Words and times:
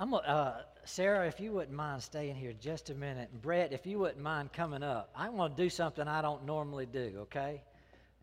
I'm 0.00 0.14
uh, 0.14 0.52
Sarah, 0.84 1.26
if 1.26 1.40
you 1.40 1.50
wouldn't 1.50 1.76
mind 1.76 2.04
staying 2.04 2.36
here 2.36 2.52
just 2.60 2.88
a 2.88 2.94
minute, 2.94 3.30
Brett, 3.42 3.72
if 3.72 3.84
you 3.84 3.98
wouldn't 3.98 4.22
mind 4.22 4.52
coming 4.52 4.84
up, 4.84 5.10
I 5.16 5.28
want 5.28 5.56
to 5.56 5.62
do 5.62 5.68
something 5.68 6.06
I 6.06 6.22
don't 6.22 6.46
normally 6.46 6.86
do, 6.86 7.14
okay? 7.22 7.60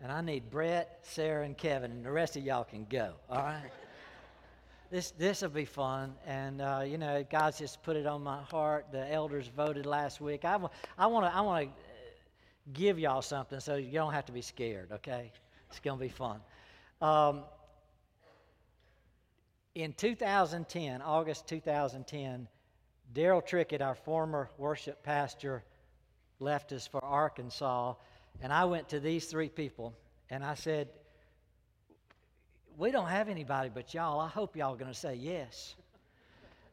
And 0.02 0.10
I 0.10 0.22
need 0.22 0.50
Brett, 0.50 1.00
Sarah, 1.02 1.44
and 1.44 1.58
Kevin, 1.58 1.92
and 1.92 2.06
the 2.06 2.12
rest 2.12 2.38
of 2.38 2.44
y'all 2.44 2.64
can 2.64 2.86
go, 2.90 3.16
all 3.30 3.40
right? 3.40 3.70
this 4.90 5.12
this 5.12 5.42
will 5.42 5.49
be 5.49 5.65
fun, 5.65 6.15
and 6.26 6.62
uh, 6.62 6.83
you 6.88 6.97
know, 6.97 7.26
God's 7.29 7.60
just 7.60 7.83
put 7.83 7.97
it 7.97 8.05
on 8.05 8.23
my 8.23 8.42
heart. 8.44 8.85
The 8.94 9.12
elders 9.12 9.49
voted 9.49 9.85
last 9.85 10.21
week. 10.21 10.46
I, 10.46 10.57
I 10.97 11.07
want 11.07 11.26
to 11.26 11.35
I 11.35 11.42
want 11.42 11.67
to 11.67 11.71
give 12.71 12.97
y'all 12.99 13.21
something 13.21 13.60
so 13.60 13.76
you 13.76 13.92
don't 13.92 14.13
have 14.13 14.26
to 14.28 14.31
be 14.31 14.42
scared, 14.42 14.94
okay? 14.94 15.29
It's 15.69 15.81
going 15.81 15.99
to 15.99 16.03
be 16.03 16.09
fun. 16.09 16.39
Um, 17.02 17.44
in 19.76 19.91
2010, 19.91 21.02
August 21.02 21.47
2010, 21.47 22.47
Daryl 23.13 23.45
Trickett, 23.45 23.81
our 23.81 23.95
former 23.95 24.49
worship 24.57 25.03
pastor, 25.03 25.63
left 26.39 26.71
us 26.71 26.88
for 26.88 27.03
Arkansas. 27.03 27.93
And 28.41 28.52
I 28.52 28.66
went 28.66 28.89
to 28.89 28.99
these 28.99 29.25
three 29.25 29.49
people 29.49 29.93
and 30.30 30.43
I 30.43 30.55
said, 30.55 30.88
We 32.77 32.91
don't 32.91 33.07
have 33.07 33.30
anybody 33.30 33.69
but 33.73 33.93
y'all. 33.93 34.19
I 34.19 34.30
hope 34.30 34.55
y'all 34.55 34.73
are 34.73 34.77
going 34.77 34.91
to 34.91 34.97
say 34.97 35.16
yes. 35.16 35.75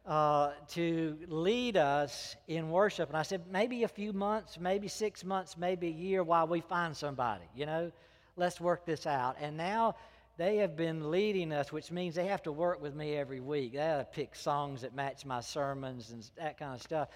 Uh, 0.05 0.51
to 0.66 1.16
lead 1.29 1.77
us 1.77 2.34
in 2.48 2.71
worship. 2.71 3.09
And 3.09 3.16
I 3.16 3.23
said, 3.23 3.43
maybe 3.52 3.84
a 3.84 3.88
few 3.88 4.12
months, 4.12 4.59
maybe 4.59 4.88
six 4.88 5.24
months, 5.24 5.57
maybe 5.57 5.87
a 5.87 5.93
year 5.93 6.24
while 6.24 6.48
we 6.48 6.60
find 6.60 6.96
somebody, 6.96 7.45
you 7.55 7.66
know? 7.66 7.93
Let's 8.37 8.60
work 8.60 8.84
this 8.84 9.07
out. 9.07 9.37
And 9.41 9.57
now 9.57 9.95
they 10.39 10.57
have 10.57 10.77
been 10.77 11.11
leading 11.11 11.53
us, 11.53 11.73
which 11.73 11.91
means 11.91 12.15
they 12.15 12.27
have 12.27 12.43
to 12.45 12.53
work 12.53 12.81
with 12.81 12.95
me 12.95 13.17
every 13.17 13.41
week. 13.41 13.73
They 13.75 13.79
have 13.79 14.11
to 14.11 14.15
pick 14.15 14.35
songs 14.35 14.81
that 14.81 14.95
match 14.95 15.27
my 15.27 15.41
sermons 15.41 16.11
and 16.11 16.29
that 16.37 16.59
kind 16.59 16.74
of 16.74 16.83
stuff. 16.83 17.09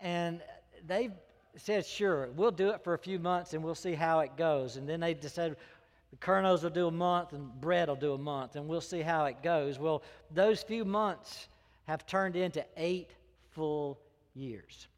And 0.00 0.42
they've 0.86 1.12
said, 1.56 1.86
sure, 1.86 2.28
we'll 2.36 2.50
do 2.50 2.70
it 2.70 2.84
for 2.84 2.94
a 2.94 2.98
few 2.98 3.18
months 3.18 3.54
and 3.54 3.64
we'll 3.64 3.74
see 3.74 3.94
how 3.94 4.20
it 4.20 4.36
goes. 4.36 4.76
And 4.76 4.88
then 4.88 5.00
they 5.00 5.14
decided 5.14 5.56
the 6.10 6.16
Colonels 6.18 6.62
will 6.62 6.70
do 6.70 6.86
a 6.86 6.92
month 6.92 7.32
and 7.32 7.50
Brett 7.60 7.88
will 7.88 7.96
do 7.96 8.12
a 8.12 8.18
month 8.18 8.56
and 8.56 8.68
we'll 8.68 8.80
see 8.80 9.00
how 9.00 9.24
it 9.24 9.42
goes. 9.42 9.78
Well, 9.78 10.02
those 10.30 10.62
few 10.62 10.84
months 10.84 11.48
have 11.86 12.06
turned 12.06 12.36
into 12.36 12.64
eight 12.76 13.10
full 13.50 13.98
years. 14.34 14.88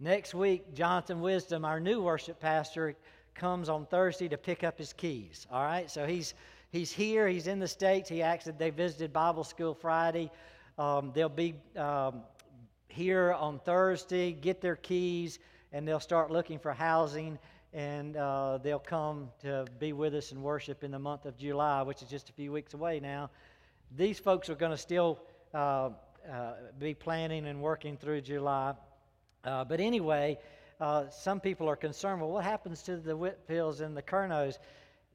Next 0.00 0.34
week, 0.34 0.74
Jonathan 0.74 1.20
Wisdom, 1.20 1.64
our 1.64 1.78
new 1.80 2.00
worship 2.02 2.40
pastor, 2.40 2.94
comes 3.34 3.68
on 3.68 3.86
Thursday 3.86 4.28
to 4.28 4.36
pick 4.36 4.64
up 4.64 4.78
his 4.78 4.92
keys. 4.92 5.46
All 5.50 5.62
right, 5.62 5.90
so 5.90 6.06
he's 6.06 6.34
he's 6.70 6.92
here. 6.92 7.28
He's 7.28 7.46
in 7.46 7.58
the 7.58 7.68
states. 7.68 8.08
He 8.08 8.22
actually 8.22 8.54
they 8.58 8.70
visited 8.70 9.12
Bible 9.12 9.44
school 9.44 9.74
Friday. 9.74 10.30
Um, 10.78 11.12
they'll 11.14 11.28
be 11.28 11.54
um, 11.76 12.22
here 12.88 13.32
on 13.32 13.58
Thursday, 13.60 14.32
get 14.32 14.60
their 14.60 14.76
keys, 14.76 15.38
and 15.72 15.86
they'll 15.86 16.00
start 16.00 16.30
looking 16.30 16.58
for 16.58 16.72
housing. 16.72 17.38
And 17.74 18.16
uh, 18.16 18.58
they'll 18.62 18.78
come 18.78 19.28
to 19.42 19.66
be 19.78 19.92
with 19.92 20.14
us 20.14 20.32
and 20.32 20.42
worship 20.42 20.82
in 20.84 20.90
the 20.90 20.98
month 20.98 21.26
of 21.26 21.36
July, 21.36 21.82
which 21.82 22.00
is 22.02 22.08
just 22.08 22.30
a 22.30 22.32
few 22.32 22.50
weeks 22.50 22.72
away 22.72 22.98
now. 22.98 23.30
These 23.94 24.18
folks 24.18 24.48
are 24.48 24.54
going 24.54 24.70
to 24.70 24.78
still 24.78 25.20
uh, 25.52 25.90
uh, 26.30 26.52
be 26.78 26.94
planning 26.94 27.46
and 27.46 27.60
working 27.60 27.96
through 27.96 28.22
July. 28.22 28.74
Uh, 29.44 29.64
but 29.64 29.80
anyway, 29.80 30.38
uh, 30.80 31.08
some 31.10 31.40
people 31.40 31.68
are 31.68 31.76
concerned 31.76 32.20
well, 32.20 32.30
what 32.30 32.44
happens 32.44 32.82
to 32.82 32.96
the 32.96 33.16
Whitfields 33.16 33.80
and 33.80 33.96
the 33.96 34.02
Kernos? 34.02 34.58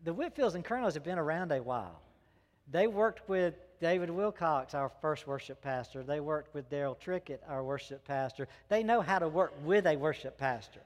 The 0.03 0.13
Whitfields 0.13 0.55
and 0.55 0.65
Colonels 0.65 0.95
have 0.95 1.03
been 1.03 1.17
around 1.17 1.51
a 1.51 1.63
while. 1.63 2.01
They 2.69 2.87
worked 2.87 3.27
with 3.29 3.55
David 3.79 4.09
Wilcox, 4.09 4.73
our 4.73 4.91
first 5.01 5.27
worship 5.27 5.61
pastor. 5.61 6.03
They 6.03 6.19
worked 6.19 6.53
with 6.53 6.69
Daryl 6.69 6.97
Trickett, 6.97 7.39
our 7.47 7.63
worship 7.63 8.05
pastor. 8.05 8.47
They 8.67 8.83
know 8.83 9.01
how 9.01 9.19
to 9.19 9.29
work 9.29 9.53
with 9.63 9.85
a 9.85 9.95
worship 9.95 10.37
pastor. 10.37 10.81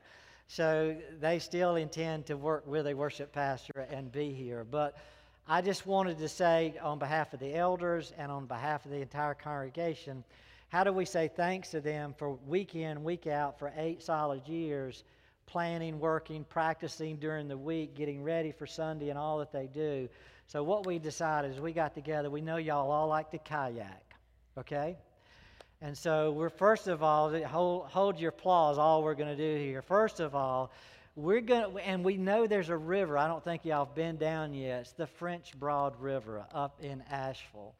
So 0.47 0.95
they 1.19 1.39
still 1.39 1.77
intend 1.77 2.27
to 2.27 2.37
work 2.37 2.65
with 2.67 2.85
a 2.87 2.93
worship 2.93 3.31
pastor 3.33 3.87
and 3.91 4.11
be 4.11 4.31
here. 4.31 4.63
But 4.63 4.97
I 5.47 5.61
just 5.61 5.87
wanted 5.87 6.19
to 6.19 6.29
say, 6.29 6.75
on 6.81 6.99
behalf 6.99 7.33
of 7.33 7.39
the 7.39 7.55
elders 7.55 8.13
and 8.17 8.31
on 8.31 8.45
behalf 8.45 8.85
of 8.85 8.91
the 8.91 9.01
entire 9.01 9.33
congregation, 9.33 10.23
how 10.69 10.83
do 10.83 10.91
we 10.91 11.05
say 11.05 11.27
thanks 11.27 11.71
to 11.71 11.81
them 11.81 12.13
for 12.17 12.33
week 12.47 12.75
in, 12.75 13.03
week 13.03 13.25
out, 13.25 13.57
for 13.57 13.73
eight 13.77 14.03
solid 14.03 14.47
years, 14.47 15.03
planning, 15.47 15.99
working, 15.99 16.43
practicing 16.43 17.15
during 17.17 17.47
the 17.47 17.57
week, 17.57 17.95
getting 17.95 18.21
ready 18.21 18.51
for 18.51 18.67
Sunday, 18.67 19.09
and 19.09 19.17
all 19.17 19.39
that 19.39 19.51
they 19.51 19.67
do? 19.67 20.07
So, 20.47 20.63
what 20.63 20.85
we 20.85 20.99
decided 20.99 21.51
is 21.51 21.59
we 21.59 21.73
got 21.73 21.95
together. 21.95 22.29
We 22.29 22.41
know 22.41 22.57
y'all 22.57 22.91
all 22.91 23.07
like 23.07 23.31
to 23.31 23.39
kayak, 23.39 24.13
okay? 24.57 24.97
And 25.81 25.97
so, 25.97 26.31
we're 26.31 26.49
first 26.49 26.87
of 26.87 27.01
all, 27.01 27.33
hold, 27.43 27.87
hold 27.87 28.19
your 28.19 28.29
applause, 28.29 28.77
all 28.77 29.03
we're 29.03 29.15
going 29.15 29.35
to 29.35 29.57
do 29.57 29.59
here. 29.63 29.81
First 29.81 30.19
of 30.19 30.35
all, 30.35 30.71
we're 31.17 31.41
going 31.41 31.71
to, 31.71 31.77
and 31.79 32.05
we 32.05 32.15
know 32.15 32.45
there's 32.45 32.69
a 32.69 32.77
river. 32.77 33.17
I 33.17 33.27
don't 33.27 33.43
think 33.43 33.65
y'all 33.65 33.85
have 33.85 33.95
been 33.95 34.17
down 34.17 34.53
yet. 34.53 34.81
It's 34.81 34.91
the 34.91 35.07
French 35.07 35.51
Broad 35.59 35.99
River 35.99 36.45
up 36.53 36.79
in 36.79 37.01
Asheville. 37.09 37.73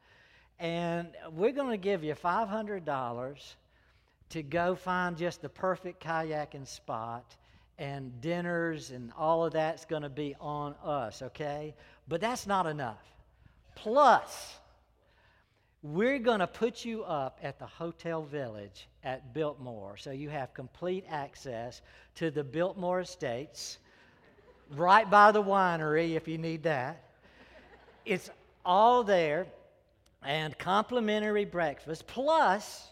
And 0.60 1.10
we're 1.32 1.52
going 1.52 1.70
to 1.70 1.78
give 1.78 2.04
you 2.04 2.16
$500 2.16 3.56
to 4.30 4.44
go 4.44 4.76
find 4.76 5.18
just 5.18 5.42
the 5.44 5.50
perfect 5.50 6.04
kayaking 6.04 6.68
spot, 6.68 7.36
and 7.80 8.20
dinners 8.22 8.92
and 8.92 9.12
all 9.18 9.46
of 9.46 9.54
that's 9.54 9.86
going 9.86 10.02
to 10.02 10.10
be 10.10 10.36
on 10.40 10.76
us, 10.84 11.22
okay? 11.22 11.76
But 12.08 12.22
that's 12.22 12.48
not 12.48 12.66
enough. 12.66 13.04
Plus, 13.76 14.56
we're 15.84 16.20
going 16.20 16.40
to 16.40 16.48
put 16.48 16.84
you 16.84 17.04
up 17.04 17.40
at 17.44 17.60
the 17.60 17.66
Hotel 17.66 18.24
Village 18.24 18.88
at 19.04 19.34
Biltmore 19.34 19.96
so 19.98 20.12
you 20.12 20.30
have 20.30 20.54
complete 20.54 21.06
access 21.08 21.82
to 22.16 22.32
the 22.32 22.44
Biltmore 22.44 23.02
Estates 23.02 23.78
right 24.72 25.10
by 25.10 25.32
the 25.32 25.42
winery 25.42 26.16
if 26.16 26.28
you 26.28 26.38
need 26.38 26.64
that. 26.64 27.04
It's 28.06 28.30
all 28.66 29.04
there 29.04 29.46
and 30.24 30.58
complimentary 30.58 31.46
breakfast, 31.46 32.08
plus 32.08 32.88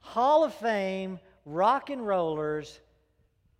Hall 0.00 0.44
of 0.44 0.54
Fame 0.54 1.18
rock 1.44 1.90
and 1.90 2.06
rollers 2.06 2.80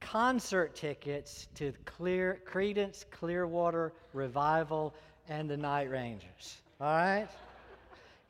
concert 0.05 0.75
tickets 0.75 1.49
to 1.55 1.73
Clear, 1.87 2.41
Creedence 2.47 3.05
Clearwater 3.11 3.93
Revival 4.13 4.95
and 5.29 5.49
the 5.49 5.57
Night 5.57 5.91
Rangers. 5.91 6.59
All 6.81 6.89
right? 6.89 7.29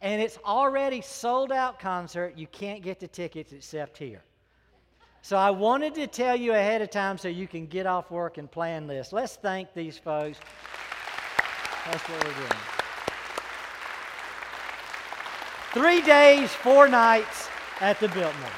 And 0.00 0.22
it's 0.22 0.38
already 0.44 1.00
sold 1.00 1.50
out 1.50 1.80
concert. 1.80 2.34
You 2.36 2.46
can't 2.46 2.82
get 2.82 3.00
the 3.00 3.08
tickets 3.08 3.52
except 3.52 3.98
here. 3.98 4.22
So 5.22 5.36
I 5.36 5.50
wanted 5.50 5.94
to 5.96 6.06
tell 6.06 6.36
you 6.36 6.52
ahead 6.52 6.80
of 6.80 6.90
time 6.90 7.18
so 7.18 7.28
you 7.28 7.48
can 7.48 7.66
get 7.66 7.86
off 7.86 8.10
work 8.10 8.38
and 8.38 8.50
plan 8.50 8.86
this. 8.86 9.12
Let's 9.12 9.36
thank 9.36 9.72
these 9.74 9.98
folks. 9.98 10.38
That's 11.86 12.02
what 12.08 12.24
we're 12.24 12.34
doing. 12.34 12.60
Three 15.72 16.02
days, 16.02 16.52
four 16.52 16.88
nights 16.88 17.48
at 17.80 17.98
the 17.98 18.08
Biltmore. 18.08 18.50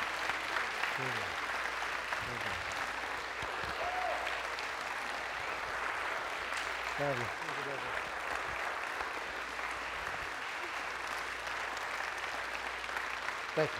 Thank 13.54 13.70
you. 13.70 13.76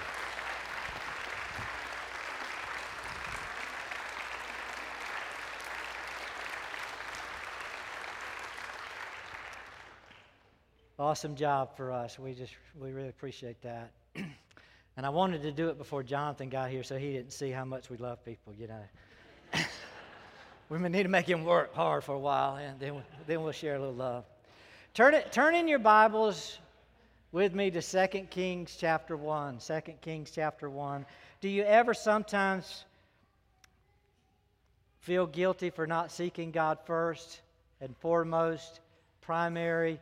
Awesome 10.99 11.35
job 11.37 11.75
for 11.75 11.93
us. 11.93 12.19
We 12.19 12.35
just 12.35 12.53
we 12.79 12.93
really 12.93 13.09
appreciate 13.09 13.63
that. 13.63 13.93
and 14.15 15.07
I 15.07 15.09
wanted 15.09 15.41
to 15.43 15.53
do 15.53 15.71
it 15.71 15.79
before 15.79 16.03
Jonathan 16.03 16.51
got 16.51 16.69
here 16.69 16.83
so 16.83 16.99
he 16.99 17.13
didn't 17.13 17.33
see 17.33 17.51
how 17.51 17.65
much 17.65 17.89
we 17.89 17.97
love 17.97 18.23
people, 18.27 18.53
you 18.53 18.67
know. 18.67 18.83
We 20.69 20.79
may 20.79 20.89
need 20.89 21.05
to 21.05 21.09
make 21.09 21.29
him 21.29 21.45
work 21.45 21.75
hard 21.75 22.03
for 22.03 22.15
a 22.15 22.19
while 22.19 22.57
and 22.57 22.79
then, 22.81 23.03
then 23.27 23.43
we'll 23.43 23.53
share 23.53 23.77
a 23.77 23.79
little 23.79 23.95
love. 23.95 24.25
Turn, 24.95 25.15
it, 25.15 25.31
turn 25.31 25.55
in 25.55 25.69
your 25.69 25.79
Bibles 25.79 26.59
with 27.31 27.55
me 27.55 27.71
to 27.71 27.83
2 27.83 28.07
Kings 28.31 28.77
chapter 28.79 29.17
1. 29.17 29.59
2 29.59 29.81
Kings 30.01 30.31
chapter 30.31 30.69
1. 30.69 31.07
Do 31.41 31.49
you 31.49 31.63
ever 31.63 31.95
sometimes 31.95 32.85
feel 35.01 35.27
guilty 35.27 35.71
for 35.71 35.87
not 35.87 36.11
seeking 36.11 36.51
God 36.51 36.79
first 36.85 37.43
and 37.81 37.97
foremost, 37.99 38.81
primary? 39.21 40.01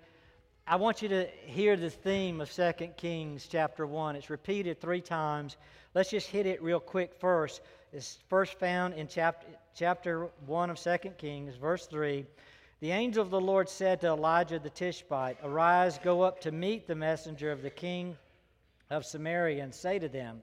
I 0.67 0.77
want 0.77 1.03
you 1.03 1.09
to 1.11 1.27
hear 1.45 1.77
the 1.77 1.91
theme 1.91 2.41
of 2.41 2.51
2 2.51 2.73
Kings 2.97 3.47
chapter 3.51 3.87
1. 3.87 4.17
It's 4.17 4.31
repeated 4.31 4.81
three 4.81 5.03
times. 5.03 5.59
Let's 5.93 6.11
just 6.11 6.29
hit 6.29 6.47
it 6.47 6.63
real 6.63 6.81
quick 6.81 7.13
first. 7.15 7.61
It's 7.95 8.19
first 8.29 8.59
found 8.59 8.95
in 8.95 9.07
chapter, 9.07 9.47
chapter 9.73 10.29
1 10.47 10.71
of 10.71 10.81
2 10.81 11.11
Kings, 11.17 11.55
verse 11.55 11.87
3. 11.87 12.27
The 12.81 12.91
angel 12.91 13.23
of 13.23 13.31
the 13.31 13.41
Lord 13.41 13.69
said 13.69 14.01
to 14.01 14.09
Elijah 14.09 14.59
the 14.59 14.69
Tishbite, 14.69 15.39
Arise, 15.45 16.01
go 16.03 16.23
up 16.23 16.41
to 16.41 16.51
meet 16.51 16.89
the 16.89 16.97
messenger 16.97 17.53
of 17.53 17.63
the 17.63 17.71
king 17.71 18.17
of 18.91 19.07
Samaria 19.07 19.63
and 19.63 19.73
say 19.73 20.01
to 20.01 20.09
them, 20.09 20.43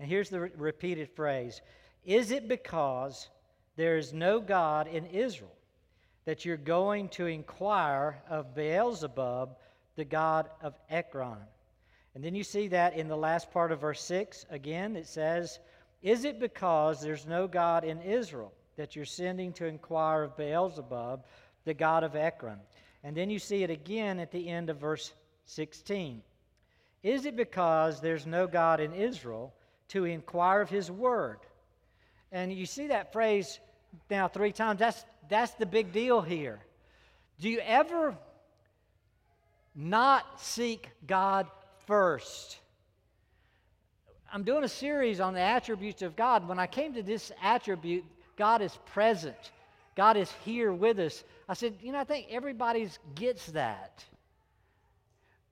and 0.00 0.08
here's 0.08 0.30
the 0.30 0.40
re- 0.40 0.50
repeated 0.56 1.10
phrase 1.10 1.60
Is 2.06 2.30
it 2.30 2.48
because 2.48 3.28
there 3.76 3.98
is 3.98 4.14
no 4.14 4.40
God 4.40 4.88
in 4.88 5.04
Israel 5.04 5.52
that 6.24 6.46
you're 6.46 6.56
going 6.56 7.10
to 7.10 7.26
inquire 7.26 8.22
of 8.26 8.54
Beelzebub, 8.54 9.54
the 9.96 10.04
God 10.06 10.48
of 10.62 10.74
Ekron? 10.88 11.36
And 12.14 12.24
then 12.24 12.34
you 12.34 12.42
see 12.42 12.68
that 12.68 12.94
in 12.94 13.06
the 13.06 13.18
last 13.18 13.50
part 13.50 13.70
of 13.70 13.82
verse 13.82 14.00
6. 14.00 14.46
Again, 14.48 14.96
it 14.96 15.06
says, 15.06 15.58
Is 16.06 16.24
it 16.24 16.38
because 16.38 17.00
there's 17.00 17.26
no 17.26 17.48
God 17.48 17.84
in 17.84 18.00
Israel 18.00 18.52
that 18.76 18.94
you're 18.94 19.04
sending 19.04 19.52
to 19.54 19.66
inquire 19.66 20.22
of 20.22 20.36
Beelzebub, 20.36 21.24
the 21.64 21.74
God 21.74 22.04
of 22.04 22.14
Ekron? 22.14 22.58
And 23.02 23.16
then 23.16 23.30
you 23.30 23.38
see 23.38 23.62
it 23.62 23.70
again 23.70 24.20
at 24.20 24.30
the 24.30 24.48
end 24.48 24.70
of 24.70 24.78
verse 24.78 25.12
16. 25.46 26.22
Is 27.02 27.26
it 27.26 27.36
because 27.36 28.00
there's 28.00 28.26
no 28.26 28.46
God 28.46 28.80
in 28.80 28.92
Israel 28.92 29.52
to 29.88 30.04
inquire 30.04 30.60
of 30.60 30.70
his 30.70 30.90
word? 30.90 31.38
And 32.30 32.52
you 32.52 32.66
see 32.66 32.86
that 32.88 33.12
phrase 33.12 33.58
now 34.08 34.28
three 34.28 34.52
times. 34.52 34.78
That's, 34.78 35.04
that's 35.28 35.54
the 35.54 35.66
big 35.66 35.92
deal 35.92 36.20
here. 36.20 36.60
Do 37.40 37.48
you 37.48 37.58
ever 37.60 38.16
not 39.76 40.40
seek 40.40 40.88
God 41.06 41.46
first. 41.86 42.58
I'm 44.32 44.42
doing 44.42 44.64
a 44.64 44.68
series 44.68 45.20
on 45.20 45.34
the 45.34 45.40
attributes 45.40 46.02
of 46.02 46.16
God. 46.16 46.48
When 46.48 46.58
I 46.58 46.66
came 46.66 46.94
to 46.94 47.02
this 47.02 47.32
attribute, 47.42 48.04
God 48.36 48.60
is 48.60 48.78
present. 48.86 49.52
God 49.94 50.16
is 50.16 50.30
here 50.44 50.72
with 50.72 50.98
us. 50.98 51.24
I 51.48 51.54
said, 51.54 51.74
you 51.80 51.92
know, 51.92 52.00
I 52.00 52.04
think 52.04 52.26
everybody 52.30 52.88
gets 53.14 53.46
that. 53.46 54.04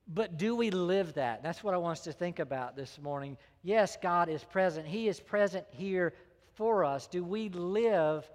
But 0.07 0.37
do 0.37 0.55
we 0.55 0.71
live 0.71 1.15
that? 1.15 1.43
That's 1.43 1.65
what 1.65 1.73
I 1.73 1.79
want 1.79 1.99
us 1.99 2.05
to 2.05 2.13
think 2.13 2.39
about 2.39 2.77
this 2.77 2.99
morning. 3.03 3.39
Yes, 3.63 3.97
God 4.01 4.29
is 4.29 4.45
present. 4.45 4.87
He 4.87 5.09
is 5.09 5.19
present 5.19 5.65
here 5.71 6.13
for 6.55 6.85
us. 6.85 7.07
Do 7.07 7.25
we 7.25 7.49
live 7.49 8.29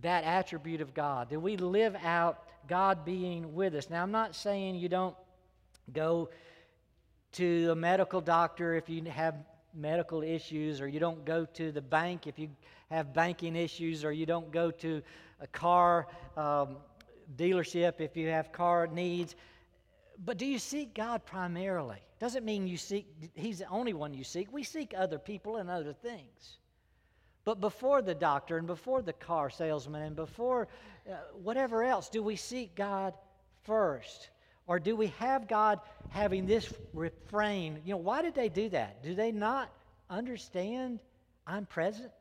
that 0.00 0.24
attribute 0.24 0.80
of 0.80 0.94
God? 0.94 1.28
Do 1.28 1.38
we 1.38 1.56
live 1.56 1.94
out 2.02 2.42
God 2.68 3.04
being 3.04 3.54
with 3.54 3.74
us? 3.74 3.88
Now, 3.88 4.02
I'm 4.02 4.10
not 4.10 4.34
saying 4.34 4.74
you 4.74 4.88
don't 4.88 5.14
go 5.92 6.28
to 7.32 7.70
a 7.70 7.74
medical 7.74 8.20
doctor 8.20 8.74
if 8.74 8.88
you 8.88 9.04
have 9.04 9.34
medical 9.74 10.22
issues, 10.22 10.80
or 10.80 10.88
you 10.88 11.00
don't 11.00 11.24
go 11.24 11.44
to 11.46 11.72
the 11.72 11.80
bank 11.80 12.26
if 12.26 12.38
you 12.38 12.50
have 12.90 13.14
banking 13.14 13.56
issues, 13.56 14.04
or 14.04 14.12
you 14.12 14.26
don't 14.26 14.50
go 14.52 14.70
to 14.70 15.02
a 15.40 15.46
car 15.46 16.06
um, 16.36 16.76
dealership 17.36 18.00
if 18.00 18.16
you 18.16 18.28
have 18.28 18.52
car 18.52 18.86
needs. 18.86 19.34
But 20.24 20.36
do 20.36 20.46
you 20.46 20.58
seek 20.58 20.94
God 20.94 21.24
primarily? 21.24 21.98
Doesn't 22.20 22.44
mean 22.44 22.66
you 22.66 22.76
seek, 22.76 23.06
He's 23.34 23.58
the 23.58 23.68
only 23.68 23.94
one 23.94 24.14
you 24.14 24.24
seek. 24.24 24.52
We 24.52 24.62
seek 24.62 24.94
other 24.96 25.18
people 25.18 25.56
and 25.56 25.70
other 25.70 25.92
things. 25.92 26.58
But 27.44 27.60
before 27.60 28.02
the 28.02 28.14
doctor 28.14 28.58
and 28.58 28.66
before 28.66 29.02
the 29.02 29.12
car 29.12 29.50
salesman 29.50 30.02
and 30.02 30.14
before 30.14 30.68
uh, 31.10 31.14
whatever 31.42 31.82
else, 31.82 32.08
do 32.08 32.22
we 32.22 32.36
seek 32.36 32.74
God 32.76 33.14
first? 33.64 34.30
Or 34.66 34.78
do 34.78 34.94
we 34.96 35.08
have 35.18 35.48
God 35.48 35.80
having 36.10 36.46
this 36.46 36.72
refrain? 36.92 37.80
You 37.84 37.92
know, 37.92 37.98
why 37.98 38.22
did 38.22 38.34
they 38.34 38.48
do 38.48 38.68
that? 38.70 39.02
Do 39.02 39.14
they 39.14 39.32
not 39.32 39.70
understand 40.08 41.00
I'm 41.46 41.66
present? 41.66 42.12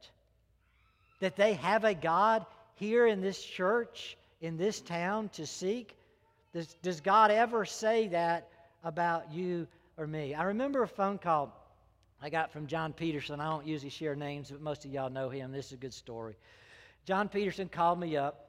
That 1.20 1.36
they 1.36 1.54
have 1.54 1.84
a 1.84 1.94
God 1.94 2.46
here 2.76 3.06
in 3.06 3.22
this 3.22 3.44
church, 3.44 4.18
in 4.42 4.58
this 4.58 4.82
town 4.82 5.30
to 5.34 5.46
seek? 5.46 5.96
Does, 6.54 6.74
does 6.82 7.02
God 7.02 7.32
ever 7.32 7.66
say 7.66 8.08
that 8.08 8.50
about 8.84 9.32
you 9.32 9.68
or 9.98 10.08
me? 10.08 10.34
I 10.34 10.44
remember 10.44 10.82
a 10.84 10.88
phone 10.88 11.20
call 11.20 11.56
I 12.24 12.30
got 12.30 12.52
from 12.52 12.68
John 12.68 12.94
Peterson. 12.94 13.40
I 13.40 13.50
don't 13.50 13.66
usually 13.66 13.90
share 13.90 14.16
names, 14.16 14.52
but 14.52 14.62
most 14.62 14.86
of 14.86 14.92
y'all 14.92 15.10
know 15.10 15.30
him. 15.30 15.52
This 15.52 15.68
is 15.68 15.72
a 15.74 15.78
good 15.78 15.94
story. 15.94 16.36
John 17.06 17.30
Peterson 17.30 17.68
called 17.68 18.00
me 18.00 18.16
up 18.16 18.48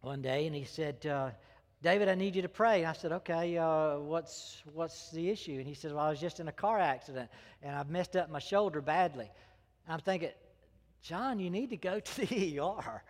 one 0.00 0.22
day 0.22 0.46
and 0.46 0.54
he 0.54 0.64
said, 0.64 1.04
uh, 1.04 1.30
David, 1.82 2.08
I 2.08 2.14
need 2.14 2.36
you 2.36 2.42
to 2.42 2.48
pray. 2.48 2.80
And 2.80 2.88
I 2.88 2.92
said, 2.92 3.12
okay, 3.12 3.56
uh, 3.56 3.98
what's, 3.98 4.62
what's 4.74 5.10
the 5.10 5.30
issue? 5.30 5.54
And 5.54 5.66
he 5.66 5.74
said, 5.74 5.92
well, 5.92 6.04
I 6.04 6.10
was 6.10 6.20
just 6.20 6.38
in 6.38 6.48
a 6.48 6.52
car 6.52 6.78
accident 6.78 7.30
and 7.62 7.74
I've 7.74 7.88
messed 7.88 8.16
up 8.16 8.30
my 8.30 8.38
shoulder 8.38 8.82
badly. 8.82 9.30
And 9.86 9.94
I'm 9.94 10.00
thinking, 10.00 10.30
John, 11.02 11.38
you 11.38 11.48
need 11.48 11.70
to 11.70 11.78
go 11.78 11.98
to 11.98 12.26
the 12.26 12.58
ER. 12.60 13.02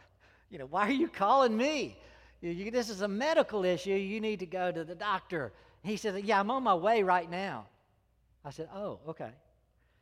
You 0.51 0.59
know, 0.59 0.67
why 0.67 0.83
are 0.83 0.93
you 0.93 1.09
calling 1.09 1.57
me? 1.57 1.99
You, 2.41 2.51
you, 2.51 2.71
this 2.71 2.91
is 2.91 3.03
a 3.03 3.09
medical 3.09 3.65
issue. 3.65 3.91
You 3.91 4.21
need 4.21 4.39
to 4.39 4.47
go 4.47 4.71
to 4.71 4.85
the 4.85 4.95
doctor. 4.95 5.53
He 5.83 5.97
said, 5.97 6.23
yeah, 6.25 6.39
I'm 6.39 6.51
on 6.51 6.63
my 6.63 6.75
way 6.75 7.03
right 7.03 7.29
now. 7.29 7.67
I 8.45 8.51
said, 8.51 8.69
oh, 8.75 9.01
okay. 9.09 9.31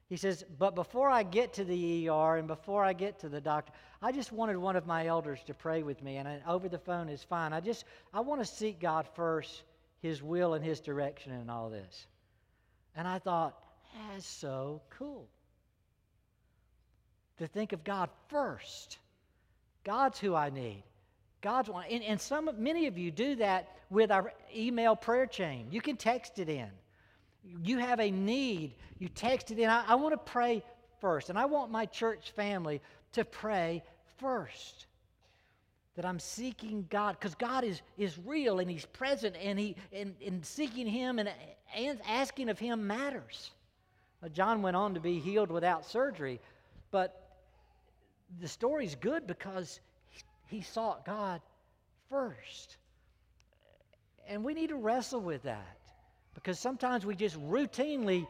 He 0.08 0.16
says, 0.16 0.44
But 0.58 0.74
before 0.74 1.10
I 1.10 1.22
get 1.22 1.52
to 1.54 1.64
the 1.64 2.08
ER 2.08 2.36
and 2.36 2.48
before 2.48 2.82
I 2.82 2.94
get 2.94 3.18
to 3.20 3.28
the 3.28 3.40
doctor, 3.40 3.72
I 4.00 4.10
just 4.10 4.32
wanted 4.32 4.56
one 4.56 4.74
of 4.74 4.86
my 4.86 5.06
elders 5.06 5.40
to 5.46 5.54
pray 5.54 5.82
with 5.82 6.02
me. 6.02 6.16
And 6.16 6.26
I, 6.26 6.40
over 6.46 6.68
the 6.68 6.78
phone 6.78 7.08
is 7.08 7.22
fine. 7.22 7.52
I 7.52 7.60
just, 7.60 7.84
I 8.12 8.20
want 8.20 8.40
to 8.40 8.46
seek 8.46 8.80
God 8.80 9.06
first, 9.14 9.64
His 10.00 10.22
will 10.22 10.54
and 10.54 10.64
His 10.64 10.80
direction 10.80 11.32
in 11.32 11.50
all 11.50 11.68
this. 11.68 12.06
And 12.96 13.06
I 13.06 13.18
thought, 13.18 13.62
that's 14.10 14.26
so 14.26 14.80
cool. 14.90 15.28
To 17.38 17.46
think 17.46 17.72
of 17.72 17.84
God 17.84 18.08
first. 18.28 18.98
God's 19.84 20.18
who 20.18 20.34
I 20.34 20.50
need. 20.50 20.82
God's 21.42 21.68
one. 21.68 21.84
And, 21.90 22.02
and 22.02 22.20
some, 22.20 22.50
many 22.58 22.86
of 22.86 22.98
you 22.98 23.10
do 23.10 23.36
that 23.36 23.76
with 23.90 24.10
our 24.10 24.32
email 24.54 24.96
prayer 24.96 25.26
chain. 25.26 25.68
You 25.70 25.80
can 25.80 25.96
text 25.96 26.38
it 26.38 26.48
in 26.48 26.68
you 27.44 27.78
have 27.78 28.00
a 28.00 28.10
need, 28.10 28.74
you 28.98 29.08
text 29.08 29.50
it 29.50 29.58
in. 29.58 29.68
I, 29.68 29.84
I 29.88 29.94
want 29.94 30.12
to 30.12 30.32
pray 30.32 30.62
first. 31.00 31.30
And 31.30 31.38
I 31.38 31.46
want 31.46 31.70
my 31.70 31.86
church 31.86 32.32
family 32.32 32.80
to 33.12 33.24
pray 33.24 33.82
first. 34.18 34.86
That 35.96 36.04
I'm 36.04 36.20
seeking 36.20 36.86
God, 36.90 37.16
because 37.18 37.34
God 37.34 37.64
is, 37.64 37.82
is 37.96 38.16
real 38.24 38.60
and 38.60 38.70
He's 38.70 38.84
present, 38.86 39.36
and, 39.42 39.58
he, 39.58 39.74
and, 39.92 40.14
and 40.24 40.44
seeking 40.44 40.86
Him 40.86 41.18
and, 41.18 41.28
and 41.74 41.98
asking 42.08 42.48
of 42.50 42.58
Him 42.58 42.86
matters. 42.86 43.50
John 44.32 44.62
went 44.62 44.76
on 44.76 44.94
to 44.94 45.00
be 45.00 45.18
healed 45.18 45.50
without 45.50 45.86
surgery, 45.86 46.40
but 46.90 47.28
the 48.40 48.48
story's 48.48 48.94
good 48.94 49.26
because 49.26 49.80
he, 50.10 50.22
he 50.46 50.60
sought 50.60 51.04
God 51.04 51.40
first. 52.10 52.76
And 54.28 54.44
we 54.44 54.54
need 54.54 54.68
to 54.68 54.76
wrestle 54.76 55.20
with 55.20 55.44
that. 55.44 55.77
Because 56.38 56.60
sometimes 56.60 57.04
we 57.04 57.16
just 57.16 57.36
routinely 57.50 58.24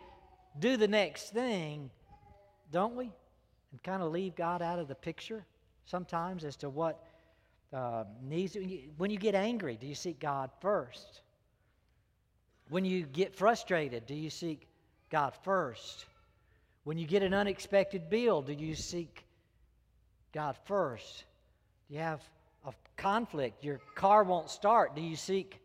do 0.59 0.79
the 0.79 0.89
next 0.89 1.35
thing, 1.35 1.91
don't 2.73 2.97
we? 2.97 3.11
And 3.71 3.83
kind 3.83 4.03
of 4.03 4.13
leave 4.13 4.35
God 4.35 4.63
out 4.63 4.79
of 4.79 4.89
the 4.89 4.95
picture 4.95 5.45
sometimes 5.85 6.43
as 6.43 6.57
to 6.57 6.71
what 6.71 7.05
uh, 7.71 8.05
needs. 8.23 8.57
When 8.97 9.11
you 9.11 9.19
get 9.19 9.35
angry, 9.35 9.77
do 9.77 9.87
you 9.87 9.95
seek 9.95 10.21
God 10.21 10.51
first? 10.63 11.21
When 12.71 12.87
you 12.87 13.05
get 13.05 13.35
frustrated, 13.35 14.07
do 14.07 14.15
you 14.15 14.31
seek 14.31 14.67
God 15.11 15.35
first? 15.43 16.07
When 16.85 16.97
you 16.97 17.07
get 17.07 17.23
an 17.23 17.35
unexpected 17.35 18.09
bill, 18.09 18.41
do 18.41 18.55
you 18.55 18.75
seek 18.75 19.27
God 20.33 20.57
first? 20.65 21.25
Do 21.89 21.95
you 21.97 22.01
have 22.01 22.23
a 22.67 22.73
conflict? 22.97 23.65
Your 23.65 23.81
car 23.95 24.25
won't 24.25 24.49
start. 24.49 24.97
Do 24.97 25.03
you 25.03 25.17
seek 25.17 25.61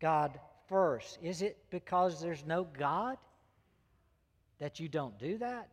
God 0.00 0.38
first. 0.72 1.18
Is 1.22 1.42
it 1.42 1.58
because 1.68 2.20
there's 2.20 2.46
no 2.46 2.66
God 2.78 3.18
that 4.58 4.80
you 4.80 4.88
don't 4.88 5.16
do 5.18 5.36
that? 5.38 5.68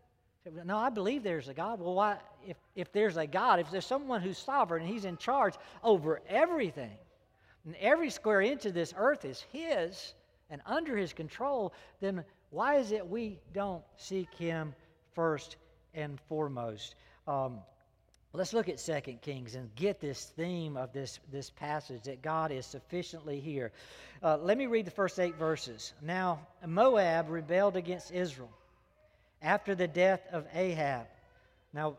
No, 0.66 0.78
I 0.78 0.90
believe 0.90 1.24
there's 1.24 1.48
a 1.48 1.54
God. 1.54 1.80
Well, 1.80 1.96
why? 1.96 2.18
If, 2.46 2.58
if 2.76 2.92
there's 2.92 3.16
a 3.16 3.26
God, 3.26 3.60
if 3.60 3.72
there's 3.72 3.86
someone 3.86 4.22
who's 4.22 4.38
sovereign 4.38 4.84
and 4.84 4.92
he's 4.92 5.06
in 5.06 5.16
charge 5.16 5.54
over 5.84 6.22
everything, 6.28 6.98
and 7.66 7.76
every 7.80 8.10
square 8.10 8.42
inch 8.42 8.66
of 8.66 8.74
this 8.74 8.94
earth 8.98 9.24
is 9.24 9.46
his 9.54 10.16
and 10.50 10.62
under 10.66 10.98
his 10.98 11.14
control, 11.14 11.74
then 12.02 12.26
why 12.50 12.76
is 12.76 12.92
it 12.92 13.08
we 13.08 13.40
don't 13.54 13.84
seek 13.96 14.34
him 14.34 14.74
first 15.14 15.56
and 15.94 16.20
foremost? 16.28 16.96
Um, 17.26 17.60
Let's 18.32 18.54
look 18.54 18.70
at 18.70 18.78
2 18.78 19.18
Kings 19.22 19.56
and 19.56 19.74
get 19.76 20.00
this 20.00 20.26
theme 20.36 20.78
of 20.78 20.94
this, 20.94 21.20
this 21.32 21.50
passage 21.50 22.04
that 22.04 22.22
God 22.22 22.52
is 22.52 22.64
sufficiently 22.66 23.40
here. 23.40 23.72
Uh, 24.22 24.38
let 24.38 24.56
me 24.56 24.68
read 24.68 24.86
the 24.86 24.92
first 24.92 25.20
eight 25.20 25.36
verses. 25.36 25.94
Now, 26.00 26.40
Moab 26.66 27.30
rebelled 27.30 27.76
against 27.76 28.12
Israel 28.12 28.52
after 29.42 29.74
the 29.74 29.88
death 29.88 30.22
of 30.32 30.46
Ahab. 30.54 31.08
Now, 31.74 31.98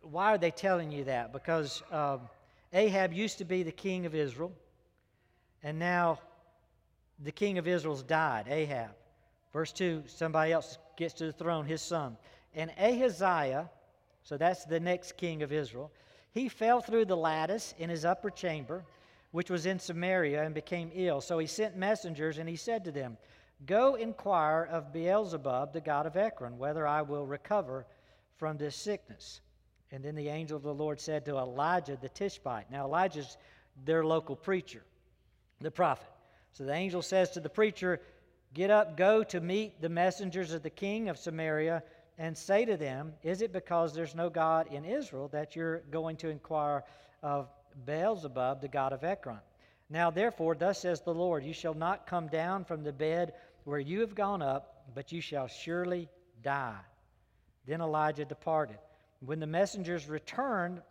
why 0.00 0.32
are 0.32 0.38
they 0.38 0.50
telling 0.50 0.90
you 0.90 1.04
that? 1.04 1.34
Because 1.34 1.82
um, 1.92 2.20
Ahab 2.72 3.12
used 3.12 3.38
to 3.38 3.44
be 3.44 3.62
the 3.62 3.72
king 3.72 4.06
of 4.06 4.14
Israel, 4.14 4.52
and 5.62 5.78
now 5.78 6.18
the 7.22 7.32
king 7.32 7.58
of 7.58 7.68
Israel's 7.68 8.02
died, 8.02 8.46
Ahab. 8.48 8.90
Verse 9.52 9.72
2 9.72 10.04
somebody 10.06 10.52
else 10.52 10.78
gets 10.96 11.14
to 11.14 11.26
the 11.26 11.32
throne, 11.32 11.66
his 11.66 11.82
son. 11.82 12.16
And 12.54 12.70
Ahaziah 12.78 13.68
so 14.28 14.36
that's 14.36 14.66
the 14.66 14.78
next 14.78 15.16
king 15.16 15.42
of 15.42 15.54
Israel. 15.54 15.90
He 16.32 16.50
fell 16.50 16.82
through 16.82 17.06
the 17.06 17.16
lattice 17.16 17.72
in 17.78 17.88
his 17.88 18.04
upper 18.04 18.28
chamber, 18.28 18.84
which 19.30 19.48
was 19.48 19.64
in 19.64 19.78
Samaria, 19.78 20.44
and 20.44 20.54
became 20.54 20.90
ill. 20.94 21.22
So 21.22 21.38
he 21.38 21.46
sent 21.46 21.78
messengers, 21.78 22.36
and 22.36 22.46
he 22.46 22.54
said 22.54 22.84
to 22.84 22.92
them, 22.92 23.16
Go 23.64 23.94
inquire 23.94 24.68
of 24.70 24.92
Beelzebub, 24.92 25.72
the 25.72 25.80
god 25.80 26.04
of 26.04 26.18
Ekron, 26.18 26.58
whether 26.58 26.86
I 26.86 27.00
will 27.00 27.24
recover 27.24 27.86
from 28.36 28.58
this 28.58 28.76
sickness. 28.76 29.40
And 29.92 30.04
then 30.04 30.14
the 30.14 30.28
angel 30.28 30.58
of 30.58 30.62
the 30.62 30.74
Lord 30.74 31.00
said 31.00 31.24
to 31.24 31.38
Elijah 31.38 31.96
the 31.98 32.10
Tishbite. 32.10 32.70
Now, 32.70 32.84
Elijah's 32.84 33.38
their 33.86 34.04
local 34.04 34.36
preacher, 34.36 34.82
the 35.62 35.70
prophet. 35.70 36.12
So 36.52 36.64
the 36.64 36.74
angel 36.74 37.00
says 37.00 37.30
to 37.30 37.40
the 37.40 37.48
preacher, 37.48 38.02
Get 38.52 38.70
up, 38.70 38.94
go 38.94 39.24
to 39.24 39.40
meet 39.40 39.80
the 39.80 39.88
messengers 39.88 40.52
of 40.52 40.62
the 40.62 40.68
king 40.68 41.08
of 41.08 41.16
Samaria, 41.16 41.82
and 42.18 42.36
say 42.36 42.64
to 42.64 42.76
them, 42.76 43.12
Is 43.22 43.42
it 43.42 43.52
because 43.52 43.94
there's 43.94 44.14
no 44.14 44.28
God 44.28 44.66
in 44.72 44.84
Israel 44.84 45.28
that 45.28 45.54
you're 45.54 45.78
going 45.90 46.16
to 46.18 46.28
inquire 46.28 46.84
of 47.22 47.48
Beelzebub, 47.86 48.60
the 48.60 48.68
god 48.68 48.92
of 48.92 49.04
Ekron? 49.04 49.38
Now, 49.88 50.10
therefore, 50.10 50.54
thus 50.54 50.80
says 50.80 51.00
the 51.00 51.14
Lord, 51.14 51.44
You 51.44 51.52
shall 51.54 51.74
not 51.74 52.06
come 52.06 52.26
down 52.26 52.64
from 52.64 52.82
the 52.82 52.92
bed 52.92 53.32
where 53.64 53.78
you 53.78 54.00
have 54.00 54.14
gone 54.14 54.42
up, 54.42 54.84
but 54.94 55.12
you 55.12 55.20
shall 55.20 55.46
surely 55.46 56.08
die. 56.42 56.80
Then 57.66 57.80
Elijah 57.80 58.24
departed. 58.24 58.78
When 59.20 59.40
the 59.40 59.46
messengers 59.46 60.08
returned 60.08 60.82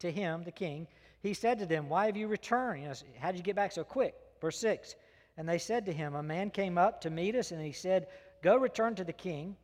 to 0.00 0.10
him, 0.10 0.44
the 0.44 0.52
king, 0.52 0.86
he 1.22 1.32
said 1.32 1.58
to 1.58 1.66
them, 1.66 1.88
Why 1.88 2.06
have 2.06 2.16
you 2.16 2.28
returned? 2.28 2.82
You 2.82 2.88
know, 2.88 2.94
how 3.18 3.30
did 3.30 3.38
you 3.38 3.42
get 3.44 3.56
back 3.56 3.72
so 3.72 3.84
quick? 3.84 4.14
Verse 4.40 4.58
6 4.58 4.94
And 5.38 5.48
they 5.48 5.58
said 5.58 5.86
to 5.86 5.92
him, 5.92 6.14
A 6.14 6.22
man 6.22 6.50
came 6.50 6.76
up 6.76 7.00
to 7.00 7.10
meet 7.10 7.34
us, 7.34 7.52
and 7.52 7.64
he 7.64 7.72
said, 7.72 8.08
Go 8.42 8.56
return 8.56 8.94
to 8.96 9.04
the 9.04 9.12
king 9.12 9.56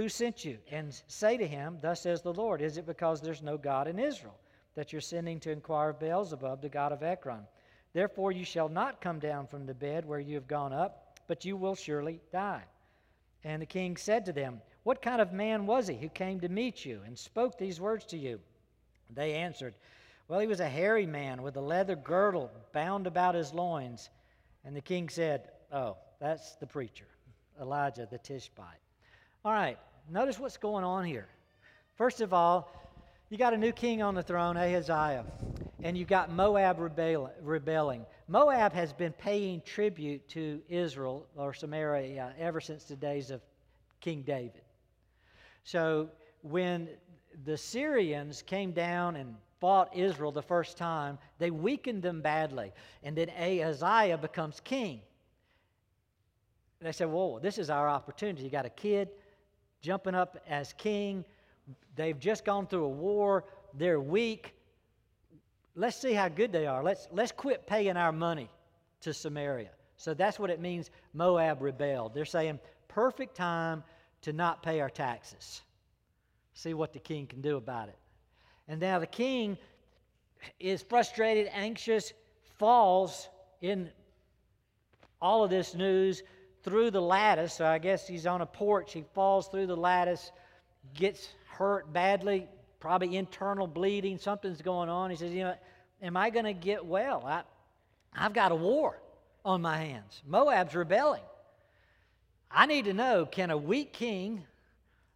who 0.00 0.08
sent 0.08 0.44
you, 0.44 0.58
and 0.70 1.02
say 1.08 1.36
to 1.36 1.46
him, 1.46 1.78
Thus 1.80 2.00
says 2.02 2.22
the 2.22 2.32
Lord, 2.32 2.62
Is 2.62 2.76
it 2.76 2.86
because 2.86 3.20
there's 3.20 3.42
no 3.42 3.58
God 3.58 3.88
in 3.88 3.98
Israel 3.98 4.38
that 4.74 4.92
you're 4.92 5.00
sending 5.00 5.40
to 5.40 5.50
inquire 5.50 5.90
of 5.90 6.00
Beelzebub, 6.00 6.62
the 6.62 6.68
god 6.68 6.92
of 6.92 7.02
Ekron? 7.02 7.46
Therefore 7.92 8.32
you 8.32 8.44
shall 8.44 8.68
not 8.68 9.00
come 9.00 9.18
down 9.18 9.46
from 9.46 9.66
the 9.66 9.74
bed 9.74 10.04
where 10.04 10.20
you 10.20 10.36
have 10.36 10.46
gone 10.46 10.72
up, 10.72 11.18
but 11.26 11.44
you 11.44 11.56
will 11.56 11.74
surely 11.74 12.20
die. 12.32 12.62
And 13.44 13.60
the 13.60 13.66
king 13.66 13.96
said 13.96 14.24
to 14.26 14.32
them, 14.32 14.60
What 14.84 15.02
kind 15.02 15.20
of 15.20 15.32
man 15.32 15.66
was 15.66 15.88
he 15.88 15.96
who 15.96 16.08
came 16.08 16.40
to 16.40 16.48
meet 16.48 16.84
you 16.84 17.00
and 17.04 17.18
spoke 17.18 17.58
these 17.58 17.80
words 17.80 18.04
to 18.06 18.16
you? 18.16 18.40
They 19.14 19.34
answered, 19.34 19.74
well, 20.30 20.38
he 20.38 20.46
was 20.46 20.60
a 20.60 20.68
hairy 20.68 21.06
man 21.06 21.42
with 21.42 21.56
a 21.56 21.60
leather 21.60 21.96
girdle 21.96 22.52
bound 22.72 23.08
about 23.08 23.34
his 23.34 23.52
loins. 23.52 24.10
And 24.64 24.76
the 24.76 24.80
king 24.80 25.08
said, 25.08 25.50
Oh, 25.72 25.96
that's 26.20 26.54
the 26.54 26.68
preacher, 26.68 27.08
Elijah 27.60 28.06
the 28.08 28.18
Tishbite. 28.18 28.78
All 29.44 29.52
right, 29.52 29.76
notice 30.10 30.38
what's 30.38 30.56
going 30.56 30.84
on 30.84 31.04
here. 31.04 31.28
First 31.94 32.20
of 32.20 32.32
all, 32.32 32.72
you 33.28 33.38
got 33.38 33.54
a 33.54 33.56
new 33.56 33.72
king 33.72 34.02
on 34.02 34.14
the 34.14 34.22
throne, 34.22 34.56
Ahaziah, 34.56 35.24
and 35.82 35.96
you 35.96 36.04
got 36.04 36.32
Moab 36.32 36.78
rebel- 36.80 37.32
rebelling. 37.40 38.04
Moab 38.26 38.72
has 38.72 38.92
been 38.92 39.12
paying 39.12 39.62
tribute 39.64 40.28
to 40.30 40.60
Israel 40.68 41.26
or 41.36 41.54
Samaria 41.54 42.34
ever 42.38 42.60
since 42.60 42.84
the 42.84 42.96
days 42.96 43.30
of 43.30 43.40
King 44.00 44.22
David. 44.22 44.62
So 45.62 46.10
when 46.42 46.88
the 47.44 47.56
Syrians 47.56 48.42
came 48.42 48.72
down 48.72 49.16
and 49.16 49.36
fought 49.60 49.94
Israel 49.94 50.32
the 50.32 50.42
first 50.42 50.76
time, 50.76 51.18
they 51.38 51.50
weakened 51.50 52.02
them 52.02 52.20
badly. 52.20 52.72
And 53.02 53.16
then 53.16 53.28
Ahaziah 53.30 54.18
becomes 54.18 54.58
king. 54.60 55.02
They 56.80 56.92
said, 56.92 57.08
Whoa, 57.08 57.38
this 57.38 57.58
is 57.58 57.68
our 57.68 57.88
opportunity. 57.88 58.42
You 58.42 58.50
got 58.50 58.66
a 58.66 58.70
kid 58.70 59.10
jumping 59.80 60.14
up 60.14 60.38
as 60.48 60.72
king. 60.74 61.24
They've 61.96 62.18
just 62.18 62.44
gone 62.44 62.66
through 62.66 62.84
a 62.84 62.88
war. 62.88 63.44
They're 63.74 64.00
weak. 64.00 64.54
Let's 65.74 65.96
see 65.96 66.12
how 66.12 66.28
good 66.28 66.52
they 66.52 66.66
are. 66.66 66.82
Let's, 66.82 67.08
let's 67.12 67.32
quit 67.32 67.66
paying 67.66 67.96
our 67.96 68.12
money 68.12 68.50
to 69.02 69.14
Samaria. 69.14 69.70
So 69.96 70.14
that's 70.14 70.38
what 70.38 70.50
it 70.50 70.60
means 70.60 70.90
Moab 71.14 71.62
rebelled. 71.62 72.14
They're 72.14 72.24
saying, 72.24 72.58
perfect 72.88 73.34
time 73.34 73.84
to 74.22 74.32
not 74.32 74.62
pay 74.62 74.80
our 74.80 74.90
taxes. 74.90 75.62
See 76.54 76.74
what 76.74 76.92
the 76.92 76.98
king 76.98 77.26
can 77.26 77.40
do 77.40 77.56
about 77.56 77.88
it. 77.88 77.98
And 78.68 78.80
now 78.80 78.98
the 78.98 79.06
king 79.06 79.56
is 80.58 80.82
frustrated, 80.82 81.48
anxious, 81.52 82.12
falls 82.58 83.28
in 83.60 83.90
all 85.20 85.44
of 85.44 85.50
this 85.50 85.74
news 85.74 86.22
through 86.62 86.90
the 86.90 87.00
lattice. 87.00 87.54
So 87.54 87.66
I 87.66 87.78
guess 87.78 88.06
he's 88.06 88.26
on 88.26 88.40
a 88.40 88.46
porch. 88.46 88.92
He 88.92 89.04
falls 89.14 89.48
through 89.48 89.66
the 89.66 89.76
lattice, 89.76 90.32
gets 90.94 91.28
hurt 91.46 91.92
badly, 91.92 92.46
probably 92.78 93.16
internal 93.16 93.66
bleeding. 93.66 94.18
Something's 94.18 94.62
going 94.62 94.88
on. 94.88 95.10
He 95.10 95.16
says, 95.16 95.32
You 95.32 95.44
know, 95.44 95.54
am 96.02 96.16
I 96.16 96.30
going 96.30 96.46
to 96.46 96.52
get 96.52 96.84
well? 96.84 97.24
I, 97.26 97.42
I've 98.14 98.32
got 98.32 98.52
a 98.52 98.56
war 98.56 98.98
on 99.44 99.62
my 99.62 99.76
hands. 99.76 100.22
Moab's 100.26 100.74
rebelling. 100.74 101.22
I 102.50 102.66
need 102.66 102.86
to 102.86 102.92
know 102.92 103.26
can 103.26 103.50
a 103.50 103.56
weak 103.56 103.92
king 103.92 104.44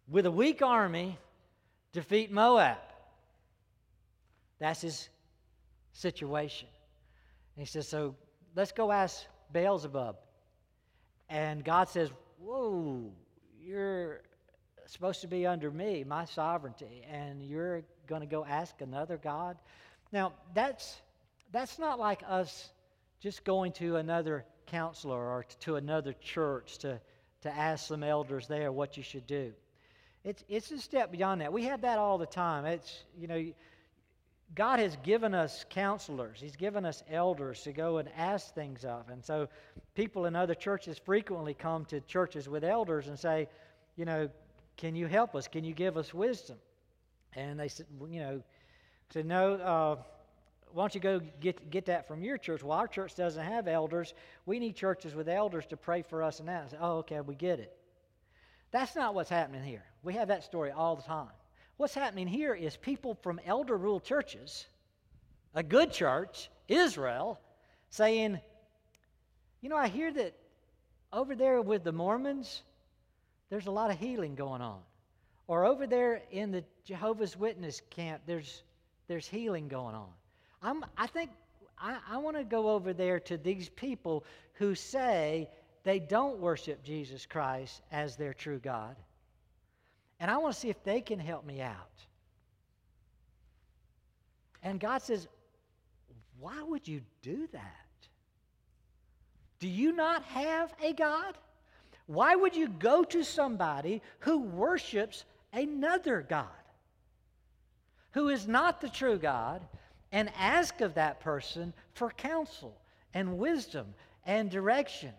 with 0.09 0.27
a 0.27 0.31
weak 0.31 0.63
army 0.63 1.19
defeat 1.93 2.31
Moab? 2.31 2.79
That's 4.61 4.83
his 4.83 5.09
situation. 5.93 6.69
And 7.57 7.67
he 7.67 7.71
says, 7.71 7.89
So 7.89 8.15
let's 8.55 8.73
go 8.73 8.93
ask 8.93 9.25
Beelzebub. 9.53 10.17
And 11.29 11.65
God 11.65 11.89
says, 11.89 12.11
Whoa, 12.39 13.11
you're 13.61 14.23
supposed 14.87 15.23
to 15.23 15.27
be 15.27 15.47
under 15.47 15.71
me, 15.71 16.05
my 16.05 16.25
sovereignty, 16.25 17.05
and 17.11 17.43
you're 17.43 17.83
going 18.07 18.21
to 18.21 18.27
go 18.27 18.45
ask 18.45 18.81
another 18.81 19.17
God? 19.17 19.57
Now, 20.13 20.33
that's, 20.55 21.01
that's 21.53 21.79
not 21.79 21.99
like 21.99 22.23
us 22.29 22.71
just 23.21 23.45
going 23.45 23.73
to 23.73 23.97
another 23.97 24.45
counselor 24.67 25.17
or 25.17 25.45
to 25.61 25.77
another 25.77 26.13
church 26.21 26.79
to, 26.79 27.01
to 27.43 27.57
ask 27.57 27.89
some 27.89 28.03
elders 28.03 28.47
there 28.47 28.71
what 28.71 28.97
you 28.97 29.03
should 29.03 29.27
do. 29.27 29.53
It's, 30.25 30.45
it's 30.49 30.71
a 30.71 30.79
step 30.79 31.13
beyond 31.13 31.41
that. 31.41 31.53
We 31.53 31.65
have 31.65 31.83
that 31.83 31.99
all 31.99 32.19
the 32.19 32.27
time. 32.27 32.65
It's, 32.65 33.05
you 33.17 33.27
know, 33.27 33.45
God 34.55 34.79
has 34.79 34.97
given 35.03 35.35
us 35.35 35.65
counselors, 35.71 36.39
He's 36.41 36.57
given 36.57 36.85
us 36.85 37.03
elders 37.11 37.63
to 37.63 37.73
go 37.73 37.99
and 37.99 38.09
ask 38.17 38.55
things 38.55 38.85
of. 38.85 39.09
And 39.09 39.25
so 39.25 39.49
people 39.95 40.27
in 40.27 40.37
other 40.37 40.55
churches 40.55 40.99
frequently 40.99 41.55
come 41.55 41.85
to 41.87 42.01
churches 42.03 42.49
with 42.49 42.63
elders 42.63 43.09
and 43.09 43.19
say, 43.19 43.49
you 43.97 44.05
know, 44.05 44.29
can 44.77 44.95
you 44.95 45.07
help 45.07 45.35
us? 45.35 45.49
Can 45.49 45.65
you 45.65 45.73
give 45.73 45.97
us 45.97 46.13
wisdom? 46.13 46.57
And 47.35 47.59
they 47.59 47.69
said, 47.69 47.87
you 48.09 48.21
know, 48.21 48.43
said, 49.11 49.27
no, 49.27 49.55
uh, 49.55 49.97
why 50.73 50.83
don't 50.83 50.95
you 50.95 51.01
go 51.01 51.21
get, 51.41 51.71
get 51.71 51.87
that 51.87 52.09
from 52.09 52.23
your 52.23 52.37
church? 52.37 52.63
Well, 52.63 52.77
our 52.77 52.89
church 52.89 53.15
doesn't 53.15 53.45
have 53.45 53.69
elders. 53.69 54.15
We 54.45 54.59
need 54.59 54.75
churches 54.75 55.15
with 55.15 55.29
elders 55.29 55.67
to 55.67 55.77
pray 55.77 56.03
for 56.03 56.23
us 56.23 56.41
and 56.41 56.49
that. 56.49 56.75
Oh, 56.81 56.99
okay, 56.99 57.21
we 57.21 57.37
get 57.37 57.61
it. 57.61 57.77
That's 58.73 58.97
not 58.97 59.15
what's 59.15 59.31
happening 59.31 59.63
here. 59.63 59.85
We 60.03 60.15
have 60.15 60.29
that 60.29 60.43
story 60.43 60.73
all 60.73 60.97
the 60.97 61.03
time. 61.03 61.29
What's 61.77 61.95
happening 61.95 62.29
here 62.29 62.55
is 62.55 62.77
people 62.77 63.15
from 63.23 63.41
elder 63.45 63.77
rule 63.77 64.01
churches, 64.01 64.67
a 65.55 65.63
good 65.63 65.93
church, 65.93 66.51
Israel, 66.69 67.41
saying, 67.91 68.41
You 69.61 69.69
know, 69.69 69.77
I 69.77 69.89
hear 69.89 70.13
that 70.13 70.35
over 71.13 71.35
there 71.35 71.61
with 71.61 71.83
the 71.83 71.93
Mormons, 71.93 72.63
there's 73.51 73.67
a 73.67 73.73
lot 73.73 73.91
of 73.91 73.99
healing 73.99 74.35
going 74.35 74.63
on. 74.63 74.81
Or 75.47 75.65
over 75.65 75.87
there 75.87 76.23
in 76.31 76.51
the 76.51 76.65
Jehovah's 76.85 77.37
Witness 77.37 77.83
camp, 77.91 78.23
there's, 78.27 78.63
there's 79.09 79.27
healing 79.27 79.69
going 79.69 79.95
on. 79.95 80.09
I'm, 80.63 80.85
I 80.97 81.07
think 81.07 81.31
I, 81.79 81.99
I 82.09 82.17
want 82.19 82.37
to 82.37 82.45
go 82.45 82.71
over 82.71 82.93
there 82.93 83.21
to 83.21 83.37
these 83.37 83.69
people 83.69 84.25
who 84.55 84.75
say 84.75 85.51
they 85.83 85.99
don't 85.99 86.39
worship 86.39 86.83
Jesus 86.83 87.27
Christ 87.27 87.83
as 87.93 88.17
their 88.17 88.33
true 88.33 88.59
God. 88.59 88.97
And 90.21 90.31
I 90.31 90.37
want 90.39 90.55
to 90.55 90.61
see 90.61 90.71
if 90.71 90.83
they 90.85 91.01
can 91.01 91.19
help 91.19 91.45
me 91.45 91.61
out. 91.61 91.91
And 94.63 94.81
God 94.81 95.03
says, 95.03 95.29
Why 96.39 96.63
would 96.63 96.89
you 96.89 97.03
do 97.23 97.47
that? 97.53 97.85
Do 99.59 99.69
you 99.69 99.93
not 99.93 100.23
have 100.25 100.73
a 100.83 100.93
God? 100.93 101.37
Why 102.07 102.35
would 102.35 102.55
you 102.55 102.69
go 102.69 103.05
to 103.05 103.25
somebody 103.25 104.03
who 104.21 104.41
worships 104.41 105.25
another 105.53 106.21
God, 106.29 106.49
who 108.13 108.29
is 108.29 108.47
not 108.47 108.81
the 108.81 108.91
true 108.91 109.17
God, 109.17 109.63
and 110.13 110.31
ask 110.39 110.81
of 110.81 110.95
that 110.95 111.21
person 111.21 111.73
for 111.95 112.11
counsel 112.11 112.77
and 113.15 113.39
wisdom 113.39 113.95
and 114.27 114.51
direction? 114.51 115.13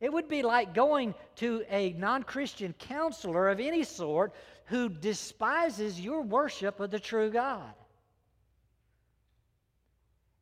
It 0.00 0.12
would 0.12 0.28
be 0.28 0.42
like 0.42 0.74
going 0.74 1.14
to 1.36 1.64
a 1.70 1.94
non 1.94 2.22
Christian 2.22 2.74
counselor 2.78 3.48
of 3.48 3.60
any 3.60 3.82
sort 3.82 4.34
who 4.66 4.88
despises 4.88 6.00
your 6.00 6.22
worship 6.22 6.80
of 6.80 6.90
the 6.90 7.00
true 7.00 7.30
God. 7.30 7.72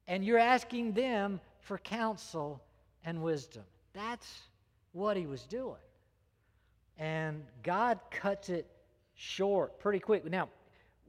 And 0.09 0.25
you're 0.25 0.39
asking 0.39 0.93
them 0.93 1.41
for 1.61 1.79
counsel 1.79 2.63
and 3.05 3.23
wisdom. 3.23 3.63
That's 3.93 4.43
what 4.93 5.17
he 5.17 5.27
was 5.27 5.43
doing. 5.43 5.77
And 6.99 7.43
God 7.63 7.99
cuts 8.11 8.49
it 8.49 8.67
short 9.15 9.79
pretty 9.79 10.01
quick. 10.01 10.25
Now, 10.25 10.49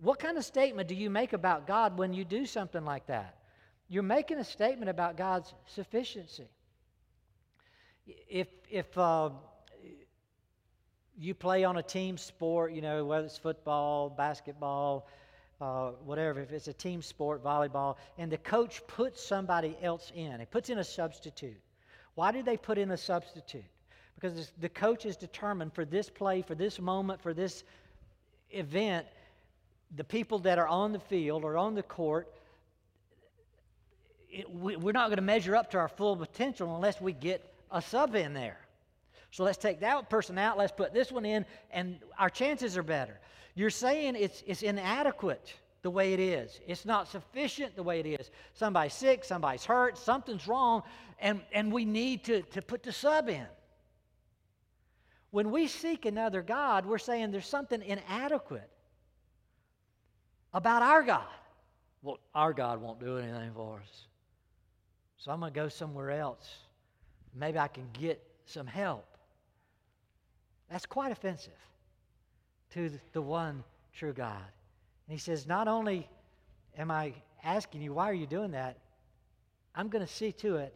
what 0.02 0.20
kind 0.20 0.38
of 0.38 0.46
statement 0.46 0.88
do 0.88 0.96
you 0.96 1.10
make 1.10 1.34
about 1.34 1.68
God 1.68 1.98
when 1.98 2.14
you 2.14 2.26
do 2.26 2.46
something 2.46 2.86
like 2.86 3.08
that? 3.08 3.38
You're 3.88 4.04
making 4.04 4.38
a 4.38 4.44
statement 4.44 4.90
about 4.90 5.18
God's 5.18 5.54
sufficiency 5.68 6.48
if, 8.08 8.48
if 8.70 8.98
uh, 8.98 9.30
you 11.18 11.34
play 11.34 11.64
on 11.64 11.78
a 11.78 11.84
team 11.84 12.18
sport, 12.18 12.74
you 12.74 12.82
know, 12.82 13.06
whether 13.06 13.26
it's 13.26 13.38
football, 13.38 14.10
basketball, 14.10 15.08
uh, 15.62 15.92
whatever, 16.04 16.42
if 16.42 16.52
it's 16.52 16.68
a 16.68 16.74
team 16.74 17.02
sport, 17.02 17.44
volleyball, 17.44 17.96
and 18.18 18.32
the 18.32 18.38
coach 18.38 18.86
puts 18.88 19.24
somebody 19.24 19.78
else 19.82 20.12
in, 20.16 20.40
he 20.40 20.46
puts 20.46 20.70
in 20.70 20.80
a 20.80 20.84
substitute. 20.84 21.60
Why 22.16 22.32
do 22.32 22.44
they 22.44 22.58
put 22.58 22.78
in 22.78 22.92
a 22.92 22.98
substitute? 22.98 23.64
Because 24.16 24.52
the 24.60 24.70
coach 24.70 25.06
is 25.06 25.18
determined 25.18 25.74
for 25.74 25.86
this 25.86 26.10
play, 26.10 26.42
for 26.42 26.56
this 26.56 26.80
moment, 26.80 27.22
for 27.22 27.34
this 27.34 27.64
event, 28.52 29.06
the 29.96 30.04
people 30.04 30.40
that 30.40 30.58
are 30.58 30.68
on 30.68 30.92
the 30.92 31.00
field 31.00 31.44
or 31.44 31.58
on 31.58 31.76
the 31.76 31.84
court, 31.84 32.34
it, 34.30 34.50
we, 34.50 34.76
we're 34.76 34.92
not 34.92 35.08
going 35.08 35.18
to 35.18 35.22
measure 35.22 35.56
up 35.56 35.72
to 35.72 35.78
our 35.78 35.88
full 35.88 36.16
potential 36.16 36.76
unless 36.76 37.00
we 37.00 37.14
get 37.14 37.55
a 37.72 37.82
sub 37.82 38.16
in 38.16 38.34
there. 38.34 38.58
So 39.32 39.44
let's 39.44 39.58
take 39.58 39.82
that 39.82 40.10
person 40.10 40.38
out, 40.38 40.58
let's 40.58 40.72
put 40.72 40.94
this 40.94 41.12
one 41.12 41.26
in, 41.26 41.46
and 41.72 42.00
our 42.18 42.30
chances 42.30 42.78
are 42.78 42.84
better. 42.84 43.20
You're 43.54 43.70
saying 43.70 44.16
it's, 44.18 44.44
it's 44.48 44.64
inadequate 44.64 45.54
the 45.82 45.90
way 45.90 46.14
it 46.14 46.20
is. 46.20 46.60
It's 46.66 46.86
not 46.86 47.08
sufficient 47.08 47.76
the 47.76 47.84
way 47.84 48.00
it 48.00 48.06
is. 48.06 48.32
Somebody's 48.54 48.94
sick, 48.94 49.24
somebody's 49.24 49.66
hurt, 49.66 49.98
something's 49.98 50.48
wrong, 50.48 50.84
and, 51.20 51.42
and 51.54 51.72
we 51.72 51.86
need 51.86 52.24
to, 52.26 52.42
to 52.42 52.62
put 52.62 52.82
the 52.82 52.92
sub 52.92 53.30
in. 53.30 53.46
When 55.32 55.52
we 55.52 55.68
seek 55.68 56.06
another 56.06 56.42
God, 56.42 56.86
we're 56.86 56.98
saying 56.98 57.32
there's 57.32 57.46
something 57.46 57.82
inadequate 57.82 58.70
about 60.54 60.82
our 60.82 61.04
God. 61.04 61.28
Well, 62.02 62.20
our 62.34 62.54
God 62.54 62.82
won't 62.82 63.00
do 63.00 63.18
anything 63.18 63.52
for 63.54 63.80
us. 63.80 64.08
So 65.18 65.32
I'm 65.32 65.42
going 65.42 65.52
to 65.52 65.60
go 65.60 65.68
somewhere 65.68 66.12
else. 66.12 66.48
Maybe 67.36 67.60
I 67.60 67.68
can 67.68 67.88
get 67.94 68.22
some 68.46 68.66
help. 68.66 69.06
That's 70.70 70.86
quite 70.86 71.12
offensive 71.12 71.54
to 72.72 72.92
the 73.12 73.22
one 73.22 73.64
true 73.94 74.14
God. 74.14 74.38
And 75.08 75.14
he 75.14 75.18
says, 75.18 75.46
Not 75.46 75.68
only 75.68 76.10
am 76.78 76.92
I 76.92 77.14
asking 77.44 77.82
you, 77.82 77.94
why 77.94 78.10
are 78.10 78.14
you 78.14 78.26
doing 78.26 78.52
that? 78.52 78.78
I'm 79.76 79.90
going 79.90 80.06
to 80.06 80.12
see 80.12 80.32
to 80.34 80.56
it 80.58 80.74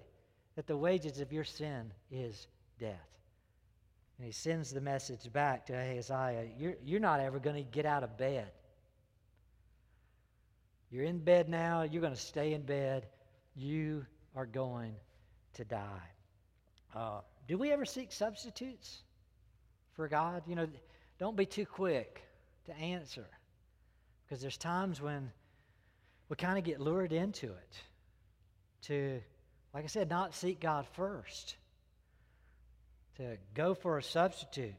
that 0.55 0.67
the 0.67 0.77
wages 0.77 1.19
of 1.19 1.31
your 1.31 1.43
sin 1.43 1.91
is 2.11 2.47
death. 2.79 3.07
And 4.17 4.25
he 4.25 4.33
sends 4.33 4.71
the 4.71 4.81
message 4.81 5.31
back 5.31 5.65
to 5.67 5.73
Ahaziah 5.73 6.47
You're, 6.57 6.75
you're 6.83 6.99
not 6.99 7.21
ever 7.21 7.39
going 7.39 7.55
to 7.55 7.71
get 7.71 7.85
out 7.85 8.03
of 8.03 8.17
bed. 8.17 8.51
You're 10.91 11.05
in 11.05 11.19
bed 11.19 11.47
now, 11.47 11.83
you're 11.83 12.01
going 12.01 12.13
to 12.13 12.19
stay 12.19 12.53
in 12.53 12.63
bed. 12.63 13.05
You 13.55 14.05
are 14.35 14.45
going 14.45 14.95
to 15.53 15.63
die. 15.63 16.09
Uh, 16.95 17.21
do 17.47 17.57
we 17.57 17.71
ever 17.71 17.85
seek 17.85 18.11
substitutes 18.11 18.99
for 19.93 20.07
God? 20.07 20.43
You 20.47 20.55
know, 20.55 20.67
don't 21.19 21.37
be 21.37 21.45
too 21.45 21.65
quick 21.65 22.21
to 22.65 22.75
answer 22.75 23.27
because 24.23 24.41
there's 24.41 24.57
times 24.57 25.01
when 25.01 25.31
we 26.29 26.35
kind 26.35 26.57
of 26.57 26.63
get 26.63 26.79
lured 26.79 27.11
into 27.11 27.47
it 27.47 27.81
to, 28.83 29.21
like 29.73 29.83
I 29.83 29.87
said, 29.87 30.09
not 30.09 30.35
seek 30.35 30.59
God 30.59 30.85
first, 30.93 31.55
to 33.17 33.37
go 33.53 33.73
for 33.73 33.97
a 33.97 34.03
substitute, 34.03 34.73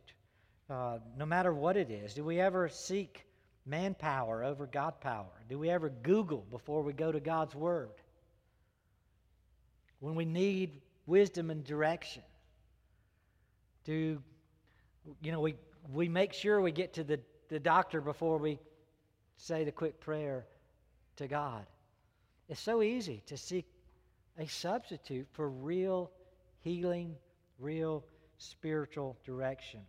uh, 0.71 0.99
no 1.17 1.27
matter 1.27 1.53
what 1.53 1.77
it 1.77 1.91
is. 1.91 2.15
Do 2.15 2.25
we 2.25 2.41
ever 2.41 2.69
seek 2.69 3.27
manpower 3.67 4.43
over 4.43 4.67
God 4.67 5.01
power? 5.01 5.31
Do 5.49 5.59
we 5.59 5.69
ever 5.71 5.91
Google 5.91 6.47
before 6.51 6.83
we 6.83 6.93
go 6.93 7.13
to 7.13 7.21
God's 7.21 7.55
Word? 7.55 7.91
When 9.99 10.15
we 10.15 10.25
need 10.25 10.81
wisdom 11.07 11.51
and 11.51 11.65
direction, 11.65 12.23
do 13.85 14.23
you 15.23 15.33
know 15.33 15.41
we 15.41 15.55
we 15.93 16.09
make 16.09 16.33
sure 16.33 16.61
we 16.61 16.73
get 16.73 16.95
to 16.95 17.05
the, 17.05 17.21
the 17.49 17.59
doctor 17.59 18.01
before 18.01 18.39
we 18.39 18.59
say 19.37 19.65
the 19.65 19.73
quick 19.73 20.01
prayer 20.01 20.47
to 21.17 21.27
God. 21.27 21.67
It's 22.49 22.61
so 22.61 22.83
easy 22.83 23.23
to 23.27 23.37
seek 23.37 23.67
a 24.39 24.47
substitute 24.47 25.27
for 25.33 25.49
real 25.49 26.11
healing, 26.61 27.15
real 27.59 28.05
spiritual 28.39 29.17
direction. 29.25 29.81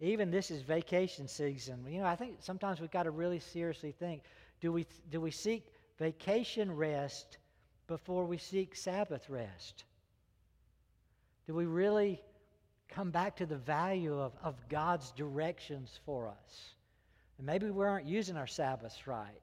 Even 0.00 0.30
this 0.30 0.50
is 0.50 0.62
vacation 0.62 1.26
season. 1.26 1.84
You 1.88 2.00
know, 2.00 2.06
I 2.06 2.16
think 2.16 2.36
sometimes 2.40 2.80
we've 2.80 2.90
got 2.90 3.04
to 3.04 3.10
really 3.10 3.40
seriously 3.40 3.92
think 3.92 4.22
do 4.60 4.72
we, 4.72 4.86
do 5.10 5.20
we 5.20 5.30
seek 5.30 5.66
vacation 5.98 6.74
rest 6.74 7.38
before 7.86 8.24
we 8.24 8.38
seek 8.38 8.74
Sabbath 8.74 9.28
rest? 9.30 9.84
Do 11.48 11.54
we 11.54 11.64
really 11.66 12.20
come 12.88 13.10
back 13.10 13.36
to 13.36 13.46
the 13.46 13.56
value 13.56 14.18
of, 14.18 14.32
of 14.42 14.56
God's 14.68 15.10
directions 15.12 16.00
for 16.04 16.28
us. 16.28 16.74
And 17.36 17.46
maybe 17.46 17.70
we 17.70 17.84
aren't 17.84 18.06
using 18.06 18.36
our 18.36 18.46
Sabbaths 18.46 19.06
right. 19.06 19.40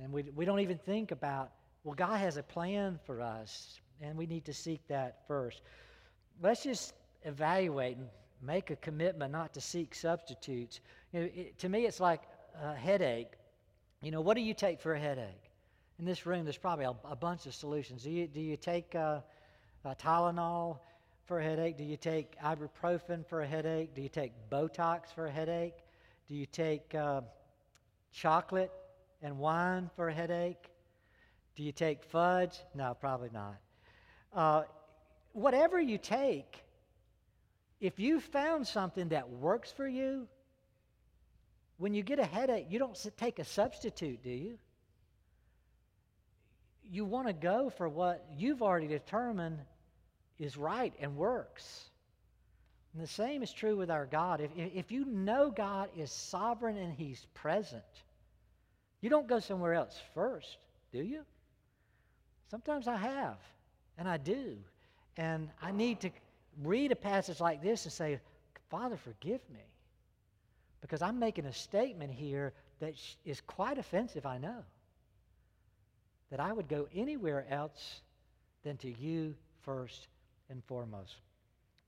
And 0.00 0.12
we, 0.12 0.22
we 0.34 0.44
don't 0.44 0.60
even 0.60 0.78
think 0.78 1.10
about, 1.10 1.50
well, 1.84 1.94
God 1.94 2.18
has 2.18 2.36
a 2.36 2.42
plan 2.42 2.98
for 3.04 3.20
us, 3.20 3.80
and 4.00 4.16
we 4.16 4.26
need 4.26 4.44
to 4.44 4.54
seek 4.54 4.86
that 4.88 5.26
first. 5.26 5.62
Let's 6.42 6.62
just 6.62 6.94
evaluate 7.24 7.96
and 7.96 8.08
make 8.42 8.70
a 8.70 8.76
commitment 8.76 9.32
not 9.32 9.52
to 9.54 9.60
seek 9.60 9.94
substitutes. 9.94 10.80
You 11.12 11.20
know, 11.20 11.28
it, 11.34 11.58
to 11.58 11.68
me, 11.68 11.86
it's 11.86 12.00
like 12.00 12.22
a 12.62 12.74
headache. 12.74 13.32
You 14.02 14.10
know, 14.10 14.20
what 14.20 14.36
do 14.36 14.42
you 14.42 14.54
take 14.54 14.80
for 14.80 14.94
a 14.94 15.00
headache? 15.00 15.50
In 15.98 16.04
this 16.06 16.24
room, 16.24 16.44
there's 16.44 16.56
probably 16.56 16.86
a, 16.86 16.94
a 17.04 17.16
bunch 17.16 17.44
of 17.46 17.54
solutions. 17.54 18.04
Do 18.04 18.10
you, 18.10 18.26
do 18.26 18.40
you 18.40 18.56
take 18.56 18.94
uh, 18.94 19.20
Tylenol? 19.84 20.78
For 21.30 21.38
a 21.38 21.44
headache? 21.44 21.76
Do 21.76 21.84
you 21.84 21.96
take 21.96 22.36
ibuprofen 22.40 23.24
for 23.24 23.42
a 23.42 23.46
headache? 23.46 23.94
Do 23.94 24.02
you 24.02 24.08
take 24.08 24.32
Botox 24.50 25.14
for 25.14 25.26
a 25.26 25.30
headache? 25.30 25.76
Do 26.28 26.34
you 26.34 26.44
take 26.44 26.92
uh, 26.92 27.20
chocolate 28.12 28.72
and 29.22 29.38
wine 29.38 29.90
for 29.94 30.08
a 30.08 30.12
headache? 30.12 30.72
Do 31.54 31.62
you 31.62 31.70
take 31.70 32.02
fudge? 32.02 32.58
No, 32.74 32.96
probably 33.00 33.30
not. 33.32 33.54
Uh, 34.34 34.62
whatever 35.30 35.80
you 35.80 35.98
take, 35.98 36.64
if 37.80 38.00
you 38.00 38.18
found 38.18 38.66
something 38.66 39.10
that 39.10 39.30
works 39.30 39.70
for 39.70 39.86
you, 39.86 40.26
when 41.76 41.94
you 41.94 42.02
get 42.02 42.18
a 42.18 42.26
headache, 42.26 42.66
you 42.70 42.80
don't 42.80 42.98
take 43.16 43.38
a 43.38 43.44
substitute, 43.44 44.20
do 44.24 44.30
you? 44.30 44.58
You 46.90 47.04
want 47.04 47.28
to 47.28 47.32
go 47.32 47.70
for 47.70 47.88
what 47.88 48.26
you've 48.36 48.62
already 48.62 48.88
determined 48.88 49.60
is 50.40 50.56
right 50.56 50.92
and 50.98 51.16
works. 51.16 51.90
And 52.92 53.02
the 53.02 53.06
same 53.06 53.42
is 53.42 53.52
true 53.52 53.76
with 53.76 53.90
our 53.90 54.06
God. 54.06 54.40
If, 54.40 54.50
if 54.56 54.90
you 54.90 55.04
know 55.04 55.50
God 55.50 55.90
is 55.96 56.10
sovereign 56.10 56.76
and 56.76 56.92
He's 56.92 57.24
present, 57.34 57.84
you 59.00 59.10
don't 59.10 59.28
go 59.28 59.38
somewhere 59.38 59.74
else 59.74 60.00
first, 60.14 60.56
do 60.92 60.98
you? 60.98 61.24
Sometimes 62.50 62.88
I 62.88 62.96
have, 62.96 63.36
and 63.96 64.08
I 64.08 64.16
do. 64.16 64.56
And 65.16 65.50
I 65.62 65.70
need 65.70 66.00
to 66.00 66.10
read 66.62 66.90
a 66.90 66.96
passage 66.96 67.40
like 67.40 67.62
this 67.62 67.84
and 67.84 67.92
say, 67.92 68.18
Father, 68.70 68.96
forgive 68.96 69.40
me. 69.52 69.60
Because 70.80 71.02
I'm 71.02 71.18
making 71.18 71.44
a 71.44 71.52
statement 71.52 72.12
here 72.12 72.54
that 72.80 72.94
is 73.24 73.40
quite 73.42 73.78
offensive, 73.78 74.26
I 74.26 74.38
know. 74.38 74.64
That 76.30 76.40
I 76.40 76.52
would 76.52 76.68
go 76.68 76.88
anywhere 76.94 77.46
else 77.50 78.00
than 78.64 78.78
to 78.78 78.90
you 78.90 79.34
first 79.62 80.08
and 80.50 80.62
foremost. 80.64 81.14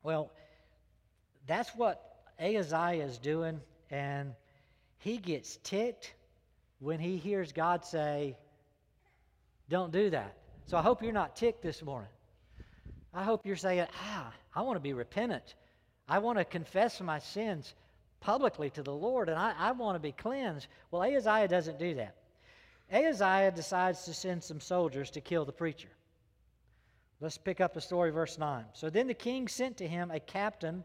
Well, 0.03 0.31
that's 1.47 1.71
what 1.71 2.01
Ahaziah 2.41 3.05
is 3.05 3.19
doing, 3.19 3.61
and 3.91 4.33
he 4.99 5.19
gets 5.19 5.59
ticked 5.65 6.15
when 6.79 6.99
he 6.99 7.17
hears 7.17 7.53
God 7.53 7.85
say, 7.85 8.37
Don't 9.69 9.93
do 9.93 10.11
that. 10.11 10.37
So 10.67 10.77
I 10.77 10.83
hope 10.83 11.03
you're 11.03 11.13
not 11.13 11.37
ticked 11.37 11.63
this 11.63 11.83
morning. 11.83 12.11
I 13.13 13.25
hope 13.25 13.45
you're 13.45 13.57
saying, 13.57 13.87
Ah, 13.95 14.33
I 14.55 14.63
want 14.63 14.77
to 14.77 14.81
be 14.81 14.93
repentant. 14.93 15.55
I 16.09 16.19
want 16.19 16.39
to 16.39 16.45
confess 16.45 17.01
my 17.01 17.19
sins 17.19 17.75
publicly 18.21 18.71
to 18.71 18.83
the 18.83 18.93
Lord, 18.93 19.29
and 19.29 19.39
I, 19.39 19.55
I 19.59 19.73
want 19.73 19.97
to 19.97 20.01
be 20.01 20.13
cleansed. 20.13 20.67
Well, 20.91 21.03
Ahaziah 21.03 21.49
doesn't 21.49 21.79
do 21.79 21.95
that. 21.95 22.15
Ahaziah 22.93 23.53
decides 23.53 24.05
to 24.05 24.15
send 24.15 24.45
some 24.45 24.61
soldiers 24.61 25.11
to 25.13 25.21
kill 25.21 25.45
the 25.45 25.53
preacher. 25.53 25.89
Let's 27.23 27.39
pick 27.39 27.61
up 27.61 27.73
the 27.73 27.81
story, 27.81 28.11
verse 28.11 28.37
9. 28.37 28.65
So 28.73 28.91
then 28.91 29.07
the 29.07 29.15
king 29.15 29.47
sent 29.47 29.77
to 29.77 29.87
him 29.87 30.11
a 30.11 30.19
captain 30.19 30.83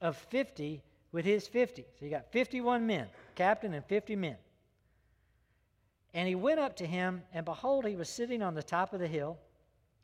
of 0.00 0.16
50 0.16 0.80
with 1.10 1.24
his 1.24 1.48
50. 1.48 1.84
So 1.98 2.04
you 2.04 2.10
got 2.10 2.30
51 2.30 2.86
men, 2.86 3.08
captain 3.34 3.74
and 3.74 3.84
50 3.86 4.14
men. 4.14 4.36
And 6.14 6.28
he 6.28 6.36
went 6.36 6.60
up 6.60 6.76
to 6.76 6.86
him, 6.86 7.22
and 7.34 7.44
behold, 7.44 7.84
he 7.84 7.96
was 7.96 8.08
sitting 8.08 8.42
on 8.42 8.54
the 8.54 8.62
top 8.62 8.92
of 8.92 9.00
the 9.00 9.08
hill. 9.08 9.38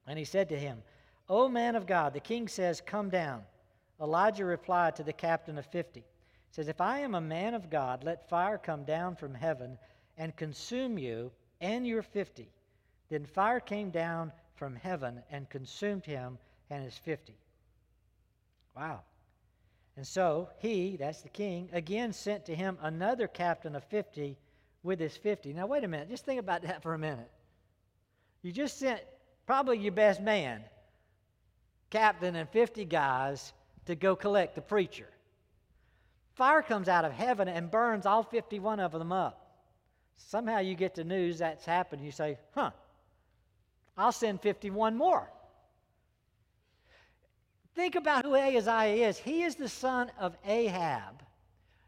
And 0.08 0.18
he 0.18 0.24
said 0.24 0.48
to 0.48 0.58
him, 0.58 0.82
O 1.28 1.48
man 1.48 1.76
of 1.76 1.86
God, 1.86 2.12
the 2.12 2.20
king 2.20 2.48
says, 2.48 2.80
Come 2.80 3.08
down. 3.08 3.42
Elijah 4.00 4.44
replied 4.44 4.96
to 4.96 5.04
the 5.04 5.12
captain 5.12 5.58
of 5.58 5.66
50. 5.66 6.00
He 6.00 6.06
says, 6.50 6.66
If 6.66 6.80
I 6.80 6.98
am 6.98 7.14
a 7.14 7.20
man 7.20 7.54
of 7.54 7.70
God, 7.70 8.02
let 8.02 8.28
fire 8.28 8.58
come 8.58 8.82
down 8.82 9.14
from 9.14 9.32
heaven 9.32 9.78
and 10.16 10.34
consume 10.34 10.98
you 10.98 11.30
and 11.60 11.86
your 11.86 12.02
50. 12.02 12.50
Then 13.10 13.26
fire 13.26 13.60
came 13.60 13.90
down 13.90 14.32
from 14.58 14.74
heaven 14.74 15.22
and 15.30 15.48
consumed 15.48 16.04
him 16.04 16.38
and 16.70 16.84
his 16.84 16.98
fifty. 16.98 17.36
Wow. 18.76 19.00
And 19.96 20.06
so 20.06 20.48
he, 20.60 20.96
that's 20.96 21.22
the 21.22 21.28
king, 21.28 21.68
again 21.72 22.12
sent 22.12 22.46
to 22.46 22.54
him 22.54 22.78
another 22.82 23.26
captain 23.26 23.74
of 23.74 23.82
50 23.84 24.36
with 24.84 25.00
his 25.00 25.16
50. 25.16 25.52
Now, 25.52 25.66
wait 25.66 25.82
a 25.82 25.88
minute. 25.88 26.08
Just 26.08 26.24
think 26.24 26.38
about 26.38 26.62
that 26.62 26.84
for 26.84 26.94
a 26.94 26.98
minute. 26.98 27.28
You 28.42 28.52
just 28.52 28.78
sent 28.78 29.00
probably 29.44 29.78
your 29.78 29.92
best 29.92 30.20
man, 30.20 30.62
captain, 31.90 32.36
and 32.36 32.48
50 32.50 32.84
guys 32.84 33.52
to 33.86 33.96
go 33.96 34.14
collect 34.14 34.54
the 34.54 34.60
preacher. 34.60 35.08
Fire 36.34 36.62
comes 36.62 36.88
out 36.88 37.04
of 37.04 37.10
heaven 37.10 37.48
and 37.48 37.68
burns 37.68 38.06
all 38.06 38.22
51 38.22 38.78
of 38.78 38.92
them 38.92 39.10
up. 39.10 39.64
Somehow 40.16 40.60
you 40.60 40.76
get 40.76 40.94
the 40.94 41.02
news 41.02 41.38
that's 41.38 41.64
happened. 41.64 42.04
You 42.04 42.12
say, 42.12 42.38
huh, 42.54 42.70
I'll 43.98 44.12
send 44.12 44.40
51 44.40 44.96
more. 44.96 45.28
Think 47.74 47.96
about 47.96 48.24
who 48.24 48.34
Ahaziah 48.34 49.08
is. 49.08 49.18
He 49.18 49.42
is 49.42 49.56
the 49.56 49.68
son 49.68 50.10
of 50.18 50.36
Ahab. 50.46 51.22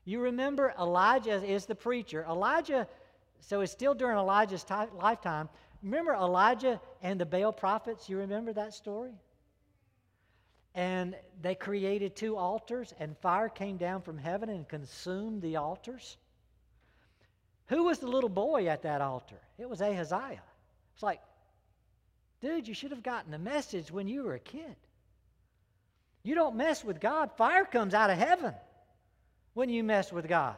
You 0.04 0.20
remember 0.20 0.74
Elijah 0.78 1.42
is 1.42 1.66
the 1.66 1.74
preacher. 1.74 2.26
Elijah, 2.28 2.88
so 3.40 3.60
it's 3.60 3.72
still 3.72 3.94
during 3.94 4.18
Elijah's 4.18 4.64
t- 4.64 4.74
lifetime. 5.00 5.48
Remember 5.82 6.14
Elijah 6.14 6.80
and 7.00 7.18
the 7.18 7.26
Baal 7.26 7.52
prophets? 7.52 8.08
You 8.08 8.18
remember 8.18 8.52
that 8.52 8.74
story? 8.74 9.12
And 10.74 11.16
they 11.40 11.54
created 11.54 12.16
two 12.16 12.36
altars, 12.36 12.92
and 12.98 13.16
fire 13.18 13.48
came 13.48 13.76
down 13.76 14.02
from 14.02 14.18
heaven 14.18 14.48
and 14.48 14.68
consumed 14.68 15.42
the 15.42 15.56
altars. 15.56 16.16
Who 17.66 17.84
was 17.84 17.98
the 17.98 18.08
little 18.08 18.28
boy 18.28 18.66
at 18.66 18.82
that 18.82 19.00
altar? 19.00 19.40
It 19.58 19.68
was 19.68 19.80
Ahaziah. 19.80 20.42
It's 20.94 21.02
like, 21.02 21.20
dude, 22.40 22.68
you 22.68 22.74
should 22.74 22.90
have 22.90 23.02
gotten 23.02 23.30
the 23.30 23.38
message 23.38 23.90
when 23.90 24.08
you 24.08 24.22
were 24.22 24.34
a 24.34 24.40
kid. 24.40 24.76
You 26.22 26.34
don't 26.34 26.56
mess 26.56 26.84
with 26.84 27.00
God, 27.00 27.30
fire 27.36 27.64
comes 27.64 27.94
out 27.94 28.10
of 28.10 28.18
heaven 28.18 28.54
when 29.54 29.68
you 29.68 29.82
mess 29.82 30.12
with 30.12 30.28
God. 30.28 30.56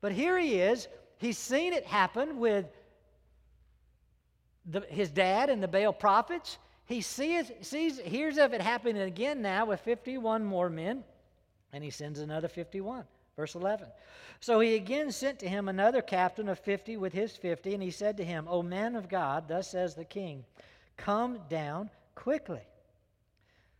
But 0.00 0.12
here 0.12 0.38
he 0.38 0.60
is, 0.60 0.88
he's 1.18 1.38
seen 1.38 1.72
it 1.72 1.86
happen 1.86 2.38
with 2.38 2.66
the, 4.66 4.80
his 4.88 5.10
dad 5.10 5.48
and 5.48 5.62
the 5.62 5.68
Baal 5.68 5.92
prophets. 5.92 6.58
He 6.86 7.00
sees, 7.00 7.50
sees, 7.60 7.98
hears 8.00 8.36
of 8.36 8.52
it 8.52 8.60
happening 8.60 9.02
again 9.02 9.42
now 9.42 9.66
with 9.66 9.80
51 9.80 10.44
more 10.44 10.68
men, 10.68 11.04
and 11.72 11.82
he 11.82 11.90
sends 11.90 12.18
another 12.18 12.48
51. 12.48 13.04
Verse 13.36 13.54
11. 13.54 13.86
So 14.40 14.60
he 14.60 14.74
again 14.74 15.10
sent 15.12 15.38
to 15.40 15.48
him 15.48 15.68
another 15.68 16.02
captain 16.02 16.48
of 16.48 16.58
50 16.58 16.96
with 16.96 17.12
his 17.12 17.36
50, 17.36 17.74
and 17.74 17.82
he 17.82 17.90
said 17.90 18.16
to 18.16 18.24
him, 18.24 18.46
O 18.48 18.62
man 18.62 18.96
of 18.96 19.08
God, 19.08 19.48
thus 19.48 19.70
says 19.70 19.94
the 19.94 20.04
king, 20.04 20.44
come 20.96 21.38
down 21.48 21.90
quickly. 22.14 22.60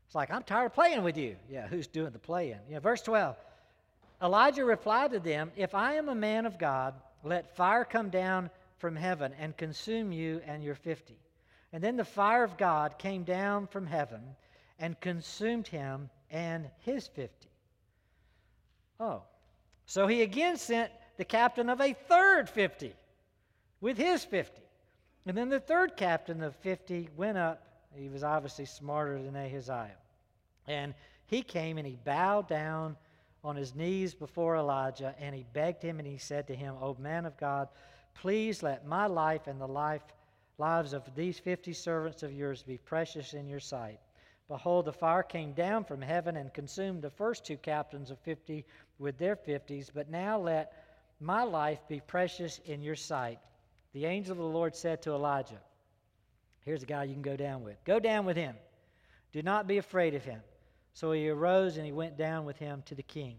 It's 0.07 0.15
like, 0.15 0.31
I'm 0.31 0.43
tired 0.43 0.67
of 0.67 0.75
playing 0.75 1.03
with 1.03 1.17
you. 1.17 1.37
Yeah, 1.51 1.67
who's 1.67 1.87
doing 1.87 2.13
the 2.13 2.19
playing? 2.19 2.61
Yeah, 2.71 2.81
verse 2.81 3.03
12. 3.03 3.37
Elijah 4.23 4.65
replied 4.65 5.13
to 5.13 5.21
them, 5.21 5.51
If 5.57 5.75
I 5.75 5.95
am 5.95 6.09
a 6.09 6.15
man 6.15 6.47
of 6.47 6.59
God, 6.59 6.95
let 7.25 7.57
fire 7.57 7.85
come 7.85 8.11
down 8.11 8.51
from 8.79 8.95
heaven 8.95 9.33
and 9.39 9.57
consume 9.57 10.13
you 10.13 10.41
and 10.47 10.63
your 10.63 10.75
50. 10.75 11.17
And 11.73 11.83
then 11.83 11.97
the 11.97 12.05
fire 12.05 12.45
of 12.45 12.57
God 12.57 12.99
came 12.99 13.25
down 13.25 13.67
from 13.67 13.87
heaven 13.87 14.21
and 14.79 15.01
consumed 15.01 15.67
him 15.67 16.11
and 16.31 16.69
his 16.81 17.07
50. 17.09 17.49
Oh. 19.01 19.23
So 19.93 20.07
he 20.07 20.23
again 20.23 20.57
sent 20.57 20.91
the 21.19 21.25
captain 21.27 21.69
of 21.69 21.79
a 21.83 21.93
third 21.93 22.49
50 22.49 22.95
with 23.83 23.99
his 23.99 24.25
50. 24.25 24.63
And 25.27 25.37
then 25.37 25.51
the 25.51 25.61
third 25.61 25.99
captain 25.99 26.43
of 26.43 26.57
50 26.57 27.11
went 27.15 27.37
up. 27.37 27.63
He 27.95 28.09
was 28.09 28.25
obviously 28.25 28.65
smarter 28.65 29.23
than 29.23 29.37
Ahaziah. 29.37 29.99
And 30.67 30.95
he 31.27 31.43
came 31.43 31.77
and 31.77 31.87
he 31.87 31.99
bowed 32.07 32.49
down 32.49 32.97
on 33.45 33.55
his 33.55 33.75
knees 33.75 34.15
before 34.15 34.57
Elijah 34.57 35.15
and 35.21 35.35
he 35.35 35.45
begged 35.53 35.83
him 35.83 35.99
and 35.99 36.09
he 36.09 36.17
said 36.17 36.47
to 36.47 36.57
him, 36.57 36.75
O 36.81 36.97
man 36.99 37.27
of 37.27 37.37
God, 37.37 37.69
please 38.15 38.63
let 38.63 38.87
my 38.87 39.05
life 39.05 39.47
and 39.47 39.61
the 39.61 39.69
life 39.69 40.01
lives 40.57 40.95
of 40.95 41.03
these 41.15 41.39
50 41.39 41.75
servants 41.75 42.23
of 42.23 42.33
yours 42.33 42.63
be 42.63 42.79
precious 42.79 43.35
in 43.35 43.47
your 43.47 43.61
sight. 43.61 44.01
Behold, 44.53 44.85
the 44.85 44.93
fire 44.93 45.23
came 45.23 45.55
down 45.55 45.83
from 45.83 46.03
heaven 46.03 46.37
and 46.37 46.53
consumed 46.53 47.01
the 47.01 47.09
first 47.09 47.43
two 47.43 47.57
captains 47.57 48.11
of 48.11 48.19
50 48.19 48.67
with 48.99 49.17
their 49.17 49.35
50s, 49.35 49.89
but 49.95 50.11
now 50.11 50.39
let 50.39 50.75
my 51.21 51.43
life 51.43 51.81
be 51.89 52.01
precious 52.01 52.61
in 52.67 52.83
your 52.83 52.95
sight. 52.95 53.39
The 53.95 54.05
angel 54.05 54.33
of 54.33 54.37
the 54.37 54.45
Lord 54.45 54.77
said 54.77 55.01
to 55.03 55.13
Elijah, 55.13 55.63
Here's 56.67 56.83
a 56.83 56.87
guy 56.87 57.05
you 57.05 57.15
can 57.15 57.23
go 57.23 57.35
down 57.35 57.65
with. 57.65 57.83
Go 57.87 57.99
down 57.99 58.27
with 58.27 58.37
him. 58.37 58.55
Do 59.33 59.43
not 59.43 59.67
be 59.67 59.79
afraid 59.79 60.15
of 60.15 60.23
him. 60.23 60.43
So 60.93 61.13
he 61.13 61.31
arose 61.31 61.79
and 61.79 61.87
he 61.87 61.93
went 61.93 62.19
down 62.19 62.45
with 62.45 62.59
him 62.59 62.83
to 62.85 62.95
the 62.95 63.03
king. 63.03 63.37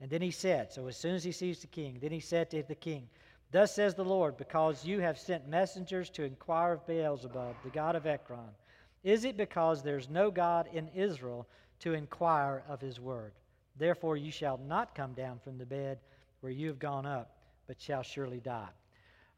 And 0.00 0.08
then 0.08 0.22
he 0.22 0.30
said, 0.30 0.72
So 0.72 0.86
as 0.86 0.96
soon 0.96 1.16
as 1.16 1.24
he 1.24 1.32
sees 1.32 1.58
the 1.58 1.66
king, 1.66 1.98
then 2.00 2.12
he 2.12 2.20
said 2.20 2.52
to 2.52 2.62
the 2.62 2.76
king, 2.76 3.08
Thus 3.50 3.74
says 3.74 3.96
the 3.96 4.04
Lord, 4.04 4.36
because 4.36 4.84
you 4.84 5.00
have 5.00 5.18
sent 5.18 5.48
messengers 5.48 6.08
to 6.10 6.22
inquire 6.22 6.74
of 6.74 6.86
Beelzebub, 6.86 7.56
the 7.64 7.70
god 7.70 7.96
of 7.96 8.06
Ekron. 8.06 8.54
Is 9.06 9.24
it 9.24 9.36
because 9.36 9.84
there's 9.84 10.10
no 10.10 10.32
God 10.32 10.68
in 10.72 10.88
Israel 10.88 11.46
to 11.78 11.94
inquire 11.94 12.64
of 12.68 12.80
his 12.80 12.98
word? 12.98 13.34
Therefore 13.78 14.16
you 14.16 14.32
shall 14.32 14.58
not 14.66 14.96
come 14.96 15.12
down 15.12 15.38
from 15.38 15.58
the 15.58 15.64
bed 15.64 16.00
where 16.40 16.50
you 16.50 16.66
have 16.66 16.80
gone 16.80 17.06
up, 17.06 17.36
but 17.68 17.80
shall 17.80 18.02
surely 18.02 18.40
die. 18.40 18.66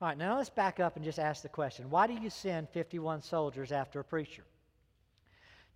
All 0.01 0.09
right, 0.09 0.17
now 0.17 0.39
let's 0.39 0.49
back 0.49 0.81
up 0.81 0.97
and 0.97 1.05
just 1.05 1.19
ask 1.19 1.43
the 1.43 1.51
question 1.51 1.91
why 1.91 2.07
do 2.07 2.15
you 2.15 2.31
send 2.31 2.71
51 2.71 3.21
soldiers 3.21 3.71
after 3.71 4.01
a 4.01 4.05
preacher? 4.05 4.43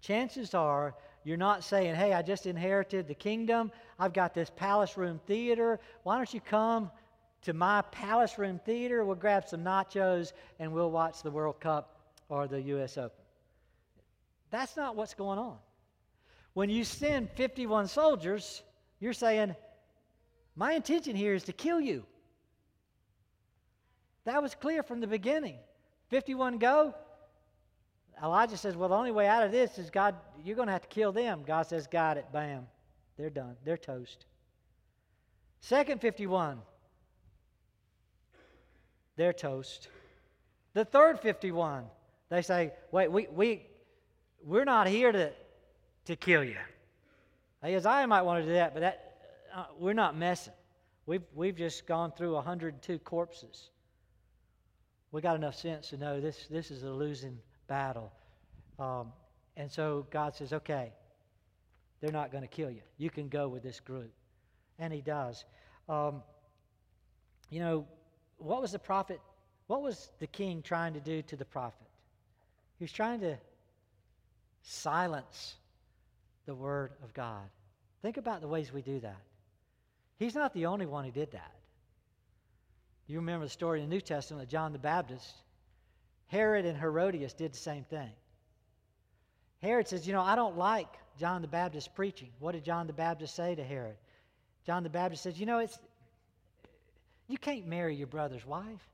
Chances 0.00 0.54
are 0.54 0.94
you're 1.22 1.36
not 1.36 1.62
saying, 1.62 1.94
hey, 1.94 2.14
I 2.14 2.22
just 2.22 2.46
inherited 2.46 3.06
the 3.06 3.14
kingdom. 3.14 3.70
I've 3.98 4.14
got 4.14 4.32
this 4.32 4.48
palace 4.56 4.96
room 4.96 5.20
theater. 5.26 5.78
Why 6.02 6.16
don't 6.16 6.32
you 6.32 6.40
come 6.40 6.90
to 7.42 7.52
my 7.52 7.82
palace 7.82 8.38
room 8.38 8.58
theater. 8.64 9.04
We'll 9.04 9.16
grab 9.16 9.46
some 9.46 9.62
nachos 9.62 10.32
and 10.58 10.72
we'll 10.72 10.90
watch 10.90 11.22
the 11.22 11.30
World 11.30 11.60
Cup 11.60 11.98
or 12.30 12.48
the 12.48 12.62
U.S. 12.62 12.96
Open. 12.96 13.21
That's 14.52 14.76
not 14.76 14.94
what's 14.94 15.14
going 15.14 15.40
on. 15.40 15.56
When 16.52 16.70
you 16.70 16.84
send 16.84 17.30
51 17.30 17.88
soldiers, 17.88 18.62
you're 19.00 19.12
saying, 19.12 19.56
My 20.54 20.74
intention 20.74 21.16
here 21.16 21.34
is 21.34 21.42
to 21.44 21.52
kill 21.52 21.80
you. 21.80 22.04
That 24.24 24.40
was 24.40 24.54
clear 24.54 24.84
from 24.84 25.00
the 25.00 25.08
beginning. 25.08 25.56
51 26.10 26.58
go. 26.58 26.94
Elijah 28.22 28.56
says, 28.56 28.76
Well, 28.76 28.90
the 28.90 28.94
only 28.94 29.10
way 29.10 29.26
out 29.26 29.42
of 29.42 29.50
this 29.50 29.76
is 29.76 29.90
God, 29.90 30.14
you're 30.44 30.54
going 30.54 30.68
to 30.68 30.72
have 30.72 30.82
to 30.82 30.88
kill 30.88 31.10
them. 31.10 31.42
God 31.44 31.66
says, 31.66 31.88
Got 31.88 32.18
it. 32.18 32.26
Bam. 32.32 32.68
They're 33.16 33.30
done. 33.30 33.56
They're 33.64 33.76
toast. 33.76 34.26
Second 35.60 36.00
51 36.00 36.60
they're 39.16 39.32
toast. 39.32 39.88
The 40.74 40.84
third 40.84 41.20
51, 41.20 41.84
they 42.30 42.42
say, 42.42 42.72
wait, 42.90 43.12
we, 43.12 43.26
we, 43.30 43.66
we're 44.44 44.64
not 44.64 44.86
here 44.86 45.12
to, 45.12 45.32
to 46.06 46.16
kill 46.16 46.44
you. 46.44 46.56
Ahaziah 47.62 48.06
might 48.06 48.22
want 48.22 48.42
to 48.42 48.46
do 48.46 48.54
that, 48.54 48.74
but 48.74 48.80
that, 48.80 49.16
uh, 49.54 49.64
we're 49.78 49.92
not 49.92 50.16
messing. 50.16 50.52
We've, 51.06 51.22
we've 51.34 51.56
just 51.56 51.86
gone 51.86 52.12
through 52.12 52.34
102 52.34 52.98
corpses. 53.00 53.70
We 55.10 55.20
got 55.20 55.36
enough 55.36 55.54
sense 55.54 55.90
to 55.90 55.96
know 55.96 56.20
this, 56.20 56.46
this 56.50 56.70
is 56.70 56.82
a 56.84 56.90
losing 56.90 57.38
battle. 57.66 58.12
Um, 58.78 59.12
and 59.56 59.70
so 59.70 60.06
God 60.10 60.34
says, 60.34 60.52
okay, 60.52 60.92
they're 62.00 62.12
not 62.12 62.32
going 62.32 62.42
to 62.42 62.48
kill 62.48 62.70
you. 62.70 62.80
You 62.98 63.10
can 63.10 63.28
go 63.28 63.48
with 63.48 63.62
this 63.62 63.78
group. 63.78 64.12
And 64.78 64.92
he 64.92 65.00
does. 65.00 65.44
Um, 65.88 66.22
you 67.50 67.60
know, 67.60 67.86
what 68.38 68.60
was 68.60 68.72
the 68.72 68.78
prophet, 68.78 69.20
what 69.66 69.82
was 69.82 70.10
the 70.18 70.26
king 70.26 70.62
trying 70.62 70.94
to 70.94 71.00
do 71.00 71.22
to 71.22 71.36
the 71.36 71.44
prophet? 71.44 71.86
He 72.78 72.84
was 72.84 72.92
trying 72.92 73.20
to 73.20 73.36
silence 74.62 75.56
the 76.46 76.54
word 76.54 76.92
of 77.02 77.12
God. 77.14 77.48
Think 78.02 78.16
about 78.16 78.40
the 78.40 78.48
ways 78.48 78.72
we 78.72 78.82
do 78.82 79.00
that. 79.00 79.20
He's 80.18 80.34
not 80.34 80.54
the 80.54 80.66
only 80.66 80.86
one 80.86 81.04
who 81.04 81.10
did 81.10 81.32
that. 81.32 81.52
You 83.06 83.18
remember 83.18 83.46
the 83.46 83.50
story 83.50 83.82
in 83.82 83.88
the 83.88 83.94
New 83.94 84.00
Testament 84.00 84.44
of 84.44 84.48
John 84.48 84.72
the 84.72 84.78
Baptist. 84.78 85.34
Herod 86.26 86.64
and 86.64 86.78
Herodias 86.78 87.34
did 87.34 87.52
the 87.52 87.58
same 87.58 87.84
thing. 87.84 88.10
Herod 89.60 89.88
says, 89.88 90.06
You 90.06 90.12
know, 90.12 90.22
I 90.22 90.34
don't 90.34 90.56
like 90.56 90.88
John 91.18 91.42
the 91.42 91.48
Baptist 91.48 91.94
preaching. 91.94 92.30
What 92.38 92.52
did 92.52 92.64
John 92.64 92.86
the 92.86 92.92
Baptist 92.92 93.34
say 93.34 93.54
to 93.54 93.62
Herod? 93.62 93.96
John 94.66 94.82
the 94.82 94.90
Baptist 94.90 95.24
says, 95.24 95.38
You 95.38 95.46
know, 95.46 95.58
it's, 95.58 95.78
you 97.28 97.38
can't 97.38 97.66
marry 97.66 97.94
your 97.94 98.06
brother's 98.06 98.46
wife. 98.46 98.88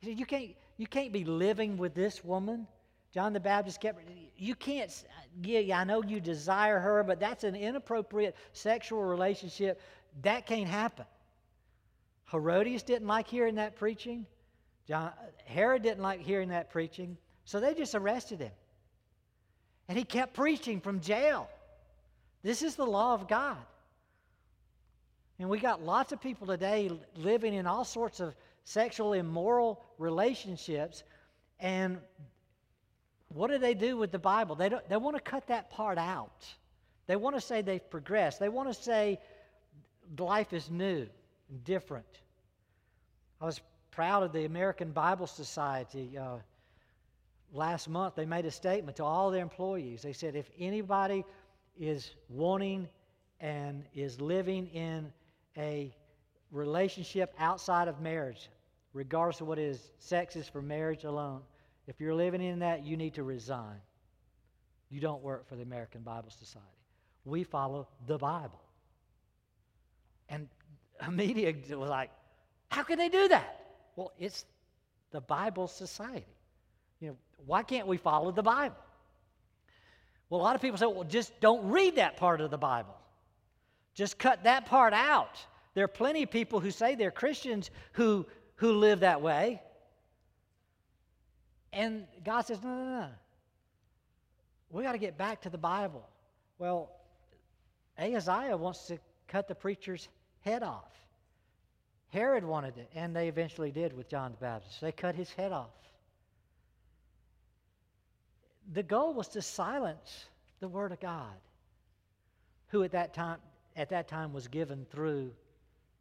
He 0.00 0.08
said, 0.08 0.18
You 0.18 0.26
can't, 0.26 0.54
you 0.76 0.86
can't 0.86 1.12
be 1.12 1.24
living 1.24 1.76
with 1.76 1.94
this 1.94 2.24
woman. 2.24 2.66
John 3.12 3.32
the 3.32 3.40
Baptist 3.40 3.80
kept, 3.80 4.00
you 4.36 4.54
can't, 4.54 4.90
uh, 4.90 5.22
yeah, 5.42 5.80
I 5.80 5.84
know 5.84 6.02
you 6.02 6.20
desire 6.20 6.78
her, 6.78 7.02
but 7.02 7.18
that's 7.18 7.42
an 7.42 7.56
inappropriate 7.56 8.36
sexual 8.52 9.02
relationship. 9.02 9.80
That 10.22 10.46
can't 10.46 10.68
happen. 10.68 11.06
Herodias 12.30 12.84
didn't 12.84 13.08
like 13.08 13.26
hearing 13.26 13.56
that 13.56 13.76
preaching. 13.76 14.26
John, 14.86 15.06
uh, 15.06 15.12
Herod 15.44 15.82
didn't 15.82 16.02
like 16.02 16.20
hearing 16.20 16.50
that 16.50 16.70
preaching. 16.70 17.16
So 17.44 17.58
they 17.58 17.74
just 17.74 17.96
arrested 17.96 18.40
him. 18.40 18.52
And 19.88 19.98
he 19.98 20.04
kept 20.04 20.34
preaching 20.34 20.80
from 20.80 21.00
jail. 21.00 21.48
This 22.42 22.62
is 22.62 22.76
the 22.76 22.86
law 22.86 23.14
of 23.14 23.26
God. 23.26 23.58
And 25.40 25.48
we 25.48 25.58
got 25.58 25.82
lots 25.82 26.12
of 26.12 26.20
people 26.20 26.46
today 26.46 26.90
living 27.16 27.54
in 27.54 27.66
all 27.66 27.84
sorts 27.84 28.20
of 28.20 28.36
sexual 28.64 29.14
immoral 29.14 29.82
relationships. 29.98 31.02
And 31.58 31.98
what 33.32 33.50
do 33.50 33.58
they 33.58 33.74
do 33.74 33.96
with 33.96 34.10
the 34.10 34.18
Bible? 34.18 34.56
They, 34.56 34.68
don't, 34.68 34.86
they 34.88 34.96
want 34.96 35.16
to 35.16 35.22
cut 35.22 35.46
that 35.46 35.70
part 35.70 35.98
out. 35.98 36.44
They 37.06 37.16
want 37.16 37.36
to 37.36 37.40
say 37.40 37.62
they've 37.62 37.90
progressed. 37.90 38.40
They 38.40 38.48
want 38.48 38.72
to 38.72 38.82
say 38.82 39.18
life 40.18 40.52
is 40.52 40.70
new 40.70 41.06
and 41.48 41.64
different. 41.64 42.06
I 43.40 43.46
was 43.46 43.60
proud 43.92 44.22
of 44.22 44.32
the 44.32 44.44
American 44.44 44.90
Bible 44.90 45.26
Society. 45.26 46.18
Uh, 46.18 46.38
last 47.52 47.88
month, 47.88 48.16
they 48.16 48.26
made 48.26 48.46
a 48.46 48.50
statement 48.50 48.96
to 48.96 49.04
all 49.04 49.30
their 49.30 49.42
employees. 49.42 50.02
They 50.02 50.12
said, 50.12 50.34
if 50.34 50.50
anybody 50.58 51.24
is 51.78 52.10
wanting 52.28 52.88
and 53.40 53.84
is 53.94 54.20
living 54.20 54.66
in 54.68 55.12
a 55.56 55.94
relationship 56.50 57.32
outside 57.38 57.86
of 57.86 58.00
marriage, 58.00 58.50
regardless 58.92 59.40
of 59.40 59.46
what 59.46 59.58
it 59.58 59.66
is, 59.66 59.92
sex 59.98 60.34
is 60.36 60.48
for 60.48 60.60
marriage 60.60 61.04
alone. 61.04 61.42
If 61.86 62.00
you're 62.00 62.14
living 62.14 62.42
in 62.42 62.60
that, 62.60 62.84
you 62.84 62.96
need 62.96 63.14
to 63.14 63.22
resign. 63.22 63.80
You 64.90 65.00
don't 65.00 65.22
work 65.22 65.48
for 65.48 65.56
the 65.56 65.62
American 65.62 66.02
Bible 66.02 66.30
Society. 66.30 66.66
We 67.24 67.44
follow 67.44 67.88
the 68.06 68.18
Bible. 68.18 68.60
And 70.28 70.48
media 71.10 71.54
was 71.70 71.88
like, 71.90 72.10
how 72.68 72.82
can 72.82 72.98
they 72.98 73.08
do 73.08 73.28
that? 73.28 73.66
Well, 73.96 74.12
it's 74.18 74.44
the 75.10 75.20
Bible 75.20 75.66
Society. 75.66 76.26
You 77.00 77.08
know, 77.08 77.16
why 77.46 77.62
can't 77.62 77.86
we 77.86 77.96
follow 77.96 78.30
the 78.30 78.42
Bible? 78.42 78.76
Well, 80.28 80.40
a 80.40 80.44
lot 80.44 80.54
of 80.54 80.62
people 80.62 80.78
say, 80.78 80.86
well, 80.86 81.04
just 81.04 81.38
don't 81.40 81.68
read 81.68 81.96
that 81.96 82.16
part 82.16 82.40
of 82.40 82.50
the 82.50 82.58
Bible. 82.58 82.94
Just 83.94 84.18
cut 84.18 84.44
that 84.44 84.66
part 84.66 84.92
out. 84.92 85.44
There 85.74 85.84
are 85.84 85.88
plenty 85.88 86.22
of 86.22 86.30
people 86.30 86.60
who 86.60 86.70
say 86.70 86.94
they're 86.94 87.10
Christians 87.10 87.70
who, 87.92 88.26
who 88.56 88.72
live 88.72 89.00
that 89.00 89.20
way. 89.20 89.60
And 91.72 92.06
God 92.24 92.42
says, 92.42 92.62
no, 92.62 92.68
no, 92.68 93.00
no. 93.00 93.08
We 94.70 94.82
got 94.82 94.92
to 94.92 94.98
get 94.98 95.18
back 95.18 95.40
to 95.42 95.50
the 95.50 95.58
Bible. 95.58 96.08
Well, 96.58 96.90
Ahaziah 97.98 98.56
wants 98.56 98.86
to 98.86 98.98
cut 99.28 99.48
the 99.48 99.54
preacher's 99.54 100.08
head 100.40 100.62
off. 100.62 100.90
Herod 102.10 102.44
wanted 102.44 102.76
it, 102.76 102.90
and 102.94 103.14
they 103.14 103.28
eventually 103.28 103.70
did 103.70 103.96
with 103.96 104.08
John 104.08 104.32
the 104.32 104.38
Baptist. 104.38 104.80
They 104.80 104.92
cut 104.92 105.14
his 105.14 105.32
head 105.32 105.52
off. 105.52 105.68
The 108.72 108.82
goal 108.82 109.14
was 109.14 109.28
to 109.28 109.42
silence 109.42 110.26
the 110.60 110.68
Word 110.68 110.92
of 110.92 111.00
God, 111.00 111.34
who 112.68 112.82
at 112.82 112.92
that 112.92 113.14
time, 113.14 113.38
at 113.76 113.88
that 113.90 114.08
time 114.08 114.32
was 114.32 114.48
given 114.48 114.86
through 114.90 115.30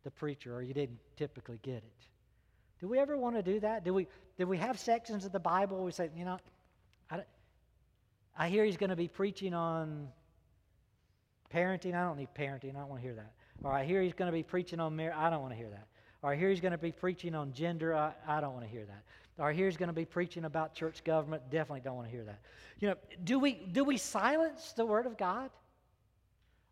the 0.03 0.11
preacher, 0.11 0.55
or 0.55 0.61
you 0.61 0.73
didn't 0.73 0.99
typically 1.15 1.59
get 1.61 1.77
it. 1.77 2.07
Do 2.79 2.87
we 2.87 2.99
ever 2.99 3.17
want 3.17 3.35
to 3.35 3.43
do 3.43 3.59
that? 3.59 3.83
Do 3.83 3.93
we, 3.93 4.07
do 4.37 4.47
we 4.47 4.57
have 4.57 4.79
sections 4.79 5.25
of 5.25 5.31
the 5.31 5.39
Bible 5.39 5.77
where 5.77 5.85
we 5.85 5.91
say, 5.91 6.09
you 6.15 6.25
know, 6.25 6.39
I, 7.11 7.21
I 8.37 8.49
hear 8.49 8.63
he's 8.63 8.77
going 8.77 8.89
to 8.89 8.95
be 8.95 9.07
preaching 9.07 9.53
on 9.53 10.07
parenting. 11.53 11.93
I 11.93 12.03
don't 12.03 12.17
need 12.17 12.29
parenting. 12.37 12.75
I 12.75 12.79
don't 12.79 12.89
want 12.89 13.01
to 13.01 13.07
hear 13.07 13.15
that. 13.15 13.33
Or 13.63 13.73
I 13.73 13.83
hear 13.83 14.01
he's 14.01 14.13
going 14.13 14.31
to 14.31 14.37
be 14.37 14.43
preaching 14.43 14.79
on 14.79 14.95
marriage. 14.95 15.15
I 15.17 15.29
don't 15.29 15.41
want 15.41 15.53
to 15.53 15.57
hear 15.57 15.69
that. 15.69 15.87
Or 16.21 16.31
I 16.31 16.35
hear 16.35 16.49
he's 16.49 16.61
going 16.61 16.71
to 16.71 16.77
be 16.77 16.91
preaching 16.91 17.35
on 17.35 17.51
gender. 17.51 17.95
I, 17.95 18.13
I 18.27 18.39
don't 18.39 18.53
want 18.53 18.65
to 18.65 18.71
hear 18.71 18.85
that. 18.85 19.03
Or 19.37 19.49
I 19.49 19.53
hear 19.53 19.67
he's 19.67 19.77
going 19.77 19.87
to 19.87 19.93
be 19.93 20.05
preaching 20.05 20.45
about 20.45 20.73
church 20.73 21.03
government. 21.03 21.43
Definitely 21.49 21.81
don't 21.81 21.95
want 21.95 22.07
to 22.07 22.11
hear 22.11 22.23
that. 22.25 22.39
You 22.79 22.89
know, 22.89 22.95
do 23.25 23.39
we, 23.39 23.53
do 23.53 23.83
we 23.83 23.97
silence 23.97 24.73
the 24.75 24.85
Word 24.85 25.05
of 25.05 25.17
God? 25.17 25.49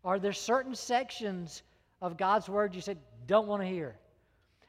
Are 0.04 0.18
there 0.18 0.32
certain 0.32 0.74
sections 0.74 1.62
of 2.00 2.16
God's 2.16 2.48
Word 2.48 2.74
you 2.74 2.80
said, 2.80 2.98
don't 3.26 3.46
want 3.46 3.62
to 3.62 3.68
hear? 3.68 3.96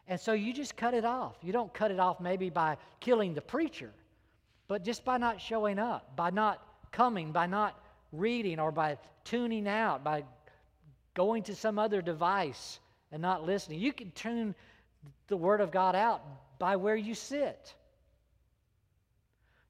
And 0.09 0.19
so 0.19 0.33
you 0.33 0.51
just 0.53 0.75
cut 0.75 0.95
it 0.95 1.05
off. 1.05 1.35
You 1.43 1.53
don't 1.53 1.71
cut 1.71 1.91
it 1.91 1.99
off 1.99 2.19
maybe 2.19 2.49
by 2.49 2.77
killing 2.99 3.35
the 3.35 3.41
preacher, 3.41 3.91
but 4.67 4.83
just 4.83 5.05
by 5.05 5.17
not 5.17 5.39
showing 5.39 5.77
up, 5.77 6.15
by 6.15 6.31
not 6.31 6.61
coming, 6.91 7.31
by 7.31 7.45
not 7.45 7.79
reading, 8.11 8.59
or 8.59 8.71
by 8.71 8.97
tuning 9.23 9.67
out, 9.67 10.03
by 10.03 10.23
going 11.13 11.43
to 11.43 11.55
some 11.55 11.77
other 11.77 12.01
device 12.01 12.79
and 13.11 13.21
not 13.21 13.45
listening. 13.45 13.79
You 13.79 13.93
can 13.93 14.09
tune 14.11 14.55
the 15.27 15.37
Word 15.37 15.61
of 15.61 15.69
God 15.69 15.95
out 15.95 16.23
by 16.57 16.75
where 16.75 16.95
you 16.95 17.13
sit. 17.13 17.75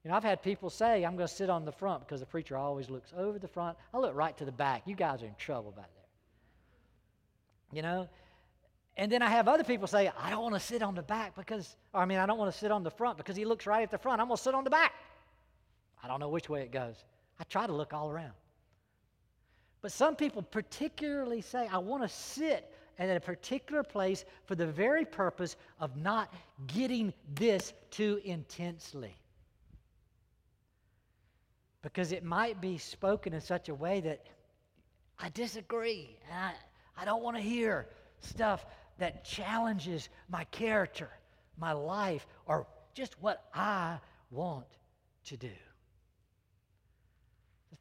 You 0.02 0.10
know, 0.10 0.16
I've 0.16 0.24
had 0.24 0.42
people 0.42 0.70
say, 0.70 1.04
I'm 1.04 1.16
going 1.16 1.28
to 1.28 1.34
sit 1.34 1.50
on 1.50 1.66
the 1.66 1.72
front 1.72 2.00
because 2.00 2.20
the 2.20 2.26
preacher 2.26 2.56
always 2.56 2.88
looks 2.88 3.12
over 3.14 3.38
the 3.38 3.48
front. 3.48 3.76
I 3.92 3.98
look 3.98 4.16
right 4.16 4.34
to 4.38 4.46
the 4.46 4.52
back. 4.52 4.84
You 4.86 4.94
guys 4.94 5.22
are 5.22 5.26
in 5.26 5.34
trouble 5.34 5.72
back 5.72 5.90
there. 5.94 7.76
You 7.76 7.82
know? 7.82 8.08
And 9.00 9.10
then 9.10 9.22
I 9.22 9.30
have 9.30 9.48
other 9.48 9.64
people 9.64 9.86
say, 9.86 10.12
I 10.20 10.28
don't 10.28 10.42
want 10.42 10.54
to 10.56 10.60
sit 10.60 10.82
on 10.82 10.94
the 10.94 11.00
back 11.00 11.34
because, 11.34 11.74
I 11.94 12.04
mean, 12.04 12.18
I 12.18 12.26
don't 12.26 12.36
want 12.36 12.52
to 12.52 12.58
sit 12.58 12.70
on 12.70 12.82
the 12.82 12.90
front 12.90 13.16
because 13.16 13.34
he 13.34 13.46
looks 13.46 13.66
right 13.66 13.82
at 13.82 13.90
the 13.90 13.96
front. 13.96 14.20
I'm 14.20 14.26
going 14.26 14.36
to 14.36 14.42
sit 14.42 14.54
on 14.54 14.62
the 14.62 14.68
back. 14.68 14.92
I 16.04 16.06
don't 16.06 16.20
know 16.20 16.28
which 16.28 16.50
way 16.50 16.60
it 16.60 16.70
goes. 16.70 16.96
I 17.38 17.44
try 17.44 17.66
to 17.66 17.72
look 17.72 17.94
all 17.94 18.10
around. 18.10 18.34
But 19.80 19.90
some 19.90 20.16
people 20.16 20.42
particularly 20.42 21.40
say, 21.40 21.66
I 21.72 21.78
want 21.78 22.02
to 22.02 22.10
sit 22.10 22.74
at 22.98 23.08
a 23.08 23.20
particular 23.20 23.82
place 23.82 24.26
for 24.44 24.54
the 24.54 24.66
very 24.66 25.06
purpose 25.06 25.56
of 25.78 25.96
not 25.96 26.34
getting 26.66 27.14
this 27.34 27.72
too 27.90 28.20
intensely. 28.22 29.16
Because 31.80 32.12
it 32.12 32.22
might 32.22 32.60
be 32.60 32.76
spoken 32.76 33.32
in 33.32 33.40
such 33.40 33.70
a 33.70 33.74
way 33.74 34.02
that 34.02 34.26
I 35.18 35.30
disagree 35.30 36.18
and 36.28 36.38
I, 36.38 36.52
I 37.00 37.06
don't 37.06 37.22
want 37.22 37.38
to 37.38 37.42
hear 37.42 37.86
stuff 38.20 38.66
that 39.00 39.24
challenges 39.24 40.08
my 40.30 40.44
character, 40.44 41.10
my 41.58 41.72
life, 41.72 42.26
or 42.46 42.66
just 42.94 43.20
what 43.20 43.44
I 43.52 43.98
want 44.30 44.66
to 45.26 45.36
do 45.36 45.50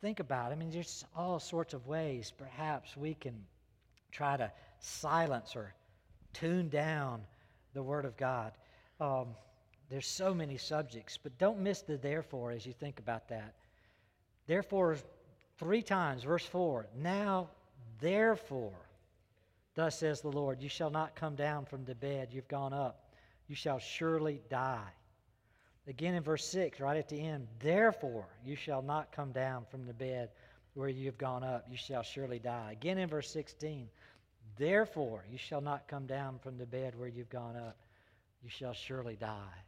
think 0.01 0.19
about. 0.19 0.51
I 0.51 0.55
mean, 0.55 0.71
there's 0.71 1.05
all 1.15 1.39
sorts 1.39 1.73
of 1.73 1.87
ways 1.87 2.31
perhaps 2.37 2.95
we 2.95 3.13
can 3.13 3.35
try 4.11 4.37
to 4.37 4.51
silence 4.79 5.55
or 5.55 5.73
tune 6.33 6.69
down 6.69 7.21
the 7.73 7.83
Word 7.83 8.05
of 8.05 8.15
God. 8.17 8.53
Um, 8.99 9.27
there's 9.89 10.07
so 10.07 10.33
many 10.33 10.57
subjects, 10.57 11.17
but 11.21 11.37
don't 11.37 11.59
miss 11.59 11.81
the 11.81 11.97
therefore 11.97 12.51
as 12.51 12.65
you 12.65 12.73
think 12.73 12.99
about 12.99 13.27
that. 13.29 13.55
Therefore, 14.47 14.97
three 15.57 15.81
times, 15.81 16.23
verse 16.23 16.45
4 16.45 16.87
Now, 16.97 17.49
therefore, 17.99 18.73
thus 19.75 19.99
says 19.99 20.21
the 20.21 20.31
Lord, 20.31 20.61
you 20.61 20.69
shall 20.69 20.89
not 20.89 21.15
come 21.15 21.35
down 21.35 21.65
from 21.65 21.85
the 21.85 21.95
bed 21.95 22.29
you've 22.31 22.47
gone 22.47 22.73
up, 22.73 23.11
you 23.47 23.55
shall 23.55 23.79
surely 23.79 24.41
die. 24.49 24.91
Again 25.87 26.13
in 26.13 26.23
verse 26.23 26.45
6, 26.45 26.79
right 26.79 26.97
at 26.97 27.09
the 27.09 27.19
end, 27.19 27.47
therefore 27.59 28.27
you 28.45 28.55
shall 28.55 28.81
not 28.81 29.11
come 29.11 29.31
down 29.31 29.65
from 29.71 29.85
the 29.85 29.93
bed 29.93 30.29
where 30.75 30.89
you 30.89 31.05
have 31.07 31.17
gone 31.17 31.43
up, 31.43 31.65
you 31.69 31.77
shall 31.77 32.03
surely 32.03 32.39
die. 32.39 32.69
Again 32.73 32.97
in 32.97 33.09
verse 33.09 33.29
16, 33.31 33.89
therefore 34.57 35.25
you 35.31 35.37
shall 35.37 35.61
not 35.61 35.87
come 35.87 36.05
down 36.05 36.37
from 36.39 36.57
the 36.57 36.65
bed 36.65 36.93
where 36.97 37.07
you've 37.07 37.29
gone 37.29 37.55
up, 37.55 37.77
you 38.43 38.49
shall 38.49 38.73
surely 38.73 39.15
die. 39.15 39.63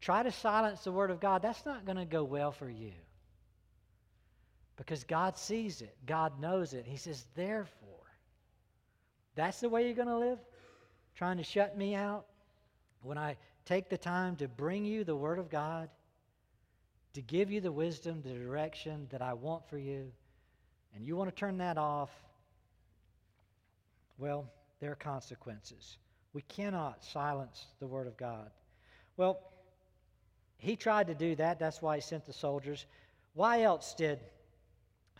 Try 0.00 0.22
to 0.22 0.32
silence 0.32 0.84
the 0.84 0.92
word 0.92 1.10
of 1.10 1.20
God. 1.20 1.42
That's 1.42 1.64
not 1.66 1.84
going 1.84 1.98
to 1.98 2.04
go 2.04 2.24
well 2.24 2.52
for 2.52 2.68
you. 2.68 2.92
Because 4.76 5.04
God 5.04 5.36
sees 5.36 5.82
it, 5.82 5.94
God 6.06 6.40
knows 6.40 6.72
it. 6.72 6.86
He 6.86 6.96
says, 6.96 7.26
therefore. 7.34 7.89
That's 9.40 9.60
the 9.60 9.70
way 9.70 9.86
you're 9.86 9.94
going 9.94 10.06
to 10.06 10.18
live? 10.18 10.38
Trying 11.16 11.38
to 11.38 11.42
shut 11.42 11.74
me 11.74 11.94
out? 11.94 12.26
When 13.02 13.16
I 13.16 13.38
take 13.64 13.88
the 13.88 13.96
time 13.96 14.36
to 14.36 14.48
bring 14.48 14.84
you 14.84 15.02
the 15.02 15.16
Word 15.16 15.38
of 15.38 15.48
God, 15.48 15.88
to 17.14 17.22
give 17.22 17.50
you 17.50 17.62
the 17.62 17.72
wisdom, 17.72 18.20
the 18.22 18.34
direction 18.34 19.06
that 19.10 19.22
I 19.22 19.32
want 19.32 19.66
for 19.66 19.78
you, 19.78 20.12
and 20.94 21.06
you 21.06 21.16
want 21.16 21.30
to 21.30 21.34
turn 21.34 21.56
that 21.56 21.78
off, 21.78 22.10
well, 24.18 24.44
there 24.78 24.92
are 24.92 24.96
consequences. 24.96 25.96
We 26.34 26.42
cannot 26.42 27.02
silence 27.02 27.64
the 27.78 27.86
Word 27.86 28.08
of 28.08 28.18
God. 28.18 28.50
Well, 29.16 29.40
he 30.58 30.76
tried 30.76 31.06
to 31.06 31.14
do 31.14 31.34
that. 31.36 31.58
That's 31.58 31.80
why 31.80 31.94
he 31.94 32.02
sent 32.02 32.26
the 32.26 32.34
soldiers. 32.34 32.84
Why 33.32 33.62
else 33.62 33.94
did 33.94 34.20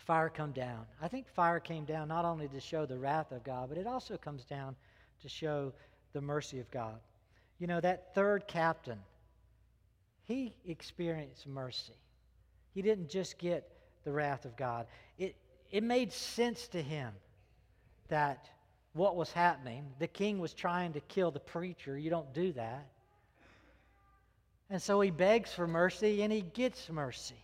fire 0.01 0.29
come 0.29 0.53
down? 0.53 0.87
I 1.01 1.09
think 1.09 1.29
fire 1.29 1.61
came 1.61 1.85
down 1.85 2.09
not 2.09 2.25
only 2.25 2.49
to 2.49 2.61
show 2.61 2.87
the 2.87 2.99
wrath 2.99 3.33
of 3.33 3.45
God, 3.45 3.69
but 3.69 3.79
it 3.79 3.87
also 3.87 4.17
comes 4.17 4.45
down 4.45 4.77
to 5.23 5.29
show 5.29 5.73
the 6.13 6.21
mercy 6.21 6.59
of 6.59 6.71
God. 6.71 6.99
You 7.59 7.67
know, 7.67 7.81
that 7.81 8.15
third 8.15 8.47
captain, 8.49 8.99
he 10.25 10.55
experienced 10.67 11.47
mercy. 11.47 11.95
He 12.75 12.83
didn't 12.83 13.09
just 13.09 13.39
get 13.39 13.71
the 14.05 14.13
wrath 14.13 14.45
of 14.45 14.57
God. 14.57 14.87
It, 15.19 15.37
it 15.71 15.83
made 15.83 16.13
sense 16.13 16.69
to 16.69 16.83
him 16.83 17.13
that 18.09 18.49
what 18.93 19.17
was 19.17 19.31
happening, 19.33 19.87
the 19.99 20.07
king 20.07 20.39
was 20.39 20.53
trying 20.53 20.93
to 20.95 21.01
kill 21.01 21.31
the 21.31 21.41
preacher. 21.41 21.97
You 21.97 22.11
don't 22.11 22.33
do 22.35 22.53
that. 22.53 22.87
And 24.69 24.81
so 24.81 25.01
he 25.01 25.11
begs 25.11 25.53
for 25.53 25.67
mercy 25.67 26.23
and 26.23 26.33
he 26.33 26.43
gets 26.43 26.89
mercy. 26.89 27.43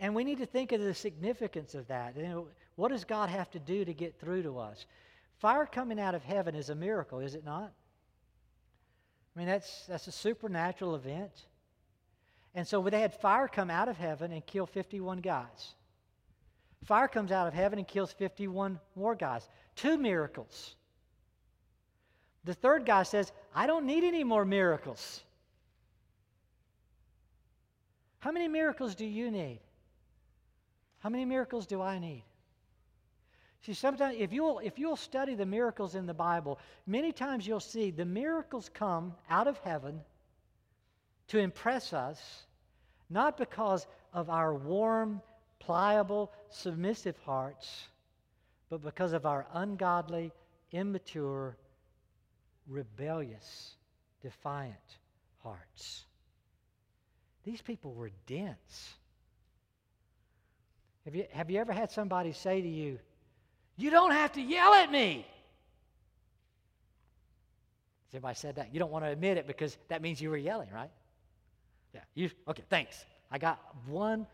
And 0.00 0.14
we 0.14 0.24
need 0.24 0.38
to 0.38 0.46
think 0.46 0.72
of 0.72 0.80
the 0.80 0.94
significance 0.94 1.74
of 1.74 1.86
that. 1.88 2.16
You 2.16 2.22
know, 2.22 2.46
what 2.76 2.90
does 2.90 3.04
God 3.04 3.28
have 3.30 3.50
to 3.50 3.58
do 3.58 3.84
to 3.84 3.92
get 3.92 4.18
through 4.20 4.44
to 4.44 4.58
us? 4.58 4.86
Fire 5.38 5.66
coming 5.66 6.00
out 6.00 6.14
of 6.14 6.22
heaven 6.22 6.54
is 6.54 6.70
a 6.70 6.74
miracle, 6.74 7.20
is 7.20 7.34
it 7.34 7.44
not? 7.44 7.72
I 9.34 9.38
mean, 9.38 9.48
that's, 9.48 9.86
that's 9.86 10.06
a 10.06 10.12
supernatural 10.12 10.94
event. 10.94 11.46
And 12.54 12.66
so 12.66 12.82
they 12.82 13.00
had 13.00 13.14
fire 13.14 13.46
come 13.46 13.70
out 13.70 13.88
of 13.88 13.96
heaven 13.96 14.32
and 14.32 14.44
kill 14.44 14.66
51 14.66 15.18
guys. 15.18 15.74
Fire 16.84 17.08
comes 17.08 17.32
out 17.32 17.46
of 17.46 17.54
heaven 17.54 17.78
and 17.78 17.86
kills 17.86 18.12
51 18.12 18.80
more 18.96 19.14
guys. 19.14 19.48
Two 19.76 19.98
miracles. 19.98 20.76
The 22.44 22.54
third 22.54 22.86
guy 22.86 23.02
says, 23.02 23.32
I 23.54 23.66
don't 23.66 23.86
need 23.86 24.04
any 24.04 24.24
more 24.24 24.44
miracles. 24.44 25.22
How 28.20 28.32
many 28.32 28.48
miracles 28.48 28.94
do 28.94 29.04
you 29.04 29.30
need? 29.30 29.60
How 31.00 31.08
many 31.08 31.24
miracles 31.24 31.66
do 31.66 31.80
I 31.80 31.98
need? 31.98 32.24
See, 33.62 33.74
sometimes 33.74 34.16
if 34.18 34.32
you'll 34.32 34.60
if 34.60 34.78
you'll 34.78 34.96
study 34.96 35.34
the 35.34 35.46
miracles 35.46 35.94
in 35.94 36.06
the 36.06 36.14
Bible, 36.14 36.58
many 36.86 37.12
times 37.12 37.46
you'll 37.46 37.60
see 37.60 37.90
the 37.90 38.04
miracles 38.04 38.70
come 38.72 39.14
out 39.28 39.48
of 39.48 39.58
heaven 39.58 40.00
to 41.28 41.38
impress 41.38 41.92
us, 41.92 42.46
not 43.10 43.36
because 43.36 43.86
of 44.12 44.30
our 44.30 44.54
warm, 44.54 45.20
pliable, 45.58 46.32
submissive 46.50 47.16
hearts, 47.18 47.88
but 48.70 48.82
because 48.82 49.12
of 49.12 49.26
our 49.26 49.46
ungodly, 49.52 50.32
immature, 50.72 51.56
rebellious, 52.66 53.76
defiant 54.22 54.98
hearts. 55.42 56.04
These 57.44 57.62
people 57.62 57.92
were 57.94 58.10
dense. 58.26 58.97
Have 61.08 61.14
you, 61.14 61.24
have 61.32 61.50
you 61.50 61.58
ever 61.58 61.72
had 61.72 61.90
somebody 61.90 62.34
say 62.34 62.60
to 62.60 62.68
you, 62.68 62.98
You 63.78 63.90
don't 63.90 64.10
have 64.10 64.32
to 64.32 64.42
yell 64.42 64.74
at 64.74 64.92
me? 64.92 65.26
Has 68.04 68.14
anybody 68.16 68.34
said 68.34 68.56
that? 68.56 68.74
You 68.74 68.78
don't 68.78 68.90
want 68.90 69.06
to 69.06 69.10
admit 69.10 69.38
it 69.38 69.46
because 69.46 69.78
that 69.88 70.02
means 70.02 70.20
you 70.20 70.28
were 70.28 70.36
yelling, 70.36 70.68
right? 70.70 70.90
Yeah. 71.94 72.00
You 72.14 72.30
okay, 72.46 72.62
thanks. 72.68 73.06
I 73.30 73.38
got 73.38 73.58
one 73.86 74.26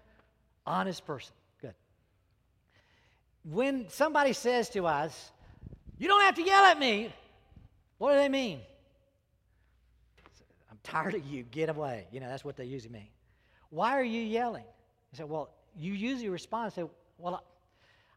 honest 0.66 1.06
person. 1.06 1.32
Good. 1.60 1.74
When 3.44 3.88
somebody 3.90 4.32
says 4.32 4.68
to 4.70 4.88
us, 4.88 5.30
You 5.96 6.08
don't 6.08 6.22
have 6.22 6.34
to 6.34 6.42
yell 6.42 6.64
at 6.64 6.76
me, 6.76 7.14
what 7.98 8.14
do 8.14 8.18
they 8.18 8.28
mean? 8.28 8.58
I'm 10.72 10.78
tired 10.82 11.14
of 11.14 11.24
you. 11.24 11.44
Get 11.44 11.68
away. 11.68 12.08
You 12.10 12.18
know, 12.18 12.26
that's 12.26 12.44
what 12.44 12.56
they 12.56 12.64
usually 12.64 12.94
mean. 12.94 13.10
Why 13.70 13.92
are 13.92 14.02
you 14.02 14.22
yelling? 14.22 14.64
I 15.12 15.16
said, 15.16 15.28
Well, 15.28 15.54
you 15.78 15.92
usually 15.92 16.28
respond 16.28 16.66
and 16.66 16.72
say, 16.74 16.84
Well, 17.18 17.42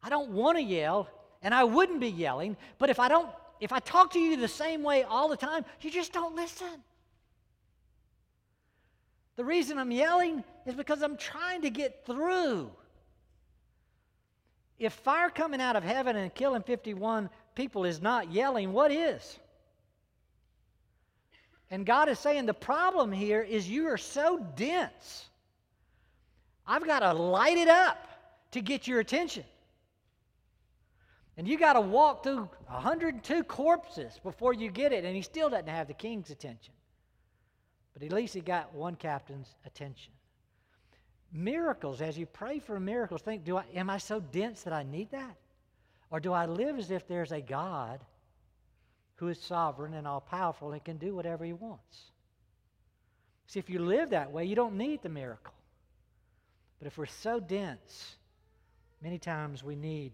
I 0.04 0.10
don't 0.10 0.30
want 0.30 0.58
to 0.58 0.64
yell, 0.64 1.10
and 1.42 1.54
I 1.54 1.64
wouldn't 1.64 2.00
be 2.00 2.10
yelling, 2.10 2.58
but 2.78 2.90
if 2.90 3.00
I 3.00 3.08
don't, 3.08 3.30
if 3.60 3.72
I 3.72 3.80
talk 3.80 4.14
to 4.14 4.20
you 4.20 4.38
the 4.38 4.48
same 4.48 4.84
way 4.84 5.04
all 5.04 5.28
the 5.30 5.38
time, 5.38 5.66
you 5.82 5.92
just 5.92 6.14
don't 6.14 6.36
listen. 6.36 6.84
The 9.36 9.46
reason 9.46 9.78
I'm 9.78 9.92
yelling 9.92 10.44
is 10.66 10.74
because 10.74 11.02
I'm 11.02 11.18
trying 11.18 11.62
to 11.62 11.70
get 11.70 12.06
through. 12.06 12.72
If 14.80 14.94
fire 14.94 15.30
coming 15.30 15.62
out 15.62 15.76
of 15.76 15.84
heaven 15.84 16.16
and 16.16 16.34
killing 16.34 16.64
51 16.64 17.30
people 17.56 17.86
is 17.86 18.02
not 18.02 18.32
yelling, 18.32 18.74
what 18.74 18.92
is? 18.92 19.40
And 21.70 21.86
God 21.86 22.10
is 22.10 22.20
saying 22.20 22.46
the 22.46 22.54
problem 22.54 23.12
here 23.12 23.42
is 23.42 23.70
you 23.70 23.88
are 23.88 23.98
so 23.98 24.40
dense 24.56 25.26
I've 26.68 26.86
got 26.86 27.00
to 27.00 27.14
light 27.14 27.58
it 27.58 27.68
up 27.68 27.98
to 28.52 28.62
get 28.62 28.88
your 28.88 29.00
attention. 29.00 29.46
And 31.38 31.48
you 31.48 31.58
got 31.58 31.74
to 31.74 31.82
walk 31.82 32.24
through 32.24 32.50
102 32.68 33.44
corpses 33.44 34.20
before 34.24 34.54
you 34.54 34.72
get 34.72 34.92
it, 34.92 35.06
and 35.06 35.16
he 35.16 35.22
still 35.22 35.50
doesn't 35.50 35.68
have 35.68 35.88
the 35.88 35.94
king's 35.94 36.32
attention. 36.32 36.74
But 37.94 38.04
at 38.04 38.12
least 38.12 38.34
he 38.34 38.42
got 38.42 38.74
one 38.74 38.96
captain's 38.96 39.56
attention. 39.66 40.12
Miracles, 41.32 42.02
as 42.02 42.18
you 42.18 42.26
pray 42.26 42.60
for 42.60 42.80
miracles, 42.80 43.22
think, 43.22 43.44
do 43.44 43.58
I, 43.58 43.64
am 43.76 43.90
I 43.90 43.98
so 43.98 44.20
dense 44.20 44.64
that 44.64 44.74
I 44.74 44.84
need 44.84 45.12
that? 45.12 45.36
Or 46.10 46.20
do 46.20 46.34
I 46.34 46.46
live 46.46 46.80
as 46.80 46.90
if 46.90 47.08
there's 47.08 47.32
a 47.32 47.42
God 47.42 48.00
who 49.16 49.28
is 49.28 49.40
sovereign 49.40 49.94
and 49.94 50.08
all 50.08 50.22
powerful 50.22 50.72
and 50.72 50.84
can 50.84 50.98
do 50.98 51.16
whatever 51.16 51.44
he 51.44 51.54
wants? 51.54 52.12
See, 53.48 53.60
if 53.60 53.70
you 53.70 53.80
live 53.80 54.10
that 54.12 54.32
way, 54.32 54.46
you 54.46 54.56
don't 54.56 54.76
need 54.76 55.02
the 55.02 55.10
miracle. 55.10 55.54
But 56.80 56.88
if 56.88 56.98
we're 56.98 57.06
so 57.06 57.40
dense, 57.40 58.16
many 59.02 59.18
times 59.18 59.64
we 59.64 59.76
need 59.76 60.14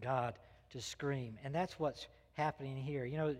God 0.00 0.34
to 0.70 0.80
scream. 0.80 1.38
And 1.44 1.54
that's 1.54 1.78
what's 1.78 2.06
happening 2.34 2.76
here. 2.76 3.04
You 3.04 3.18
know, 3.18 3.36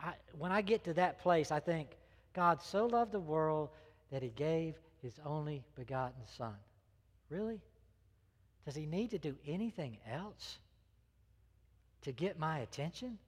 I, 0.00 0.12
when 0.38 0.52
I 0.52 0.62
get 0.62 0.84
to 0.84 0.94
that 0.94 1.20
place, 1.20 1.50
I 1.50 1.60
think, 1.60 1.90
God 2.32 2.62
so 2.62 2.86
loved 2.86 3.12
the 3.12 3.20
world 3.20 3.70
that 4.10 4.22
he 4.22 4.28
gave 4.30 4.74
his 5.02 5.14
only 5.24 5.64
begotten 5.74 6.20
Son. 6.36 6.54
Really? 7.30 7.60
Does 8.64 8.74
he 8.74 8.86
need 8.86 9.10
to 9.10 9.18
do 9.18 9.36
anything 9.46 9.98
else 10.10 10.58
to 12.02 12.12
get 12.12 12.38
my 12.38 12.58
attention? 12.58 13.18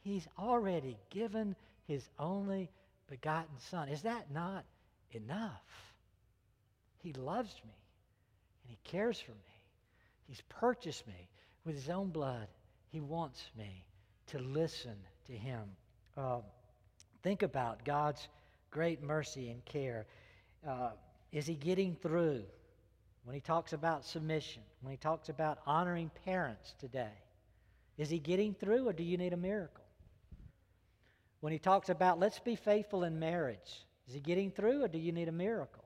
He's 0.00 0.26
already 0.38 0.98
given 1.10 1.56
his 1.86 2.08
only 2.18 2.70
begotten 3.08 3.58
Son. 3.70 3.88
Is 3.88 4.02
that 4.02 4.30
not 4.32 4.64
enough? 5.12 5.62
He 7.02 7.12
loves 7.12 7.54
me 7.64 7.74
and 8.62 8.70
He 8.70 8.78
cares 8.84 9.20
for 9.20 9.32
me. 9.32 9.36
He's 10.26 10.42
purchased 10.48 11.06
me 11.06 11.28
with 11.64 11.74
His 11.74 11.88
own 11.88 12.08
blood. 12.08 12.48
He 12.90 13.00
wants 13.00 13.50
me 13.56 13.84
to 14.28 14.38
listen 14.38 14.96
to 15.26 15.32
Him. 15.32 15.62
Uh, 16.16 16.40
think 17.22 17.42
about 17.42 17.84
God's 17.84 18.28
great 18.70 19.02
mercy 19.02 19.50
and 19.50 19.64
care. 19.64 20.06
Uh, 20.66 20.90
is 21.32 21.46
He 21.46 21.54
getting 21.54 21.94
through? 21.96 22.42
When 23.24 23.34
He 23.34 23.40
talks 23.40 23.72
about 23.72 24.04
submission, 24.04 24.62
when 24.80 24.90
He 24.92 24.96
talks 24.96 25.28
about 25.28 25.58
honoring 25.66 26.10
parents 26.24 26.74
today, 26.80 27.12
is 27.96 28.10
He 28.10 28.18
getting 28.18 28.54
through 28.54 28.88
or 28.88 28.92
do 28.92 29.02
you 29.02 29.16
need 29.16 29.32
a 29.32 29.36
miracle? 29.36 29.84
When 31.40 31.52
He 31.52 31.58
talks 31.58 31.88
about 31.88 32.18
let's 32.18 32.38
be 32.38 32.56
faithful 32.56 33.04
in 33.04 33.18
marriage, 33.18 33.86
is 34.08 34.14
He 34.14 34.20
getting 34.20 34.50
through 34.50 34.84
or 34.84 34.88
do 34.88 34.98
you 34.98 35.12
need 35.12 35.28
a 35.28 35.32
miracle? 35.32 35.84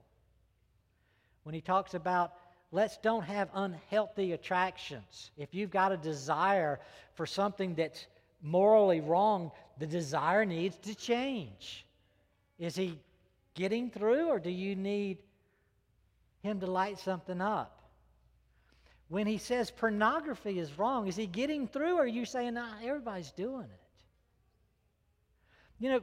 When 1.45 1.55
he 1.55 1.61
talks 1.61 1.95
about 1.95 2.33
let's 2.71 2.97
don't 2.99 3.25
have 3.25 3.49
unhealthy 3.55 4.33
attractions. 4.33 5.31
If 5.37 5.55
you've 5.55 5.71
got 5.71 5.93
a 5.93 5.97
desire 5.97 6.81
for 7.15 7.27
something 7.27 7.75
that's 7.75 8.07
morally 8.43 9.01
wrong, 9.01 9.53
the 9.79 9.87
desire 9.87 10.45
needs 10.45 10.77
to 10.79 10.95
change. 10.95 11.85
Is 12.59 12.75
he 12.75 12.99
getting 13.55 13.91
through, 13.91 14.29
or 14.29 14.39
do 14.39 14.51
you 14.51 14.75
need 14.75 15.19
him 16.43 16.61
to 16.61 16.67
light 16.67 16.99
something 16.99 17.41
up? 17.41 17.79
When 19.09 19.27
he 19.27 19.37
says 19.37 19.71
pornography 19.71 20.59
is 20.59 20.79
wrong, 20.79 21.07
is 21.07 21.17
he 21.17 21.27
getting 21.27 21.69
through, 21.69 21.97
or 21.97 22.05
are 22.05 22.07
you 22.07 22.25
saying, 22.25 22.55
nah, 22.55 22.71
everybody's 22.83 23.31
doing 23.33 23.65
it? 23.65 23.81
You 25.79 25.91
know, 25.91 26.01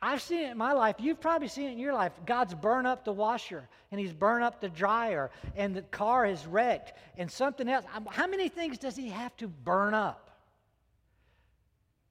I've 0.00 0.22
seen 0.22 0.40
it 0.40 0.50
in 0.52 0.58
my 0.58 0.72
life. 0.72 0.96
You've 1.00 1.20
probably 1.20 1.48
seen 1.48 1.68
it 1.68 1.72
in 1.72 1.78
your 1.78 1.92
life. 1.92 2.12
God's 2.24 2.54
burned 2.54 2.86
up 2.86 3.04
the 3.04 3.12
washer 3.12 3.68
and 3.90 4.00
He's 4.00 4.12
burned 4.12 4.44
up 4.44 4.60
the 4.60 4.68
dryer 4.68 5.30
and 5.56 5.74
the 5.74 5.82
car 5.82 6.24
is 6.24 6.46
wrecked 6.46 6.92
and 7.16 7.30
something 7.30 7.68
else. 7.68 7.84
Um, 7.94 8.06
how 8.08 8.28
many 8.28 8.48
things 8.48 8.78
does 8.78 8.94
He 8.94 9.08
have 9.08 9.36
to 9.38 9.48
burn 9.48 9.94
up 9.94 10.30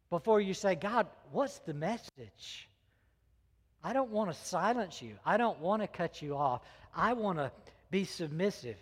before 0.09 0.41
you 0.41 0.53
say, 0.53 0.75
God, 0.75 1.07
what's 1.31 1.59
the 1.59 1.73
message? 1.73 2.67
I 3.83 3.93
don't 3.93 4.11
want 4.11 4.33
to 4.33 4.37
silence 4.45 5.01
you. 5.01 5.15
I 5.25 5.37
don't 5.37 5.59
want 5.59 5.81
to 5.81 5.87
cut 5.87 6.21
you 6.21 6.35
off. 6.35 6.61
I 6.93 7.13
want 7.13 7.37
to 7.37 7.51
be 7.89 8.03
submissive. 8.03 8.77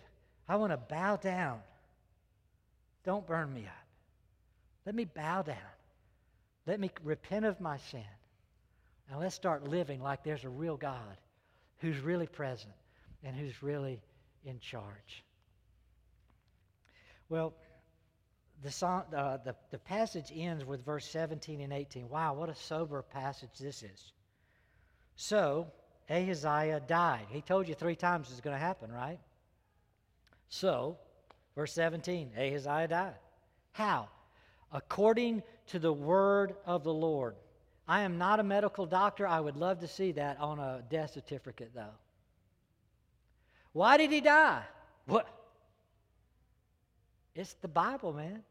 I 0.48 0.56
want 0.56 0.72
to 0.72 0.76
bow 0.76 1.16
down. 1.16 1.60
Don't 3.04 3.24
burn 3.24 3.54
me 3.54 3.66
up. 3.66 3.86
Let 4.84 4.96
me 4.96 5.04
bow 5.04 5.42
down. 5.42 5.56
Let 6.66 6.80
me 6.80 6.90
repent 7.04 7.44
of 7.44 7.60
my 7.60 7.76
sin. 7.76 8.02
Now 9.10 9.20
let's 9.20 9.34
start 9.34 9.68
living 9.68 10.02
like 10.02 10.24
there's 10.24 10.44
a 10.44 10.48
real 10.48 10.76
God 10.76 11.16
who's 11.78 11.98
really 12.00 12.26
present 12.26 12.74
and 13.22 13.36
who's 13.36 13.62
really 13.62 14.00
in 14.44 14.58
charge. 14.60 15.24
Well, 17.28 17.54
the, 18.62 18.70
song, 18.70 19.04
uh, 19.14 19.38
the, 19.44 19.54
the 19.70 19.78
passage 19.78 20.32
ends 20.34 20.64
with 20.64 20.84
verse 20.84 21.06
17 21.06 21.60
and 21.60 21.72
18. 21.72 22.08
Wow, 22.08 22.34
what 22.34 22.48
a 22.48 22.54
sober 22.54 23.02
passage 23.02 23.50
this 23.60 23.82
is. 23.82 24.12
So, 25.16 25.66
Ahaziah 26.08 26.80
died. 26.86 27.26
He 27.30 27.40
told 27.40 27.68
you 27.68 27.74
three 27.74 27.96
times 27.96 28.28
it's 28.30 28.40
going 28.40 28.54
to 28.54 28.60
happen, 28.60 28.92
right? 28.92 29.18
So, 30.48 30.98
verse 31.54 31.72
17, 31.72 32.32
Ahaziah 32.36 32.88
died. 32.88 33.14
How? 33.72 34.08
According 34.72 35.42
to 35.68 35.78
the 35.78 35.92
word 35.92 36.54
of 36.64 36.84
the 36.84 36.94
Lord. 36.94 37.34
I 37.88 38.02
am 38.02 38.18
not 38.18 38.40
a 38.40 38.42
medical 38.42 38.86
doctor. 38.86 39.26
I 39.26 39.40
would 39.40 39.56
love 39.56 39.80
to 39.80 39.88
see 39.88 40.12
that 40.12 40.38
on 40.40 40.58
a 40.58 40.82
death 40.90 41.12
certificate, 41.12 41.70
though. 41.74 41.94
Why 43.72 43.96
did 43.96 44.10
he 44.10 44.20
die? 44.20 44.62
What? 45.06 45.28
It's 47.34 47.54
the 47.54 47.68
Bible, 47.68 48.12
man. 48.12 48.42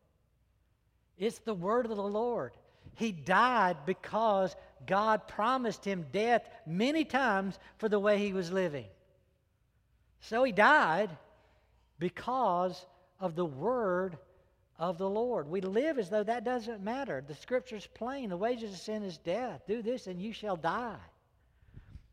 It's 1.18 1.40
the 1.40 1.54
word 1.54 1.86
of 1.86 1.96
the 1.96 2.04
Lord. 2.04 2.54
He 2.94 3.12
died 3.12 3.78
because 3.86 4.56
God 4.86 5.28
promised 5.28 5.84
him 5.84 6.06
death 6.14 6.48
many 6.66 7.04
times 7.04 7.60
for 7.78 7.90
the 7.90 8.00
way 8.00 8.20
he 8.20 8.32
was 8.32 8.52
living. 8.52 8.86
So 10.22 10.44
he 10.44 10.52
died 10.52 11.10
because 12.00 12.86
of 13.20 13.36
the 13.36 13.46
word 13.46 14.18
of 14.78 14.98
the 14.98 15.10
Lord. 15.10 15.50
We 15.50 15.62
live 15.62 15.98
as 15.98 16.10
though 16.10 16.24
that 16.24 16.44
doesn't 16.44 16.84
matter. 16.84 17.24
The 17.26 17.36
scripture's 17.36 17.88
plain. 17.88 18.30
The 18.30 18.38
wages 18.38 18.74
of 18.74 18.80
sin 18.80 19.04
is 19.04 19.18
death. 19.18 19.62
Do 19.68 19.82
this 19.82 20.08
and 20.08 20.22
you 20.22 20.34
shall 20.34 20.58
die. 20.58 20.98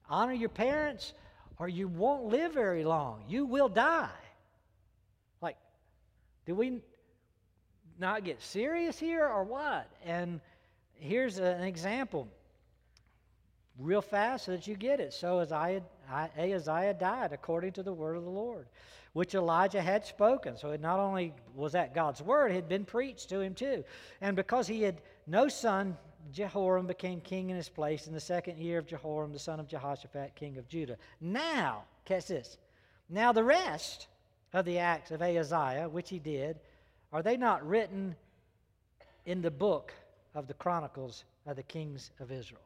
Honor 0.09 0.33
your 0.33 0.49
parents 0.49 1.15
or 1.59 1.69
you 1.69 1.89
won't 1.89 2.25
live 2.25 2.53
very 2.53 2.85
long. 2.85 3.25
You 3.29 3.45
will 3.47 3.69
die. 3.69 4.11
Like, 5.41 5.57
do 6.47 6.55
we 6.55 6.83
not 7.99 8.25
get 8.25 8.41
serious 8.43 8.99
here 8.99 9.27
or 9.27 9.45
what? 9.45 9.89
And 10.05 10.41
here's 10.95 11.39
an 11.39 11.63
example 11.63 12.29
real 13.79 14.03
fast 14.03 14.47
so 14.47 14.53
that 14.53 14.67
you 14.67 14.77
get 14.77 15.01
it. 15.01 15.13
So 15.13 15.41
Ahaziah 15.41 16.95
died 16.95 17.33
according 17.33 17.73
to 17.73 17.83
the 17.83 17.93
word 17.93 18.17
of 18.17 18.25
the 18.25 18.31
Lord, 18.31 18.67
which 19.13 19.35
Elijah 19.35 19.83
had 19.83 20.07
spoken. 20.07 20.57
So 20.57 20.71
it 20.71 20.81
not 20.81 20.99
only 20.99 21.35
was 21.55 21.73
that 21.73 21.95
God's 21.95 22.23
word, 22.23 22.51
it 22.51 22.55
had 22.55 22.69
been 22.69 22.85
preached 22.85 23.29
to 23.29 23.41
him 23.41 23.55
too. 23.55 23.85
And 24.21 24.37
because 24.37 24.67
he 24.67 24.83
had 24.83 25.03
no 25.27 25.49
son, 25.49 25.97
Jehoram 26.33 26.87
became 26.87 27.21
king 27.21 27.51
in 27.51 27.57
his 27.57 27.69
place 27.69 28.07
in 28.07 28.15
the 28.15 28.21
second 28.21 28.59
year 28.59 28.79
of 28.79 28.87
Jehoram, 28.87 29.33
the 29.33 29.39
son 29.39 29.61
of 29.61 29.69
Jehoshaphat, 29.69 30.35
king 30.35 30.57
of 30.57 30.69
Judah. 30.69 30.97
Now, 31.21 31.85
catch 32.05 32.27
this. 32.27 32.59
Now 33.09 33.33
the 33.33 33.45
rest 33.45 34.07
of 34.53 34.65
the 34.65 34.79
acts 34.79 35.11
of 35.11 35.21
Ahaziah, 35.21 35.89
which 35.89 36.09
he 36.09 36.19
did, 36.19 36.61
are 37.13 37.23
they 37.23 37.37
not 37.37 37.67
written 37.67 38.17
in 39.27 39.43
the 39.43 39.51
book 39.51 39.93
of 40.35 40.47
the 40.47 40.55
Chronicles 40.55 41.25
of 41.47 41.57
the 41.57 41.63
kings 41.63 42.11
of 42.21 42.33
Israel? 42.33 42.63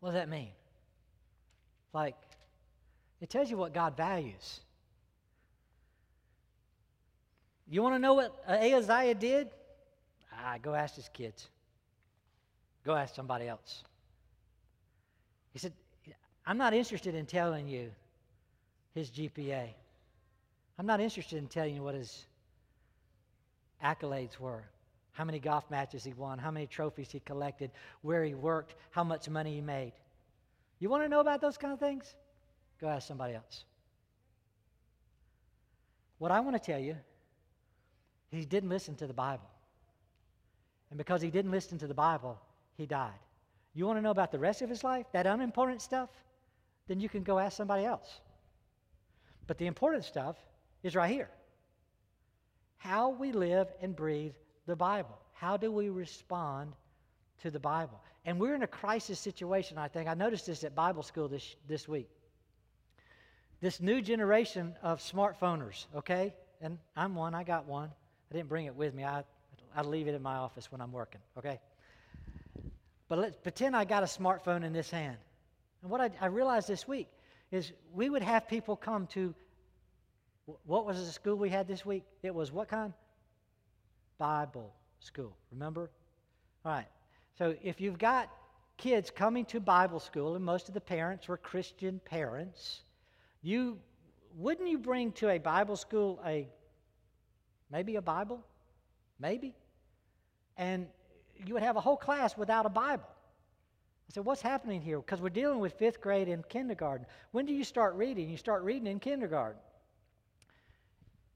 What 0.00 0.10
does 0.10 0.20
that 0.20 0.28
mean? 0.28 0.50
Like, 1.92 2.16
it 3.20 3.30
tells 3.30 3.50
you 3.50 3.56
what 3.56 3.74
God 3.74 3.96
values. 3.96 4.60
You 7.72 7.82
want 7.82 7.94
to 7.94 7.98
know 7.98 8.12
what 8.12 8.44
Ahaziah 8.46 9.14
did? 9.14 9.48
Ah, 10.30 10.58
go 10.60 10.74
ask 10.74 10.94
his 10.94 11.08
kids. 11.08 11.48
Go 12.84 12.94
ask 12.94 13.14
somebody 13.14 13.48
else. 13.48 13.82
He 15.52 15.58
said, 15.58 15.72
I'm 16.44 16.58
not 16.58 16.74
interested 16.74 17.14
in 17.14 17.24
telling 17.24 17.66
you 17.66 17.90
his 18.94 19.10
GPA. 19.10 19.68
I'm 20.78 20.86
not 20.86 21.00
interested 21.00 21.38
in 21.38 21.46
telling 21.46 21.74
you 21.74 21.82
what 21.82 21.94
his 21.94 22.26
accolades 23.82 24.38
were 24.38 24.64
how 25.12 25.24
many 25.24 25.38
golf 25.38 25.70
matches 25.70 26.04
he 26.04 26.12
won, 26.14 26.38
how 26.38 26.50
many 26.50 26.66
trophies 26.66 27.10
he 27.10 27.20
collected, 27.20 27.70
where 28.00 28.24
he 28.24 28.34
worked, 28.34 28.74
how 28.90 29.04
much 29.04 29.28
money 29.28 29.54
he 29.54 29.60
made. 29.60 29.92
You 30.78 30.88
want 30.88 31.04
to 31.04 31.08
know 31.08 31.20
about 31.20 31.40
those 31.40 31.58
kind 31.58 31.72
of 31.72 31.78
things? 31.78 32.14
Go 32.80 32.88
ask 32.88 33.06
somebody 33.06 33.34
else. 33.34 33.64
What 36.18 36.30
I 36.30 36.40
want 36.40 36.56
to 36.56 36.72
tell 36.72 36.80
you, 36.80 36.96
he 38.38 38.44
didn't 38.44 38.70
listen 38.70 38.94
to 38.96 39.06
the 39.06 39.12
Bible. 39.12 39.48
And 40.90 40.98
because 40.98 41.22
he 41.22 41.30
didn't 41.30 41.50
listen 41.50 41.78
to 41.78 41.86
the 41.86 41.94
Bible, 41.94 42.38
he 42.76 42.86
died. 42.86 43.18
You 43.74 43.86
want 43.86 43.98
to 43.98 44.02
know 44.02 44.10
about 44.10 44.32
the 44.32 44.38
rest 44.38 44.62
of 44.62 44.68
his 44.68 44.84
life, 44.84 45.06
that 45.12 45.26
unimportant 45.26 45.80
stuff? 45.80 46.10
Then 46.88 47.00
you 47.00 47.08
can 47.08 47.22
go 47.22 47.38
ask 47.38 47.56
somebody 47.56 47.84
else. 47.84 48.20
But 49.46 49.58
the 49.58 49.66
important 49.66 50.04
stuff 50.04 50.36
is 50.82 50.94
right 50.94 51.10
here 51.10 51.30
how 52.82 53.10
we 53.10 53.30
live 53.30 53.68
and 53.80 53.94
breathe 53.94 54.34
the 54.66 54.74
Bible. 54.74 55.16
How 55.34 55.56
do 55.56 55.70
we 55.70 55.88
respond 55.88 56.72
to 57.42 57.50
the 57.50 57.60
Bible? 57.60 58.00
And 58.24 58.40
we're 58.40 58.56
in 58.56 58.64
a 58.64 58.66
crisis 58.66 59.20
situation, 59.20 59.78
I 59.78 59.86
think. 59.86 60.08
I 60.08 60.14
noticed 60.14 60.46
this 60.46 60.64
at 60.64 60.74
Bible 60.74 61.04
school 61.04 61.28
this, 61.28 61.54
this 61.68 61.86
week. 61.86 62.08
This 63.60 63.80
new 63.80 64.02
generation 64.02 64.74
of 64.82 64.98
smartphoners, 64.98 65.86
okay? 65.94 66.34
And 66.60 66.76
I'm 66.96 67.14
one, 67.14 67.36
I 67.36 67.44
got 67.44 67.66
one. 67.66 67.92
I 68.32 68.34
didn't 68.34 68.48
bring 68.48 68.64
it 68.64 68.74
with 68.74 68.94
me. 68.94 69.04
I, 69.04 69.24
I 69.76 69.82
leave 69.82 70.08
it 70.08 70.14
in 70.14 70.22
my 70.22 70.36
office 70.36 70.72
when 70.72 70.80
I'm 70.80 70.90
working, 70.90 71.20
okay? 71.36 71.60
But 73.06 73.18
let's 73.18 73.36
pretend 73.36 73.76
I 73.76 73.84
got 73.84 74.02
a 74.02 74.06
smartphone 74.06 74.64
in 74.64 74.72
this 74.72 74.90
hand. 74.90 75.18
And 75.82 75.90
what 75.90 76.00
I, 76.00 76.10
I 76.18 76.26
realized 76.26 76.66
this 76.66 76.88
week 76.88 77.08
is 77.50 77.72
we 77.92 78.08
would 78.08 78.22
have 78.22 78.48
people 78.48 78.74
come 78.74 79.06
to 79.08 79.34
what 80.64 80.86
was 80.86 80.96
the 80.96 81.12
school 81.12 81.36
we 81.36 81.50
had 81.50 81.68
this 81.68 81.84
week? 81.84 82.04
It 82.22 82.34
was 82.34 82.50
what 82.50 82.68
kind? 82.68 82.94
Bible 84.16 84.72
school. 85.00 85.36
Remember? 85.50 85.90
All 86.64 86.72
right. 86.72 86.88
So 87.36 87.54
if 87.62 87.82
you've 87.82 87.98
got 87.98 88.30
kids 88.78 89.10
coming 89.10 89.44
to 89.44 89.60
Bible 89.60 90.00
school, 90.00 90.36
and 90.36 90.44
most 90.44 90.68
of 90.68 90.74
the 90.74 90.80
parents 90.80 91.28
were 91.28 91.36
Christian 91.36 92.00
parents, 92.06 92.80
you 93.42 93.78
wouldn't 94.38 94.70
you 94.70 94.78
bring 94.78 95.12
to 95.12 95.28
a 95.28 95.36
Bible 95.36 95.76
school 95.76 96.18
a 96.24 96.48
maybe 97.72 97.96
a 97.96 98.02
Bible? 98.02 98.44
Maybe. 99.18 99.54
And 100.56 100.86
you 101.44 101.54
would 101.54 101.62
have 101.62 101.76
a 101.76 101.80
whole 101.80 101.96
class 101.96 102.36
without 102.36 102.66
a 102.66 102.68
Bible. 102.68 103.08
I 104.08 104.12
said, 104.12 104.24
what's 104.24 104.42
happening 104.42 104.82
here? 104.82 104.98
Because 104.98 105.20
we're 105.20 105.30
dealing 105.30 105.58
with 105.58 105.72
fifth 105.72 106.00
grade 106.00 106.28
and 106.28 106.46
kindergarten. 106.48 107.06
When 107.30 107.46
do 107.46 107.52
you 107.52 107.64
start 107.64 107.94
reading? 107.94 108.28
You 108.28 108.36
start 108.36 108.62
reading 108.62 108.86
in 108.86 109.00
kindergarten. 109.00 109.58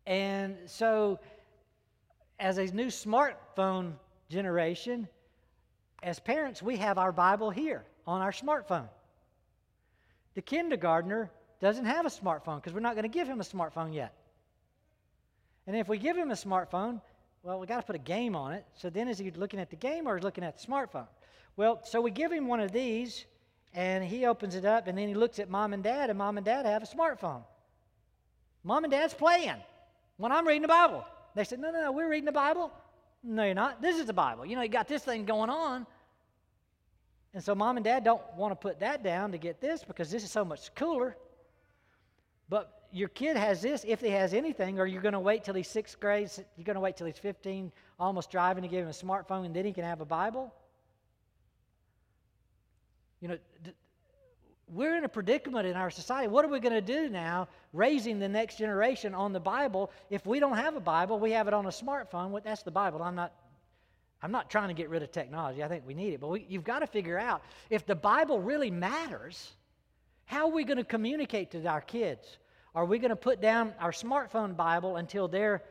And 0.06 0.56
so 0.66 1.18
as 2.38 2.58
a 2.58 2.66
new 2.66 2.86
smartphone 2.86 3.94
generation, 4.28 5.08
as 6.02 6.20
parents, 6.20 6.62
we 6.62 6.76
have 6.76 6.98
our 6.98 7.12
Bible 7.12 7.50
here 7.50 7.84
on 8.06 8.20
our 8.20 8.30
smartphone. 8.30 8.88
The 10.34 10.42
kindergartner 10.42 11.30
doesn't 11.60 11.86
have 11.86 12.04
a 12.04 12.10
smartphone 12.10 12.56
because 12.56 12.74
we're 12.74 12.80
not 12.80 12.94
going 12.94 13.04
to 13.04 13.08
give 13.08 13.26
him 13.26 13.40
a 13.40 13.44
smartphone 13.44 13.94
yet. 13.94 14.12
And 15.66 15.76
if 15.76 15.88
we 15.88 15.98
give 15.98 16.16
him 16.16 16.30
a 16.30 16.34
smartphone, 16.34 17.00
well, 17.42 17.58
we 17.58 17.66
got 17.66 17.76
to 17.76 17.82
put 17.82 17.96
a 17.96 18.00
game 18.00 18.34
on 18.34 18.52
it. 18.52 18.64
So 18.74 18.90
then 18.90 19.08
is 19.08 19.18
he 19.18 19.30
looking 19.30 19.60
at 19.60 19.70
the 19.70 19.76
game 19.76 20.06
or 20.06 20.16
is 20.16 20.24
looking 20.24 20.44
at 20.44 20.58
the 20.58 20.66
smartphone? 20.66 21.08
Well, 21.56 21.80
so 21.84 22.00
we 22.00 22.10
give 22.10 22.32
him 22.32 22.46
one 22.46 22.60
of 22.60 22.72
these 22.72 23.24
and 23.74 24.04
he 24.04 24.26
opens 24.26 24.54
it 24.54 24.64
up 24.64 24.86
and 24.86 24.96
then 24.96 25.08
he 25.08 25.14
looks 25.14 25.38
at 25.38 25.48
mom 25.48 25.72
and 25.72 25.82
dad 25.82 26.10
and 26.10 26.18
mom 26.18 26.38
and 26.38 26.44
dad 26.44 26.66
have 26.66 26.82
a 26.82 26.86
smartphone. 26.86 27.42
Mom 28.64 28.84
and 28.84 28.90
dad's 28.90 29.14
playing 29.14 29.56
when 30.16 30.32
I'm 30.32 30.46
reading 30.46 30.62
the 30.62 30.68
Bible. 30.68 31.04
They 31.34 31.44
said, 31.44 31.60
No, 31.60 31.70
no, 31.70 31.82
no, 31.82 31.92
we're 31.92 32.10
reading 32.10 32.24
the 32.24 32.32
Bible. 32.32 32.72
No, 33.22 33.44
you're 33.44 33.54
not. 33.54 33.80
This 33.82 33.98
is 33.98 34.06
the 34.06 34.12
Bible. 34.12 34.46
You 34.46 34.56
know, 34.56 34.62
you 34.62 34.68
got 34.68 34.88
this 34.88 35.04
thing 35.04 35.24
going 35.24 35.50
on. 35.50 35.86
And 37.34 37.44
so 37.44 37.54
mom 37.54 37.76
and 37.76 37.84
dad 37.84 38.02
don't 38.02 38.22
want 38.34 38.52
to 38.52 38.56
put 38.56 38.80
that 38.80 39.02
down 39.02 39.32
to 39.32 39.38
get 39.38 39.60
this 39.60 39.84
because 39.84 40.10
this 40.10 40.24
is 40.24 40.30
so 40.30 40.44
much 40.44 40.74
cooler. 40.74 41.16
But 42.48 42.85
your 42.96 43.08
kid 43.08 43.36
has 43.36 43.60
this 43.60 43.84
if 43.86 44.00
he 44.00 44.08
has 44.08 44.32
anything, 44.32 44.80
or 44.80 44.86
you're 44.86 45.02
going 45.02 45.12
to 45.12 45.20
wait 45.20 45.44
till 45.44 45.54
he's 45.54 45.68
sixth 45.68 46.00
grade, 46.00 46.30
you're 46.56 46.64
going 46.64 46.76
to 46.76 46.80
wait 46.80 46.96
till 46.96 47.06
he's 47.06 47.18
15, 47.18 47.70
almost 48.00 48.30
driving 48.30 48.62
to 48.62 48.68
give 48.68 48.82
him 48.82 48.88
a 48.88 48.92
smartphone, 48.92 49.44
and 49.44 49.54
then 49.54 49.66
he 49.66 49.72
can 49.72 49.84
have 49.84 50.00
a 50.00 50.06
Bible. 50.06 50.52
You 53.20 53.28
know, 53.28 53.38
we're 54.68 54.96
in 54.96 55.04
a 55.04 55.08
predicament 55.08 55.66
in 55.66 55.76
our 55.76 55.90
society. 55.90 56.28
What 56.28 56.44
are 56.44 56.48
we 56.48 56.58
going 56.58 56.72
to 56.72 56.80
do 56.80 57.10
now, 57.10 57.48
raising 57.72 58.18
the 58.18 58.28
next 58.28 58.56
generation 58.56 59.14
on 59.14 59.32
the 59.32 59.40
Bible? 59.40 59.90
If 60.08 60.24
we 60.26 60.40
don't 60.40 60.56
have 60.56 60.74
a 60.74 60.80
Bible, 60.80 61.18
we 61.18 61.32
have 61.32 61.48
it 61.48 61.54
on 61.54 61.66
a 61.66 61.70
smartphone. 61.70 62.30
Well, 62.30 62.42
that's 62.42 62.62
the 62.62 62.70
Bible. 62.70 63.02
I'm 63.02 63.14
not, 63.14 63.32
I'm 64.22 64.32
not 64.32 64.48
trying 64.48 64.68
to 64.68 64.74
get 64.74 64.88
rid 64.88 65.02
of 65.02 65.12
technology. 65.12 65.62
I 65.62 65.68
think 65.68 65.86
we 65.86 65.94
need 65.94 66.14
it. 66.14 66.20
But 66.20 66.28
we, 66.28 66.46
you've 66.48 66.64
got 66.64 66.78
to 66.78 66.86
figure 66.86 67.18
out 67.18 67.42
if 67.68 67.84
the 67.84 67.94
Bible 67.94 68.40
really 68.40 68.70
matters, 68.70 69.54
how 70.24 70.48
are 70.48 70.52
we 70.52 70.64
going 70.64 70.78
to 70.78 70.84
communicate 70.84 71.50
to 71.50 71.64
our 71.66 71.82
kids? 71.82 72.38
Are 72.76 72.84
we 72.84 72.98
going 72.98 73.08
to 73.08 73.16
put 73.16 73.40
down 73.40 73.72
our 73.80 73.90
smartphone 73.90 74.54
Bible 74.54 74.96
until 74.96 75.28
they're 75.28 75.62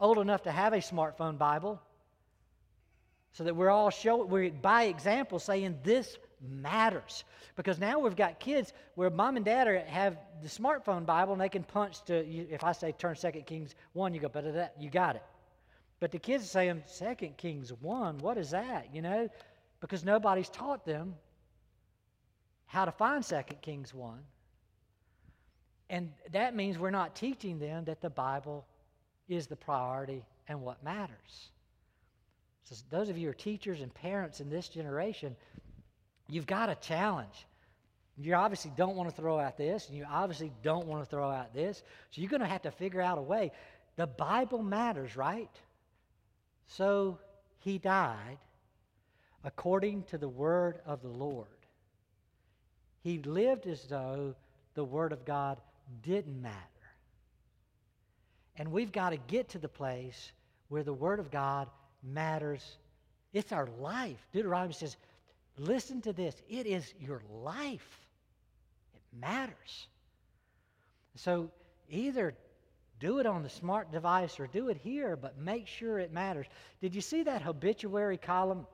old 0.00 0.16
enough 0.16 0.44
to 0.44 0.50
have 0.50 0.72
a 0.72 0.78
smartphone 0.78 1.36
Bible? 1.36 1.78
So 3.32 3.44
that 3.44 3.54
we're 3.54 3.68
all 3.68 3.90
showing, 3.90 4.30
we're 4.30 4.50
by 4.50 4.84
example 4.84 5.38
saying 5.38 5.78
this 5.84 6.16
matters. 6.40 7.24
Because 7.54 7.78
now 7.78 7.98
we've 7.98 8.16
got 8.16 8.40
kids 8.40 8.72
where 8.94 9.10
mom 9.10 9.36
and 9.36 9.44
dad 9.44 9.68
are, 9.68 9.80
have 9.80 10.16
the 10.42 10.48
smartphone 10.48 11.04
Bible 11.04 11.34
and 11.34 11.42
they 11.42 11.50
can 11.50 11.64
punch 11.64 12.02
to, 12.04 12.26
if 12.26 12.64
I 12.64 12.72
say 12.72 12.92
turn 12.92 13.14
2 13.14 13.30
Kings 13.42 13.74
1, 13.92 14.14
you 14.14 14.20
go, 14.20 14.30
but 14.30 14.54
that, 14.54 14.74
you 14.80 14.88
got 14.88 15.16
it. 15.16 15.22
But 16.00 16.12
the 16.12 16.18
kids 16.18 16.44
are 16.44 16.46
saying, 16.46 16.82
2 16.98 17.26
Kings 17.36 17.74
1, 17.80 18.18
what 18.20 18.38
is 18.38 18.52
that? 18.52 18.88
You 18.94 19.02
know, 19.02 19.28
because 19.82 20.02
nobody's 20.02 20.48
taught 20.48 20.86
them 20.86 21.14
how 22.64 22.86
to 22.86 22.92
find 22.92 23.22
2 23.22 23.36
Kings 23.60 23.92
1. 23.92 24.18
And 25.90 26.12
that 26.32 26.54
means 26.54 26.78
we're 26.78 26.90
not 26.90 27.16
teaching 27.16 27.58
them 27.58 27.84
that 27.84 28.00
the 28.00 28.10
Bible 28.10 28.66
is 29.28 29.46
the 29.46 29.56
priority 29.56 30.24
and 30.46 30.60
what 30.60 30.82
matters. 30.82 31.48
So, 32.64 32.76
those 32.90 33.08
of 33.08 33.16
you 33.16 33.24
who 33.24 33.30
are 33.30 33.34
teachers 33.34 33.80
and 33.80 33.92
parents 33.94 34.40
in 34.40 34.50
this 34.50 34.68
generation, 34.68 35.34
You've 36.28 36.46
got 36.46 36.68
a 36.68 36.74
challenge. 36.74 37.46
You 38.18 38.34
obviously 38.34 38.72
don't 38.76 38.96
want 38.96 39.08
to 39.08 39.16
throw 39.16 39.38
out 39.38 39.56
this, 39.56 39.88
and 39.88 39.96
you 39.96 40.04
obviously 40.10 40.52
don't 40.62 40.86
want 40.86 41.02
to 41.02 41.08
throw 41.08 41.30
out 41.30 41.54
this. 41.54 41.82
So 42.10 42.20
you're 42.20 42.30
going 42.30 42.42
to 42.42 42.46
have 42.46 42.62
to 42.62 42.70
figure 42.70 43.00
out 43.00 43.16
a 43.16 43.22
way. 43.22 43.52
The 43.96 44.06
Bible 44.06 44.62
matters, 44.62 45.16
right? 45.16 45.50
So 46.66 47.18
he 47.60 47.78
died 47.78 48.38
according 49.44 50.02
to 50.04 50.18
the 50.18 50.28
word 50.28 50.80
of 50.84 51.00
the 51.00 51.08
Lord. 51.08 51.46
He 53.02 53.18
lived 53.22 53.66
as 53.66 53.84
though 53.84 54.34
the 54.74 54.84
word 54.84 55.12
of 55.12 55.24
God 55.24 55.58
didn't 56.02 56.40
matter. 56.40 56.56
And 58.56 58.72
we've 58.72 58.92
got 58.92 59.10
to 59.10 59.16
get 59.16 59.50
to 59.50 59.58
the 59.58 59.68
place 59.68 60.32
where 60.68 60.82
the 60.82 60.92
word 60.92 61.20
of 61.20 61.30
God 61.30 61.68
matters. 62.02 62.76
It's 63.32 63.52
our 63.52 63.68
life. 63.80 64.18
Deuteronomy 64.32 64.74
says, 64.74 64.96
listen 65.58 66.00
to 66.02 66.12
this. 66.12 66.34
It 66.48 66.66
is 66.66 66.92
your 67.00 67.22
life. 67.42 68.06
It 68.94 69.02
matters. 69.20 69.88
So 71.14 71.50
either 71.88 72.34
do 73.00 73.18
it 73.20 73.26
on 73.26 73.42
the 73.42 73.48
smart 73.48 73.92
device 73.92 74.40
or 74.40 74.48
do 74.48 74.68
it 74.68 74.76
here, 74.76 75.16
but 75.16 75.38
make 75.38 75.66
sure 75.66 75.98
it 75.98 76.12
matters. 76.12 76.46
Did 76.80 76.94
you 76.94 77.00
see 77.00 77.22
that 77.22 77.46
obituary 77.46 78.16
column 78.16 78.66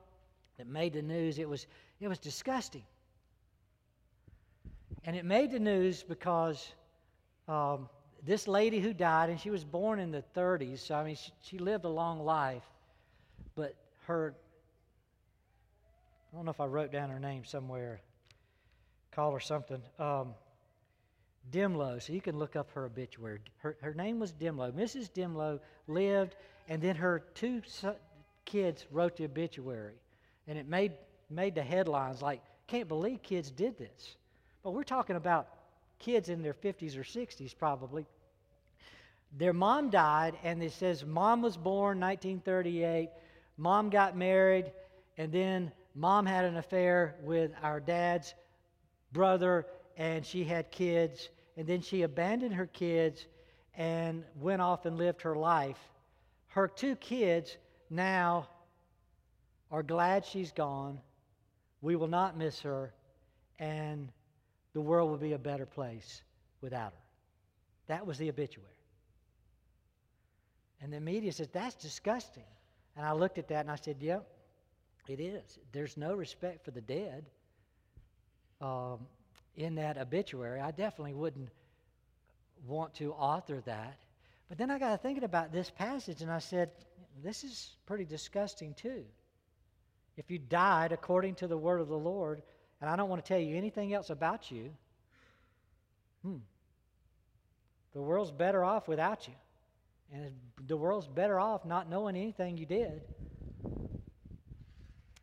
that 0.57 0.67
made 0.67 0.93
the 0.93 1.01
news? 1.01 1.37
It 1.37 1.47
was, 1.47 1.67
it 1.99 2.07
was 2.07 2.17
disgusting. 2.17 2.83
And 5.03 5.15
it 5.15 5.25
made 5.25 5.51
the 5.51 5.59
news 5.59 6.01
because 6.01 6.71
um, 7.47 7.89
this 8.23 8.47
lady 8.47 8.79
who 8.79 8.93
died, 8.93 9.29
and 9.29 9.39
she 9.39 9.49
was 9.49 9.63
born 9.63 9.99
in 9.99 10.11
the 10.11 10.23
30s, 10.35 10.79
so 10.79 10.95
I 10.95 11.03
mean, 11.03 11.15
she, 11.15 11.31
she 11.41 11.57
lived 11.59 11.85
a 11.85 11.89
long 11.89 12.19
life, 12.23 12.63
but 13.55 13.75
her, 14.07 14.35
I 16.33 16.35
don't 16.35 16.45
know 16.45 16.51
if 16.51 16.59
I 16.59 16.65
wrote 16.65 16.91
down 16.91 17.09
her 17.09 17.19
name 17.19 17.45
somewhere, 17.45 18.01
call 19.11 19.31
her 19.31 19.39
something. 19.39 19.81
Um, 19.99 20.33
Dimlow, 21.51 22.01
so 22.01 22.13
you 22.13 22.21
can 22.21 22.39
look 22.39 22.55
up 22.55 22.71
her 22.71 22.85
obituary. 22.85 23.39
Her, 23.57 23.77
her 23.81 23.93
name 23.93 24.19
was 24.19 24.33
Dimlow. 24.33 24.71
Mrs. 24.71 25.11
Dimlow 25.11 25.59
lived, 25.87 26.35
and 26.67 26.81
then 26.81 26.95
her 26.95 27.23
two 27.35 27.61
kids 28.45 28.85
wrote 28.91 29.17
the 29.17 29.25
obituary. 29.25 29.95
And 30.47 30.57
it 30.57 30.67
made, 30.67 30.93
made 31.29 31.55
the 31.55 31.61
headlines 31.61 32.21
like, 32.21 32.41
can't 32.67 32.87
believe 32.87 33.21
kids 33.21 33.51
did 33.51 33.77
this. 33.77 34.15
But 34.63 34.71
we're 34.71 34.83
talking 34.83 35.15
about 35.15 35.47
kids 35.99 36.29
in 36.29 36.41
their 36.41 36.53
50s 36.53 36.97
or 36.97 37.03
60s 37.03 37.57
probably. 37.57 38.05
Their 39.37 39.53
mom 39.53 39.89
died, 39.89 40.37
and 40.43 40.63
it 40.63 40.71
says 40.71 41.05
mom 41.05 41.41
was 41.41 41.57
born 41.57 41.99
1938, 41.99 43.09
mom 43.57 43.89
got 43.89 44.15
married, 44.15 44.71
and 45.17 45.31
then 45.31 45.71
mom 45.93 46.25
had 46.25 46.45
an 46.45 46.57
affair 46.57 47.15
with 47.23 47.51
our 47.61 47.79
dad's 47.79 48.33
brother, 49.11 49.65
and 49.97 50.25
she 50.25 50.43
had 50.43 50.71
kids, 50.71 51.29
and 51.57 51.67
then 51.67 51.81
she 51.81 52.03
abandoned 52.03 52.53
her 52.55 52.67
kids 52.67 53.25
and 53.75 54.23
went 54.39 54.61
off 54.61 54.85
and 54.85 54.97
lived 54.97 55.21
her 55.21 55.35
life. 55.35 55.79
Her 56.47 56.67
two 56.67 56.95
kids 56.95 57.57
now 57.89 58.47
are 59.71 59.83
glad 59.83 60.25
she's 60.25 60.51
gone. 60.51 60.99
We 61.81 61.95
will 61.95 62.07
not 62.07 62.37
miss 62.37 62.61
her, 62.61 62.93
and 63.59 64.09
the 64.75 64.81
world 64.81 65.09
would 65.09 65.21
be 65.21 65.33
a 65.33 65.39
better 65.39 65.65
place 65.65 66.21
without 66.61 66.91
her. 66.91 67.03
That 67.87 68.05
was 68.05 68.19
the 68.19 68.29
obituary. 68.29 68.69
And 70.81 70.93
the 70.93 70.99
media 70.99 71.31
says, 71.31 71.47
That's 71.51 71.73
disgusting. 71.73 72.43
And 72.95 73.03
I 73.03 73.13
looked 73.13 73.39
at 73.39 73.47
that 73.47 73.61
and 73.61 73.71
I 73.71 73.77
said, 73.77 73.97
Yep, 73.99 74.27
it 75.07 75.19
is. 75.19 75.57
There's 75.71 75.97
no 75.97 76.13
respect 76.13 76.63
for 76.63 76.69
the 76.69 76.81
dead. 76.81 77.25
Um, 78.61 78.99
in 79.57 79.75
that 79.75 79.97
obituary. 79.97 80.59
I 80.59 80.71
definitely 80.71 81.13
wouldn't 81.13 81.49
want 82.67 82.93
to 82.95 83.13
author 83.13 83.61
that. 83.65 83.97
But 84.49 84.57
then 84.57 84.69
I 84.69 84.79
got 84.79 84.91
to 84.91 84.97
thinking 84.97 85.23
about 85.23 85.51
this 85.51 85.69
passage 85.69 86.21
and 86.21 86.31
I 86.31 86.39
said, 86.39 86.71
this 87.23 87.43
is 87.43 87.75
pretty 87.85 88.05
disgusting 88.05 88.73
too. 88.73 89.03
If 90.17 90.29
you 90.29 90.39
died 90.39 90.91
according 90.91 91.35
to 91.35 91.47
the 91.47 91.57
word 91.57 91.81
of 91.81 91.87
the 91.87 91.97
Lord, 91.97 92.41
and 92.85 92.93
I 92.93 92.97
don't 92.97 93.09
want 93.09 93.25
to 93.25 93.27
tell 93.27 93.39
you 93.39 93.57
anything 93.57 93.95
else 93.95 94.11
about 94.11 94.51
you, 94.51 94.69
hmm, 96.21 96.37
the 97.95 98.01
world's 98.01 98.29
better 98.29 98.63
off 98.63 98.87
without 98.87 99.27
you. 99.27 99.33
And 100.13 100.31
the 100.67 100.77
world's 100.77 101.07
better 101.07 101.39
off 101.39 101.65
not 101.65 101.89
knowing 101.89 102.15
anything 102.15 102.59
you 102.59 102.67
did. 102.67 103.01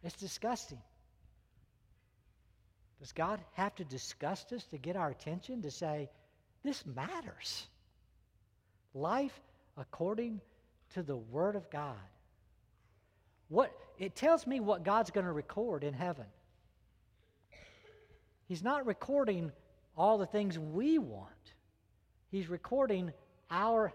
It's 0.03 0.17
disgusting. 0.17 0.81
Does 2.99 3.13
God 3.13 3.39
have 3.53 3.77
to 3.77 3.85
disgust 3.85 4.53
us 4.53 4.65
to 4.65 4.77
get 4.77 4.97
our 4.97 5.11
attention 5.11 5.63
to 5.63 5.71
say, 5.71 6.11
this 6.65 6.85
matters? 6.85 7.69
Life 8.93 9.41
according 9.77 10.41
to 10.95 11.05
the 11.05 11.17
Word 11.17 11.55
of 11.55 11.71
God. 11.71 11.95
What, 13.49 13.73
it 14.01 14.17
tells 14.17 14.49
me 14.49 14.59
what 14.59 14.83
God's 14.83 15.13
going 15.13 15.27
to 15.27 15.33
record 15.33 15.85
in 15.85 15.95
heaven. 15.95 16.27
He's 18.53 18.63
not 18.63 18.85
recording 18.85 19.51
all 19.97 20.19
the 20.19 20.27
things 20.27 20.59
we 20.59 20.99
want, 20.99 21.55
He's 22.31 22.51
recording 22.51 23.11
our 23.51 23.95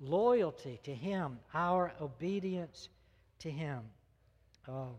loyalty 0.00 0.80
to 0.84 0.94
Him, 0.94 1.38
our 1.52 1.92
obedience 2.00 2.88
to 3.40 3.50
Him. 3.50 3.80
Um, 4.66 4.94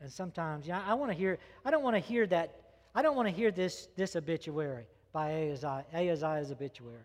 and 0.00 0.12
sometimes, 0.12 0.64
yeah, 0.64 0.80
I 0.86 0.94
want 0.94 1.10
to 1.10 1.18
hear, 1.18 1.40
I 1.64 1.72
don't 1.72 1.82
want 1.82 1.96
to 1.96 2.00
hear 2.00 2.24
that, 2.28 2.54
I 2.94 3.02
don't 3.02 3.16
want 3.16 3.26
to 3.26 3.34
hear 3.34 3.50
this, 3.50 3.88
this 3.96 4.14
obituary 4.14 4.86
by 5.12 5.32
Ahaziah, 5.32 5.86
Ahaziah's 5.92 6.52
obituary. 6.52 7.02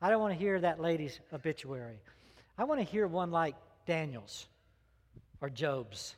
I 0.00 0.08
don't 0.08 0.22
want 0.22 0.32
to 0.32 0.38
hear 0.38 0.58
that 0.58 0.80
lady's 0.80 1.20
obituary. 1.30 2.00
I 2.56 2.64
want 2.64 2.80
to 2.80 2.86
hear 2.86 3.06
one 3.06 3.30
like 3.30 3.54
Daniel's 3.84 4.46
or 5.42 5.50
Job's 5.50 6.16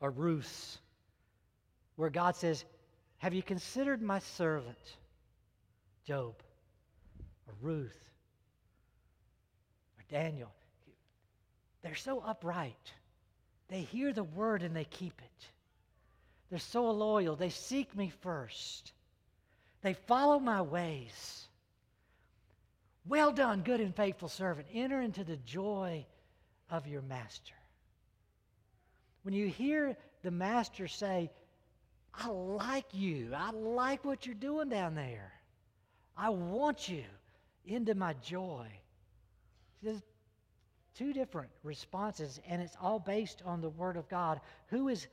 or 0.00 0.10
Ruth's, 0.10 0.80
where 1.96 2.10
God 2.10 2.36
says, 2.36 2.64
Have 3.18 3.34
you 3.34 3.42
considered 3.42 4.00
my 4.00 4.20
servant, 4.20 4.96
Job, 6.06 6.34
or 7.46 7.54
Ruth, 7.60 7.98
or 9.98 10.04
Daniel? 10.10 10.52
They're 11.82 11.94
so 11.94 12.20
upright. 12.20 12.92
They 13.68 13.80
hear 13.80 14.12
the 14.12 14.24
word 14.24 14.62
and 14.62 14.74
they 14.76 14.84
keep 14.84 15.20
it. 15.20 15.46
They're 16.50 16.58
so 16.58 16.90
loyal. 16.90 17.34
They 17.34 17.50
seek 17.50 17.94
me 17.96 18.12
first. 18.22 18.92
They 19.82 19.94
follow 19.94 20.38
my 20.38 20.62
ways. 20.62 21.46
Well 23.08 23.32
done, 23.32 23.62
good 23.62 23.80
and 23.80 23.94
faithful 23.94 24.28
servant. 24.28 24.66
Enter 24.72 25.00
into 25.00 25.24
the 25.24 25.36
joy 25.36 26.06
of 26.70 26.86
your 26.86 27.02
master. 27.02 27.54
When 29.22 29.34
you 29.34 29.48
hear 29.48 29.96
the 30.22 30.30
master 30.30 30.88
say, 30.88 31.30
I 32.18 32.28
like 32.28 32.86
you, 32.92 33.32
I 33.36 33.50
like 33.50 34.04
what 34.04 34.26
you're 34.26 34.34
doing 34.34 34.68
down 34.68 34.94
there, 34.94 35.32
I 36.16 36.30
want 36.30 36.88
you 36.88 37.04
into 37.66 37.94
my 37.94 38.14
joy. 38.22 38.66
Says, 39.84 40.02
two 40.96 41.12
different 41.12 41.50
responses, 41.62 42.40
and 42.48 42.62
it's 42.62 42.76
all 42.80 42.98
based 42.98 43.42
on 43.44 43.60
the 43.60 43.68
Word 43.68 43.96
of 43.96 44.08
God. 44.08 44.40
Who 44.68 44.88
is 44.88 45.06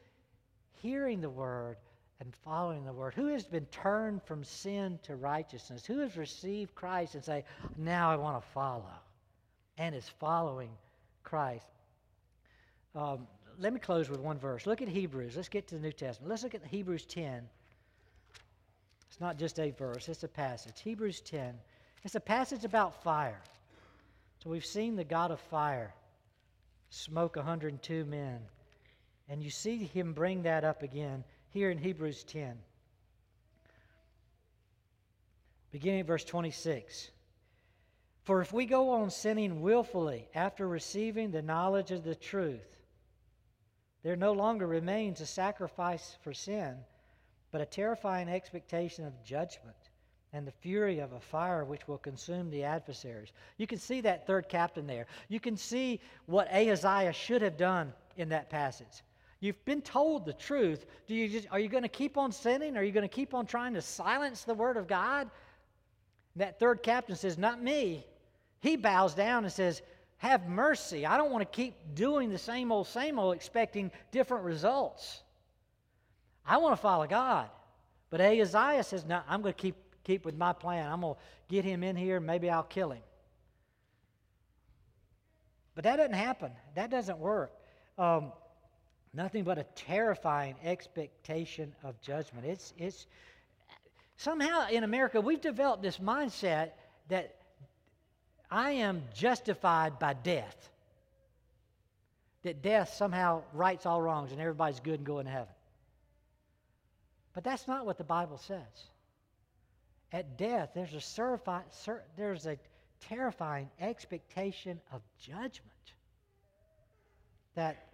hearing 0.81 1.19
the 1.19 1.29
Word 1.29 1.75
and 2.21 2.33
following 2.45 2.85
the 2.85 2.93
Word? 2.93 3.13
Who 3.13 3.27
has 3.27 3.43
been 3.43 3.65
turned 3.65 4.23
from 4.23 4.43
sin 4.43 4.99
to 5.03 5.15
righteousness? 5.15 5.85
Who 5.85 5.99
has 5.99 6.15
received 6.15 6.73
Christ 6.73 7.15
and 7.15 7.23
say, 7.23 7.43
now 7.77 8.09
I 8.09 8.15
want 8.15 8.41
to 8.41 8.49
follow, 8.51 8.93
and 9.77 9.93
is 9.93 10.07
following 10.19 10.71
Christ? 11.23 11.67
Um, 12.95 13.27
let 13.59 13.73
me 13.73 13.79
close 13.79 14.09
with 14.09 14.19
one 14.19 14.37
verse. 14.37 14.65
Look 14.65 14.81
at 14.81 14.87
Hebrews. 14.87 15.35
Let's 15.35 15.49
get 15.49 15.67
to 15.67 15.75
the 15.75 15.81
New 15.81 15.91
Testament. 15.91 16.29
Let's 16.29 16.43
look 16.43 16.55
at 16.55 16.65
Hebrews 16.65 17.05
10. 17.05 17.47
It's 19.09 19.21
not 19.21 19.37
just 19.37 19.59
a 19.59 19.71
verse, 19.71 20.09
it's 20.09 20.23
a 20.23 20.27
passage. 20.27 20.81
Hebrews 20.81 21.21
10. 21.21 21.53
It's 22.03 22.15
a 22.15 22.19
passage 22.19 22.65
about 22.65 23.03
fire. 23.03 23.39
So 24.43 24.49
we've 24.49 24.65
seen 24.65 24.95
the 24.95 25.03
God 25.03 25.31
of 25.31 25.39
fire 25.39 25.93
smoke 26.89 27.35
102 27.35 28.05
men. 28.05 28.39
And 29.29 29.41
you 29.41 29.49
see 29.49 29.77
him 29.77 30.13
bring 30.13 30.43
that 30.43 30.63
up 30.63 30.83
again 30.83 31.23
here 31.49 31.69
in 31.69 31.77
Hebrews 31.77 32.23
10. 32.23 32.57
Beginning 35.71 36.01
at 36.01 36.07
verse 36.07 36.23
26. 36.23 37.09
For 38.23 38.41
if 38.41 38.53
we 38.53 38.65
go 38.65 38.91
on 38.91 39.09
sinning 39.09 39.61
willfully 39.61 40.27
after 40.33 40.67
receiving 40.67 41.31
the 41.31 41.41
knowledge 41.41 41.91
of 41.91 42.03
the 42.03 42.15
truth, 42.15 42.65
there 44.03 44.15
no 44.15 44.33
longer 44.33 44.67
remains 44.67 45.21
a 45.21 45.25
sacrifice 45.25 46.17
for 46.21 46.33
sin, 46.33 46.75
but 47.51 47.61
a 47.61 47.65
terrifying 47.65 48.29
expectation 48.29 49.05
of 49.05 49.23
judgment 49.23 49.75
and 50.33 50.45
the 50.47 50.51
fury 50.51 50.99
of 50.99 51.13
a 51.13 51.19
fire 51.19 51.63
which 51.63 51.87
will 51.87 51.99
consume 51.99 52.49
the 52.49 52.63
adversaries. 52.63 53.31
You 53.57 53.67
can 53.67 53.77
see 53.77 54.01
that 54.01 54.27
third 54.27 54.49
captain 54.49 54.87
there. 54.87 55.05
You 55.29 55.39
can 55.39 55.55
see 55.55 56.01
what 56.25 56.51
Ahaziah 56.51 57.13
should 57.13 57.41
have 57.43 57.55
done 57.55 57.93
in 58.17 58.29
that 58.29 58.49
passage. 58.49 59.03
You've 59.39 59.63
been 59.65 59.81
told 59.81 60.25
the 60.25 60.33
truth. 60.33 60.85
Do 61.07 61.13
you 61.13 61.29
just, 61.29 61.47
are 61.51 61.59
you 61.59 61.69
going 61.69 61.83
to 61.83 61.89
keep 61.89 62.17
on 62.17 62.31
sinning? 62.31 62.77
Are 62.77 62.83
you 62.83 62.91
going 62.91 63.07
to 63.07 63.13
keep 63.13 63.33
on 63.33 63.45
trying 63.45 63.73
to 63.75 63.81
silence 63.81 64.43
the 64.43 64.53
word 64.53 64.77
of 64.77 64.87
God? 64.87 65.29
That 66.35 66.59
third 66.59 66.81
captain 66.81 67.15
says, 67.15 67.37
Not 67.37 67.61
me. 67.61 68.05
He 68.61 68.77
bows 68.77 69.13
down 69.13 69.43
and 69.43 69.51
says, 69.51 69.81
have 70.17 70.47
mercy. 70.47 71.05
I 71.05 71.17
don't 71.17 71.31
want 71.31 71.41
to 71.41 71.55
keep 71.55 71.75
doing 71.95 72.29
the 72.29 72.37
same 72.37 72.71
old, 72.71 72.87
same 72.87 73.19
old, 73.19 73.35
expecting 73.35 73.91
different 74.11 74.43
results. 74.43 75.21
I 76.45 76.57
want 76.57 76.75
to 76.75 76.81
follow 76.81 77.07
God. 77.07 77.49
But 78.09 78.21
Ahaziah 78.21 78.83
says, 78.83 79.05
No, 79.05 79.21
I'm 79.27 79.41
going 79.41 79.53
to 79.53 79.59
keep, 79.59 79.75
keep 80.03 80.25
with 80.25 80.37
my 80.37 80.53
plan. 80.53 80.91
I'm 80.91 81.01
going 81.01 81.15
to 81.15 81.19
get 81.49 81.65
him 81.65 81.83
in 81.83 81.95
here 81.95 82.17
and 82.17 82.25
maybe 82.25 82.49
I'll 82.49 82.63
kill 82.63 82.91
him. 82.91 83.01
But 85.75 85.83
that 85.85 85.97
doesn't 85.97 86.13
happen. 86.13 86.51
That 86.75 86.91
doesn't 86.91 87.17
work. 87.17 87.51
Um, 87.97 88.31
nothing 89.13 89.43
but 89.43 89.57
a 89.57 89.65
terrifying 89.75 90.55
expectation 90.63 91.73
of 91.83 91.99
judgment. 92.01 92.45
It's, 92.45 92.73
it's 92.77 93.07
somehow 94.17 94.67
in 94.69 94.83
America 94.83 95.19
we've 95.19 95.41
developed 95.41 95.81
this 95.81 95.97
mindset 95.97 96.71
that 97.09 97.35
I 98.53 98.73
am 98.73 99.01
justified 99.15 99.97
by 99.97 100.13
death. 100.13 100.69
That 102.43 102.61
death 102.61 102.93
somehow 102.93 103.41
rights 103.51 103.87
all 103.87 103.99
wrongs 103.99 104.31
and 104.31 104.39
everybody's 104.39 104.79
good 104.79 104.99
and 104.99 105.05
going 105.05 105.25
to 105.25 105.31
heaven. 105.31 105.55
But 107.33 107.43
that's 107.43 107.67
not 107.67 107.87
what 107.87 107.97
the 107.97 108.03
Bible 108.03 108.37
says. 108.37 108.91
At 110.11 110.37
death, 110.37 110.69
there's 110.75 110.93
a, 110.93 111.99
there's 112.15 112.45
a 112.45 112.59
terrifying 112.99 113.71
expectation 113.79 114.79
of 114.91 115.01
judgment. 115.19 115.71
That 117.55 117.87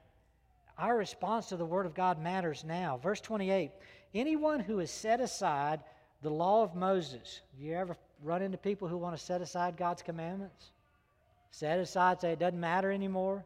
our 0.78 0.98
response 0.98 1.48
to 1.48 1.58
the 1.58 1.66
Word 1.66 1.86
of 1.86 1.94
God 1.94 2.22
matters 2.22 2.66
now. 2.66 2.98
Verse 2.98 3.22
28 3.22 3.72
Anyone 4.14 4.60
who 4.60 4.80
is 4.80 4.92
set 4.92 5.22
aside 5.22 5.80
the 6.22 6.30
law 6.30 6.64
of 6.64 6.76
Moses, 6.76 7.42
you 7.58 7.74
ever 7.74 7.96
run 8.24 8.42
into 8.42 8.58
people 8.58 8.88
who 8.88 8.98
want 8.98 9.18
to 9.18 9.24
set 9.24 9.42
aside 9.42 9.78
God's 9.78 10.02
commandments? 10.02 10.72
Set 11.52 11.80
aside, 11.80 12.22
say 12.22 12.34
it 12.34 12.40
doesn't 12.40 12.60
matter 12.60 12.92
anymore? 12.92 13.46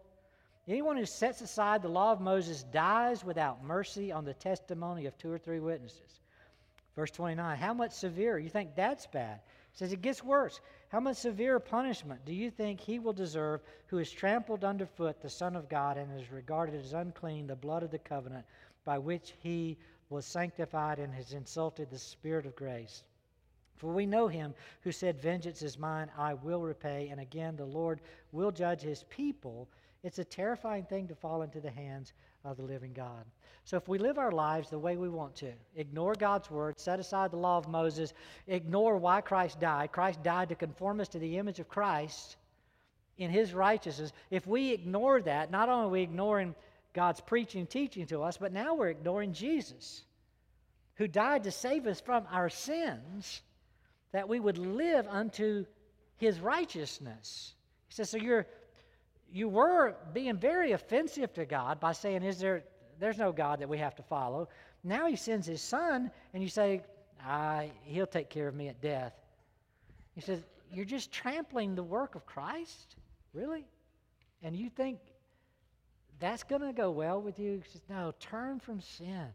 Anyone 0.68 0.98
who 0.98 1.06
sets 1.06 1.42
aside 1.42 1.82
the 1.82 1.90
law 1.90 2.12
of 2.12 2.22
Moses 2.22 2.64
dies 2.64 3.24
without 3.24 3.64
mercy 3.64 4.12
on 4.12 4.26
the 4.26 4.34
testimony 4.34 5.06
of 5.06 5.18
two 5.18 5.32
or 5.32 5.38
three 5.38 5.60
witnesses. 5.60 6.22
Verse 6.96 7.12
29, 7.12 7.58
how 7.58 7.74
much 7.74 7.92
severe? 7.92 8.38
You 8.38 8.50
think 8.50 8.76
that's 8.76 9.08
bad? 9.08 9.40
It 9.74 9.78
says 9.78 9.92
it 9.92 10.02
gets 10.02 10.24
worse. 10.24 10.62
How 10.90 11.00
much 11.00 11.18
severe 11.18 11.60
punishment 11.60 12.24
do 12.26 12.34
you 12.34 12.52
think 12.52 12.80
he 12.80 13.00
will 13.00 13.14
deserve 13.14 13.62
who 13.88 13.98
has 13.98 14.12
trampled 14.12 14.64
underfoot 14.64 15.22
the 15.22 15.30
Son 15.30 15.56
of 15.56 15.68
God 15.68 15.98
and 15.98 16.12
has 16.12 16.32
regarded 16.32 16.76
as 16.76 16.94
unclean 16.94 17.48
the 17.48 17.56
blood 17.56 17.84
of 17.84 17.92
the 17.92 17.98
covenant 17.98 18.46
by 18.86 19.00
which 19.00 19.34
he 19.42 19.78
was 20.14 20.26
sanctified 20.26 21.00
and 21.00 21.14
has 21.14 21.34
insulted 21.34 21.90
the 21.90 22.00
Spirit 22.00 22.46
of 22.46 22.56
grace? 22.56 23.04
For 23.76 23.92
we 23.92 24.06
know 24.06 24.28
him 24.28 24.54
who 24.82 24.92
said, 24.92 25.20
Vengeance 25.20 25.62
is 25.62 25.78
mine, 25.78 26.10
I 26.18 26.36
will 26.36 26.62
repay. 26.62 27.10
And 27.10 27.20
again, 27.20 27.58
the 27.58 27.66
Lord 27.66 28.00
will 28.32 28.52
judge 28.52 28.82
his 28.82 29.04
people. 29.10 29.68
It's 30.04 30.20
a 30.20 30.24
terrifying 30.24 30.86
thing 30.86 31.08
to 31.08 31.16
fall 31.16 31.42
into 31.42 31.60
the 31.60 31.72
hands 31.72 32.14
of 32.46 32.58
the 32.58 32.64
living 32.64 32.94
God. 32.94 33.26
So 33.66 33.78
if 33.78 33.88
we 33.88 33.98
live 33.98 34.18
our 34.18 34.32
lives 34.32 34.70
the 34.70 34.80
way 34.80 34.98
we 34.98 35.10
want 35.10 35.36
to, 35.38 35.52
ignore 35.76 36.14
God's 36.14 36.52
word, 36.52 36.80
set 36.80 37.00
aside 37.00 37.32
the 37.32 37.38
law 37.38 37.58
of 37.58 37.68
Moses, 37.68 38.14
ignore 38.48 38.98
why 38.98 39.22
Christ 39.22 39.60
died, 39.60 39.92
Christ 39.92 40.22
died 40.24 40.50
to 40.50 40.56
conform 40.56 41.00
us 41.00 41.08
to 41.10 41.20
the 41.20 41.38
image 41.38 41.60
of 41.60 41.70
Christ 41.70 42.38
in 43.18 43.30
his 43.30 43.54
righteousness. 43.54 44.12
If 44.30 44.46
we 44.46 44.72
ignore 44.72 45.22
that, 45.22 45.52
not 45.52 45.70
only 45.70 45.86
are 45.86 45.90
we 45.90 46.02
ignoring 46.02 46.56
God's 46.94 47.22
preaching 47.22 47.62
and 47.62 47.70
teaching 47.70 48.06
to 48.08 48.24
us, 48.24 48.38
but 48.38 48.54
now 48.54 48.76
we're 48.76 48.90
ignoring 48.90 49.34
Jesus, 49.34 50.04
who 50.96 51.08
died 51.08 51.44
to 51.44 51.52
save 51.52 51.88
us 51.88 52.00
from 52.02 52.26
our 52.32 52.50
sins, 52.50 53.42
that 54.12 54.30
we 54.30 54.40
would 54.40 54.58
live 54.58 55.08
unto 55.08 55.66
his 56.18 56.40
righteousness. 56.40 57.54
He 57.88 57.96
says, 57.96 58.10
So 58.10 58.18
you're 58.18 58.46
you 59.32 59.50
were 59.50 59.96
being 60.14 60.38
very 60.38 60.74
offensive 60.74 61.34
to 61.34 61.46
God 61.46 61.80
by 61.80 61.94
saying, 61.94 62.24
Is 62.24 62.40
there 62.40 62.64
there's 63.00 63.18
no 63.18 63.32
God 63.32 63.60
that 63.60 63.70
we 63.70 63.80
have 63.80 63.96
to 63.96 64.04
follow. 64.04 64.50
Now 64.84 65.08
he 65.08 65.16
sends 65.16 65.48
his 65.48 65.62
son, 65.62 66.12
and 66.34 66.44
you 66.44 66.50
say, 66.50 66.84
ah, 67.26 67.64
He'll 67.84 68.08
take 68.08 68.30
care 68.30 68.48
of 68.48 68.56
me 68.56 68.68
at 68.68 68.82
death. 68.82 69.14
He 70.16 70.22
says, 70.22 70.44
You're 70.72 70.86
just 70.86 71.12
trampling 71.12 71.76
the 71.76 71.84
work 71.84 72.16
of 72.16 72.26
Christ? 72.26 72.96
Really? 73.34 73.66
And 74.42 74.56
you 74.56 74.70
think 74.70 75.00
that's 76.24 76.44
going 76.44 76.62
to 76.62 76.72
go 76.72 76.90
well 76.90 77.22
with 77.22 77.38
you? 77.38 77.62
He 77.64 77.72
says, 77.72 77.82
No, 77.90 78.14
turn 78.20 78.60
from 78.60 78.80
sin 78.80 79.28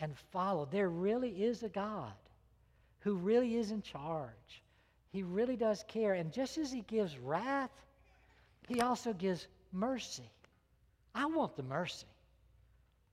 and 0.00 0.12
follow. 0.32 0.66
There 0.70 0.88
really 0.88 1.30
is 1.30 1.62
a 1.62 1.68
God 1.68 2.12
who 3.00 3.14
really 3.14 3.56
is 3.56 3.70
in 3.70 3.80
charge. 3.80 4.62
He 5.12 5.22
really 5.22 5.56
does 5.56 5.84
care. 5.86 6.14
And 6.14 6.32
just 6.32 6.58
as 6.58 6.72
He 6.72 6.82
gives 6.82 7.16
wrath, 7.16 7.70
He 8.66 8.80
also 8.80 9.12
gives 9.12 9.46
mercy. 9.72 10.28
I 11.14 11.26
want 11.26 11.54
the 11.56 11.62
mercy. 11.62 12.06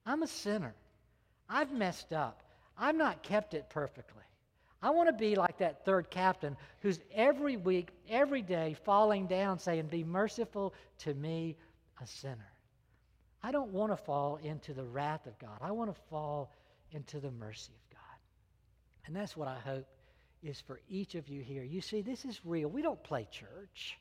I'm 0.05 0.23
a 0.23 0.27
sinner. 0.27 0.73
I've 1.47 1.71
messed 1.71 2.13
up. 2.13 2.41
I've 2.75 2.95
not 2.95 3.21
kept 3.21 3.53
it 3.53 3.69
perfectly. 3.69 4.23
I 4.81 4.91
want 4.91 5.09
to 5.09 5.13
be 5.13 5.35
like 5.35 5.57
that 5.57 5.83
third 5.85 6.09
captain 6.09 6.55
who's 6.81 6.99
every 7.13 7.57
week, 7.57 7.89
every 8.09 8.41
day 8.41 8.75
falling 8.85 9.27
down 9.27 9.59
saying, 9.59 9.87
Be 9.87 10.03
merciful 10.03 10.73
to 10.99 11.13
me, 11.13 11.57
a 12.01 12.07
sinner. 12.07 12.51
I 13.41 13.51
don't 13.51 13.71
want 13.71 13.91
to 13.91 13.97
fall 13.97 14.37
into 14.43 14.73
the 14.73 14.83
wrath 14.83 15.25
of 15.25 15.37
God. 15.39 15.57
I 15.61 15.71
want 15.71 15.93
to 15.93 16.01
fall 16.09 16.51
into 16.91 17.19
the 17.19 17.31
mercy 17.31 17.71
of 17.71 17.97
God. 17.97 18.19
And 19.05 19.15
that's 19.15 19.37
what 19.37 19.47
I 19.47 19.57
hope 19.59 19.87
is 20.43 20.59
for 20.61 20.79
each 20.89 21.15
of 21.15 21.27
you 21.27 21.41
here. 21.41 21.63
You 21.63 21.81
see, 21.81 22.01
this 22.01 22.25
is 22.25 22.39
real. 22.45 22.69
We 22.69 22.81
don't 22.81 23.01
play 23.03 23.27
church, 23.31 23.97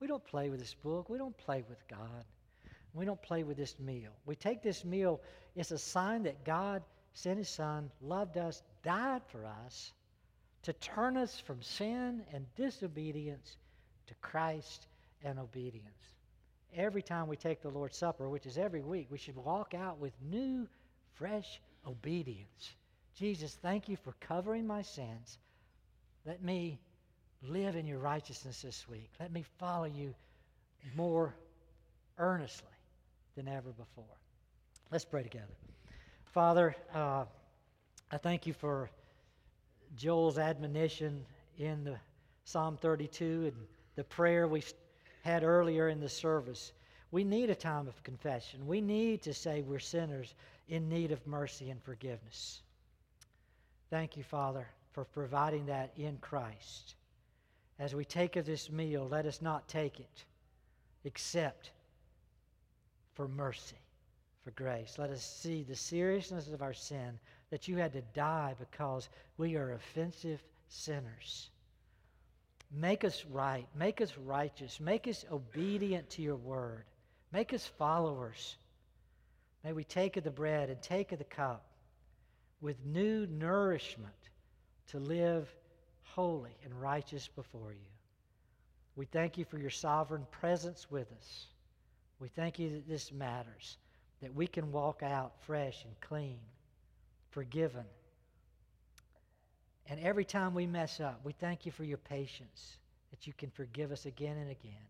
we 0.00 0.06
don't 0.06 0.24
play 0.24 0.50
with 0.50 0.60
this 0.60 0.74
book, 0.74 1.08
we 1.08 1.18
don't 1.18 1.36
play 1.36 1.64
with 1.68 1.86
God. 1.88 2.24
We 2.92 3.04
don't 3.04 3.22
play 3.22 3.44
with 3.44 3.56
this 3.56 3.78
meal. 3.78 4.10
We 4.26 4.34
take 4.34 4.62
this 4.62 4.84
meal, 4.84 5.20
it's 5.54 5.70
a 5.70 5.78
sign 5.78 6.24
that 6.24 6.44
God 6.44 6.82
sent 7.12 7.38
His 7.38 7.48
Son, 7.48 7.90
loved 8.00 8.36
us, 8.36 8.62
died 8.82 9.22
for 9.28 9.46
us 9.46 9.92
to 10.62 10.72
turn 10.72 11.16
us 11.16 11.38
from 11.38 11.62
sin 11.62 12.22
and 12.32 12.46
disobedience 12.56 13.56
to 14.08 14.14
Christ 14.16 14.86
and 15.22 15.38
obedience. 15.38 15.86
Every 16.76 17.02
time 17.02 17.26
we 17.26 17.36
take 17.36 17.62
the 17.62 17.68
Lord's 17.68 17.96
Supper, 17.96 18.28
which 18.28 18.46
is 18.46 18.56
every 18.56 18.80
week, 18.80 19.08
we 19.10 19.18
should 19.18 19.36
walk 19.36 19.74
out 19.74 19.98
with 19.98 20.12
new, 20.22 20.68
fresh 21.14 21.60
obedience. 21.86 22.74
Jesus, 23.16 23.58
thank 23.60 23.88
you 23.88 23.96
for 23.96 24.14
covering 24.20 24.66
my 24.66 24.82
sins. 24.82 25.38
Let 26.24 26.42
me 26.42 26.78
live 27.42 27.76
in 27.76 27.86
your 27.86 27.98
righteousness 27.98 28.62
this 28.62 28.88
week. 28.88 29.10
Let 29.18 29.32
me 29.32 29.44
follow 29.58 29.86
you 29.86 30.14
more 30.94 31.34
earnestly 32.18 32.68
than 33.34 33.48
ever 33.48 33.70
before. 33.70 34.04
Let's 34.90 35.04
pray 35.04 35.22
together. 35.22 35.54
Father, 36.26 36.76
uh, 36.94 37.24
I 38.10 38.16
thank 38.18 38.46
you 38.46 38.52
for 38.52 38.90
Joel's 39.96 40.38
admonition 40.38 41.24
in 41.58 41.84
the 41.84 41.96
Psalm 42.44 42.76
32 42.76 43.52
and 43.52 43.66
the 43.96 44.04
prayer 44.04 44.46
we 44.46 44.62
had 45.22 45.42
earlier 45.42 45.88
in 45.88 46.00
the 46.00 46.08
service. 46.08 46.72
We 47.10 47.24
need 47.24 47.50
a 47.50 47.54
time 47.54 47.88
of 47.88 48.02
confession. 48.02 48.66
We 48.66 48.80
need 48.80 49.22
to 49.22 49.34
say 49.34 49.62
we're 49.62 49.78
sinners 49.78 50.34
in 50.68 50.88
need 50.88 51.12
of 51.12 51.26
mercy 51.26 51.70
and 51.70 51.82
forgiveness. 51.82 52.62
Thank 53.90 54.16
you, 54.16 54.22
Father, 54.22 54.66
for 54.92 55.04
providing 55.04 55.66
that 55.66 55.90
in 55.96 56.18
Christ. 56.20 56.94
As 57.78 57.94
we 57.94 58.04
take 58.04 58.36
of 58.36 58.46
this 58.46 58.70
meal, 58.70 59.08
let 59.10 59.26
us 59.26 59.42
not 59.42 59.66
take 59.66 59.98
it 59.98 60.24
except 61.04 61.70
for 63.14 63.26
mercy, 63.26 63.78
for 64.44 64.50
grace. 64.52 64.96
Let 64.98 65.10
us 65.10 65.24
see 65.24 65.62
the 65.62 65.74
seriousness 65.74 66.48
of 66.48 66.62
our 66.62 66.74
sin, 66.74 67.18
that 67.50 67.66
you 67.66 67.76
had 67.76 67.92
to 67.94 68.02
die 68.14 68.54
because 68.58 69.08
we 69.38 69.56
are 69.56 69.72
offensive 69.72 70.42
sinners. 70.68 71.50
Make 72.72 73.04
us 73.04 73.24
right, 73.30 73.66
make 73.74 74.00
us 74.00 74.16
righteous, 74.16 74.78
make 74.78 75.08
us 75.08 75.24
obedient 75.30 76.10
to 76.10 76.22
your 76.22 76.36
word, 76.36 76.84
make 77.32 77.52
us 77.52 77.66
followers. 77.78 78.56
May 79.64 79.72
we 79.72 79.84
take 79.84 80.16
of 80.16 80.24
the 80.24 80.30
bread 80.30 80.70
and 80.70 80.80
take 80.80 81.12
of 81.12 81.18
the 81.18 81.24
cup 81.24 81.64
with 82.60 82.76
new 82.84 83.26
nourishment 83.26 84.14
to 84.88 84.98
live 84.98 85.52
holy 86.02 86.56
and 86.64 86.80
righteous 86.80 87.28
before 87.28 87.72
you. 87.72 87.90
We 88.96 89.06
thank 89.06 89.38
you 89.38 89.44
for 89.44 89.58
your 89.58 89.70
sovereign 89.70 90.26
presence 90.30 90.90
with 90.90 91.10
us. 91.12 91.46
We 92.18 92.28
thank 92.28 92.58
you 92.58 92.70
that 92.70 92.88
this 92.88 93.12
matters, 93.12 93.78
that 94.20 94.34
we 94.34 94.46
can 94.46 94.72
walk 94.72 95.02
out 95.02 95.32
fresh 95.40 95.84
and 95.84 96.00
clean, 96.00 96.38
forgiven. 97.30 97.84
And 99.90 99.98
every 100.00 100.24
time 100.24 100.54
we 100.54 100.66
mess 100.66 101.00
up, 101.00 101.20
we 101.24 101.32
thank 101.32 101.66
you 101.66 101.72
for 101.72 101.82
your 101.82 101.98
patience, 101.98 102.78
that 103.10 103.26
you 103.26 103.32
can 103.32 103.50
forgive 103.50 103.90
us 103.90 104.06
again 104.06 104.36
and 104.36 104.50
again 104.50 104.86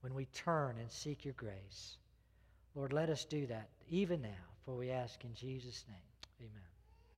when 0.00 0.14
we 0.14 0.26
turn 0.26 0.76
and 0.78 0.90
seek 0.90 1.24
your 1.24 1.34
grace. 1.34 1.96
Lord, 2.76 2.92
let 2.92 3.10
us 3.10 3.24
do 3.24 3.46
that 3.46 3.68
even 3.90 4.22
now, 4.22 4.28
for 4.64 4.76
we 4.76 4.90
ask 4.90 5.24
in 5.24 5.34
Jesus' 5.34 5.84
name. 5.88 6.48
Amen. 6.48 6.71